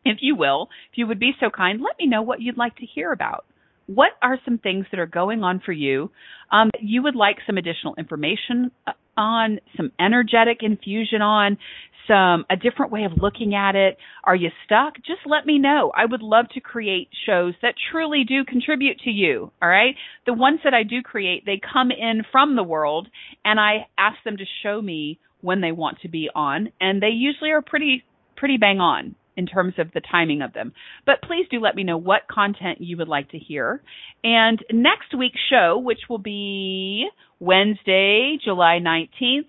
if 0.05 0.19
you 0.21 0.37
will, 0.37 0.69
if 0.93 0.99
you 0.99 1.07
would 1.07 1.21
be 1.21 1.33
so 1.41 1.51
kind, 1.51 1.81
let 1.81 1.99
me 1.99 2.07
know 2.07 2.23
what 2.23 2.41
you'd 2.41 2.59
like 2.59 2.77
to 2.77 2.87
hear 2.87 3.13
about. 3.13 3.45
What 3.87 4.13
are 4.23 4.39
some 4.45 4.59
things 4.59 4.87
that 4.91 5.01
are 5.01 5.07
going 5.07 5.45
on 5.45 5.61
for 5.65 5.73
you 5.73 6.11
um, 6.55 6.71
you 6.81 7.03
would 7.03 7.17
like 7.17 7.39
some 7.47 7.57
additional 7.57 7.95
information 7.97 8.71
uh, 8.87 8.93
on, 9.17 9.59
some 9.77 9.93
energetic 9.99 10.59
infusion 10.61 11.23
on, 11.23 11.59
some 12.07 12.45
a 12.51 12.57
different 12.57 12.93
way 12.93 13.05
of 13.05 13.13
looking 13.21 13.55
at 13.55 13.75
it? 13.77 13.97
Are 14.25 14.37
you 14.37 14.51
stuck? 14.65 14.97
Just 14.97 15.21
let 15.27 15.47
me 15.47 15.59
know. 15.59 15.93
I 15.95 16.05
would 16.05 16.23
love 16.23 16.47
to 16.55 16.61
create 16.61 17.09
shows 17.27 17.55
that 17.63 17.75
truly 17.91 18.25
do 18.25 18.45
contribute 18.45 19.01
to 19.01 19.11
you. 19.11 19.51
All 19.63 19.69
right. 19.69 19.95
The 20.27 20.33
ones 20.33 20.61
that 20.65 20.75
I 20.75 20.83
do 20.83 21.03
create, 21.03 21.45
they 21.47 21.61
come 21.73 21.91
in 21.91 22.23
from 22.31 22.57
the 22.57 22.63
world 22.63 23.09
and 23.45 23.59
I 23.59 23.87
ask 23.99 24.17
them 24.25 24.37
to 24.37 24.45
show 24.63 24.81
me 24.81 25.19
when 25.41 25.61
they 25.61 25.73
want 25.73 26.01
to 26.01 26.09
be 26.09 26.31
on 26.35 26.73
and 26.81 27.03
they 27.03 27.09
usually 27.09 27.51
are 27.51 27.63
pretty 27.63 28.05
pretty 28.37 28.57
bang 28.57 28.81
on 28.81 29.15
in 29.37 29.47
terms 29.47 29.75
of 29.79 29.93
the 29.93 30.01
timing 30.01 30.43
of 30.43 30.53
them. 30.53 30.73
But 31.07 31.23
please 31.23 31.47
do 31.51 31.61
let 31.61 31.75
me 31.75 31.85
know 31.85 31.99
what 31.99 32.29
content 32.31 32.81
you 32.81 32.97
would 32.99 33.09
like 33.09 33.31
to 33.31 33.39
hear. 33.39 33.83
And 34.23 34.63
next 34.73 35.17
week's 35.17 35.41
show, 35.51 35.79
which 35.79 36.01
will 36.09 36.19
be 36.19 37.07
Wednesday, 37.41 38.39
July 38.43 38.79
19th, 38.83 39.49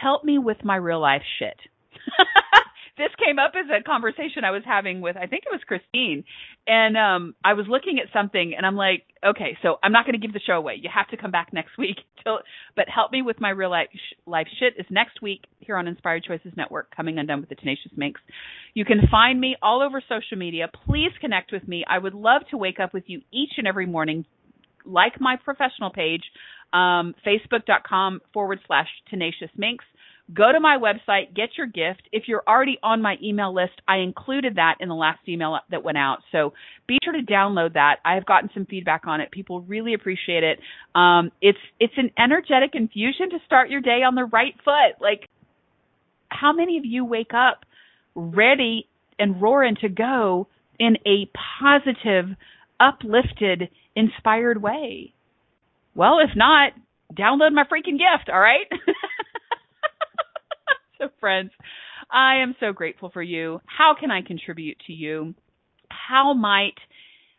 help 0.00 0.24
me 0.24 0.38
with 0.38 0.64
my 0.64 0.76
real 0.76 1.00
life 1.00 1.22
shit. 1.38 1.56
this 2.98 3.10
came 3.22 3.38
up 3.38 3.52
as 3.54 3.66
a 3.70 3.82
conversation 3.82 4.44
I 4.44 4.50
was 4.50 4.62
having 4.64 5.00
with 5.00 5.16
I 5.16 5.26
think 5.26 5.44
it 5.44 5.52
was 5.52 5.60
Christine, 5.66 6.24
and 6.66 6.96
um 6.96 7.34
I 7.44 7.54
was 7.54 7.66
looking 7.68 7.98
at 8.00 8.12
something 8.12 8.54
and 8.56 8.64
I'm 8.64 8.76
like, 8.76 9.04
okay, 9.24 9.56
so 9.62 9.76
I'm 9.82 9.92
not 9.92 10.06
going 10.06 10.18
to 10.18 10.24
give 10.24 10.32
the 10.32 10.40
show 10.40 10.54
away. 10.54 10.78
You 10.80 10.88
have 10.92 11.08
to 11.08 11.16
come 11.16 11.30
back 11.30 11.52
next 11.52 11.76
week. 11.78 11.96
But 12.24 12.88
help 12.88 13.12
me 13.12 13.22
with 13.22 13.40
my 13.40 13.50
real 13.50 13.70
life 13.70 13.88
life 14.26 14.48
shit 14.58 14.74
is 14.78 14.86
next 14.90 15.22
week 15.22 15.44
here 15.60 15.76
on 15.76 15.86
Inspired 15.86 16.24
Choices 16.24 16.52
Network, 16.56 16.94
coming 16.94 17.18
undone 17.18 17.40
with 17.40 17.48
the 17.48 17.54
Tenacious 17.54 17.92
Minx. 17.96 18.20
You 18.74 18.84
can 18.84 19.02
find 19.10 19.40
me 19.40 19.56
all 19.62 19.82
over 19.82 20.02
social 20.08 20.36
media. 20.36 20.68
Please 20.86 21.12
connect 21.20 21.52
with 21.52 21.66
me. 21.68 21.84
I 21.88 21.98
would 21.98 22.14
love 22.14 22.42
to 22.50 22.56
wake 22.56 22.80
up 22.80 22.92
with 22.92 23.04
you 23.06 23.20
each 23.32 23.52
and 23.58 23.66
every 23.66 23.86
morning, 23.86 24.24
like 24.84 25.20
my 25.20 25.36
professional 25.36 25.90
page, 25.90 26.22
um, 26.76 27.14
facebook.com 27.26 28.20
forward 28.32 28.60
slash 28.66 28.88
Tenacious 29.08 29.50
Minx 29.56 29.84
Go 30.34 30.50
to 30.50 30.58
my 30.58 30.76
website, 30.76 31.34
get 31.36 31.50
your 31.56 31.68
gift. 31.68 32.02
If 32.10 32.24
you're 32.26 32.42
already 32.48 32.78
on 32.82 33.00
my 33.00 33.14
email 33.22 33.54
list, 33.54 33.74
I 33.86 33.98
included 33.98 34.56
that 34.56 34.74
in 34.80 34.88
the 34.88 34.94
last 34.94 35.20
email 35.28 35.56
that 35.70 35.84
went 35.84 35.98
out. 35.98 36.18
So 36.32 36.52
be 36.88 36.98
sure 37.04 37.12
to 37.12 37.22
download 37.22 37.74
that. 37.74 37.98
I've 38.04 38.26
gotten 38.26 38.50
some 38.52 38.66
feedback 38.66 39.06
on 39.06 39.20
it. 39.20 39.30
People 39.30 39.60
really 39.60 39.94
appreciate 39.94 40.42
it. 40.42 40.58
Um, 40.96 41.30
it's 41.40 41.58
it's 41.78 41.92
an 41.96 42.10
energetic 42.18 42.70
infusion 42.74 43.30
to 43.30 43.38
start 43.46 43.70
your 43.70 43.80
day 43.80 44.02
on 44.04 44.16
the 44.16 44.24
right 44.24 44.54
foot. 44.64 45.00
Like, 45.00 45.28
how 46.28 46.52
many 46.52 46.76
of 46.78 46.84
you 46.84 47.04
wake 47.04 47.32
up 47.32 47.64
ready 48.16 48.88
and 49.20 49.40
roaring 49.40 49.76
to 49.82 49.88
go 49.88 50.48
in 50.80 50.96
a 51.06 51.30
positive, 51.60 52.36
uplifted, 52.80 53.68
inspired 53.94 54.60
way? 54.60 55.12
Well, 55.96 56.18
if 56.20 56.36
not, 56.36 56.72
download 57.18 57.52
my 57.52 57.64
freaking 57.64 57.98
gift, 57.98 58.28
all 58.30 58.38
right? 58.38 58.66
so, 60.98 61.08
friends, 61.18 61.50
I 62.12 62.42
am 62.42 62.54
so 62.60 62.74
grateful 62.74 63.10
for 63.10 63.22
you. 63.22 63.62
How 63.64 63.96
can 63.98 64.10
I 64.10 64.20
contribute 64.20 64.76
to 64.86 64.92
you? 64.92 65.34
How 65.88 66.34
might 66.34 66.74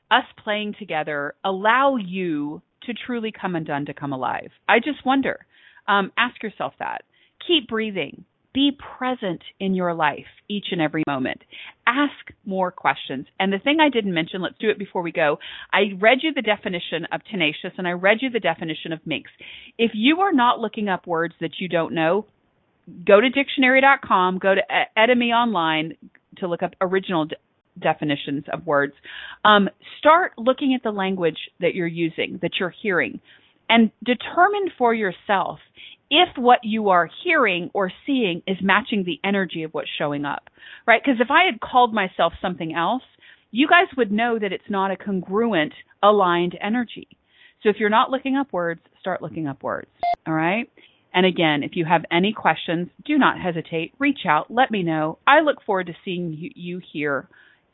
us 0.10 0.24
playing 0.44 0.74
together 0.80 1.36
allow 1.46 1.98
you 1.98 2.64
to 2.84 2.94
truly 3.06 3.32
come 3.32 3.56
undone 3.56 3.86
to 3.86 3.94
come 3.94 4.12
alive? 4.12 4.50
I 4.68 4.80
just 4.80 5.06
wonder. 5.06 5.46
Um, 5.88 6.12
ask 6.18 6.42
yourself 6.42 6.74
that. 6.80 7.04
Keep 7.48 7.68
breathing. 7.68 8.26
Be 8.58 8.72
present 8.98 9.44
in 9.60 9.76
your 9.76 9.94
life 9.94 10.26
each 10.50 10.66
and 10.72 10.82
every 10.82 11.04
moment. 11.06 11.44
Ask 11.86 12.34
more 12.44 12.72
questions. 12.72 13.28
And 13.40 13.54
the 13.54 13.60
thing 13.60 13.78
I 13.80 13.92
didn't 13.92 14.16
mention, 14.16 14.42
let's 14.42 14.58
do 14.60 14.72
it 14.72 14.80
before 14.80 15.04
we 15.04 15.12
go. 15.12 15.38
I 15.72 15.92
read 16.00 16.22
you 16.24 16.34
the 16.34 16.42
definition 16.42 17.06
of 17.12 17.22
tenacious 17.30 17.74
and 17.78 17.88
I 17.88 17.92
read 17.92 18.18
you 18.22 18.32
the 18.32 18.40
definition 18.40 18.94
of 18.94 19.06
minx. 19.06 19.30
If 19.78 19.92
you 19.94 20.22
are 20.22 20.34
not 20.34 20.60
looking 20.60 20.90
up 20.90 21.06
words 21.06 21.36
that 21.40 21.60
you 21.60 21.70
don't 21.70 21.94
know, 21.94 22.26
go 23.06 23.22
to 23.22 23.30
dictionary.com, 23.30 24.40
go 24.40 24.56
to 24.56 24.62
Etymonline 24.98 25.96
to 26.38 26.48
look 26.48 26.64
up 26.64 26.72
original 26.82 27.26
de- 27.26 27.36
definitions 27.80 28.46
of 28.52 28.66
words. 28.66 28.94
Um, 29.46 29.70
start 30.00 30.32
looking 30.36 30.74
at 30.74 30.82
the 30.82 30.90
language 30.90 31.38
that 31.60 31.76
you're 31.76 31.86
using, 31.86 32.40
that 32.42 32.54
you're 32.60 32.74
hearing, 32.82 33.20
and 33.70 33.92
determine 34.04 34.72
for 34.80 34.96
yourself 34.96 35.60
if 36.10 36.30
what 36.38 36.60
you 36.64 36.90
are 36.90 37.10
hearing 37.24 37.70
or 37.74 37.92
seeing 38.06 38.42
is 38.48 38.58
matching 38.62 39.04
the 39.04 39.20
energy 39.24 39.64
of 39.64 39.74
what's 39.74 39.90
showing 39.98 40.26
up, 40.26 40.50
right? 40.86 41.02
Because 41.04 41.20
if 41.20 41.32
I 41.32 41.46
had 41.46 41.60
called 41.60 41.94
myself 41.94 42.34
something 42.42 42.74
else, 42.74 43.04
you 43.52 43.68
guys 43.68 43.88
would 43.98 44.12
know 44.12 44.38
that 44.40 44.54
it's 44.54 44.70
not 44.70 44.92
a 44.92 44.98
congruent, 44.98 45.74
aligned 46.02 46.58
energy. 46.62 47.08
So 47.64 47.70
if 47.70 47.78
you're 47.80 47.90
not 47.90 48.12
looking 48.12 48.36
up 48.36 48.54
words, 48.54 48.82
start 49.00 49.22
looking 49.22 49.48
up 49.48 49.64
words, 49.64 49.90
all 50.26 50.34
right? 50.34 50.70
And 51.14 51.26
again, 51.26 51.64
if 51.64 51.72
you 51.74 51.86
have 51.86 52.06
any 52.12 52.34
questions, 52.34 52.90
do 53.06 53.18
not 53.18 53.40
hesitate. 53.40 53.94
Reach 53.98 54.20
out. 54.28 54.52
Let 54.52 54.70
me 54.70 54.84
know. 54.84 55.18
I 55.26 55.40
look 55.40 55.64
forward 55.66 55.88
to 55.88 55.94
seeing 56.06 56.38
you 56.56 56.82
here 56.94 57.28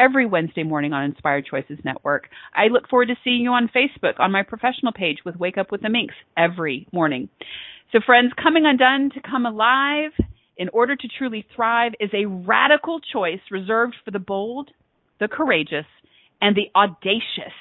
every 0.03 0.25
Wednesday 0.25 0.63
morning 0.63 0.91
on 0.91 1.05
Inspired 1.05 1.45
Choices 1.49 1.79
Network. 1.85 2.27
I 2.53 2.67
look 2.67 2.89
forward 2.89 3.07
to 3.07 3.15
seeing 3.23 3.41
you 3.41 3.51
on 3.51 3.69
Facebook 3.73 4.19
on 4.19 4.31
my 4.31 4.43
professional 4.43 4.91
page 4.91 5.19
with 5.25 5.37
Wake 5.37 5.57
Up 5.57 5.71
with 5.71 5.81
the 5.81 5.89
Minx 5.89 6.13
every 6.37 6.87
morning. 6.91 7.29
So, 7.91 7.99
friends, 8.05 8.33
coming 8.41 8.65
undone 8.65 9.11
to 9.13 9.21
come 9.21 9.45
alive 9.45 10.11
in 10.57 10.69
order 10.69 10.95
to 10.95 11.07
truly 11.17 11.45
thrive 11.55 11.93
is 11.99 12.09
a 12.13 12.25
radical 12.25 12.99
choice 12.99 13.39
reserved 13.49 13.95
for 14.03 14.11
the 14.11 14.19
bold, 14.19 14.71
the 15.19 15.27
courageous, 15.27 15.85
and 16.41 16.55
the 16.55 16.69
audacious. 16.75 17.53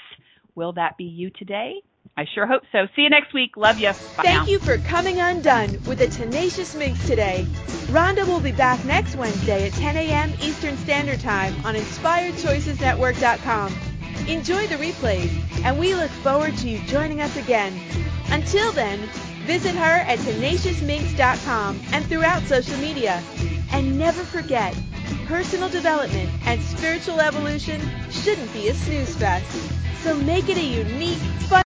Will 0.55 0.73
that 0.73 0.97
be 0.99 1.05
you 1.05 1.31
today? 1.31 1.77
I 2.17 2.27
sure 2.35 2.47
hope 2.47 2.63
so. 2.73 2.87
See 2.95 3.03
you 3.03 3.11
next 3.11 3.33
week. 3.33 3.57
Love 3.57 3.79
you. 3.79 3.89
Bye 3.89 4.23
Thank 4.23 4.43
now. 4.43 4.47
you 4.47 4.59
for 4.59 4.77
coming 4.79 5.19
undone 5.19 5.71
with 5.87 5.99
the 5.99 6.09
Tenacious 6.09 6.75
Minx 6.75 7.07
today. 7.07 7.47
Rhonda 7.89 8.27
will 8.27 8.41
be 8.41 8.53
back 8.53 8.85
next 8.85 9.17
Wednesday 9.17 9.69
at 9.69 9.73
10 9.75 9.97
a.m. 9.97 10.33
Eastern 10.43 10.77
Standard 10.77 11.21
Time 11.21 11.55
on 11.65 11.75
InspiredChoicesNetwork.com. 11.75 13.75
Enjoy 14.29 14.67
the 14.67 14.77
replays, 14.77 15.33
and 15.65 15.79
we 15.79 15.95
look 15.95 16.11
forward 16.11 16.55
to 16.59 16.69
you 16.69 16.79
joining 16.87 17.23
us 17.23 17.35
again. 17.37 17.81
Until 18.31 18.73
then, 18.73 18.99
visit 19.47 19.75
her 19.75 20.01
at 20.07 20.19
tenaciousminx.com 20.19 21.81
and 21.93 22.05
throughout 22.05 22.43
social 22.43 22.77
media. 22.77 23.23
And 23.73 23.99
never 23.99 24.23
forget, 24.23 24.77
personal 25.27 25.71
development 25.71 26.29
and 26.45 26.61
spiritual 26.61 27.21
evolution 27.21 27.81
shouldn't 28.11 28.53
be 28.53 28.69
a 28.69 28.75
snooze 28.75 29.17
fest. 29.17 29.51
So 30.03 30.15
make 30.15 30.51
it 30.51 30.59
a 30.59 30.63
unique, 30.63 31.17
fun 31.49 31.63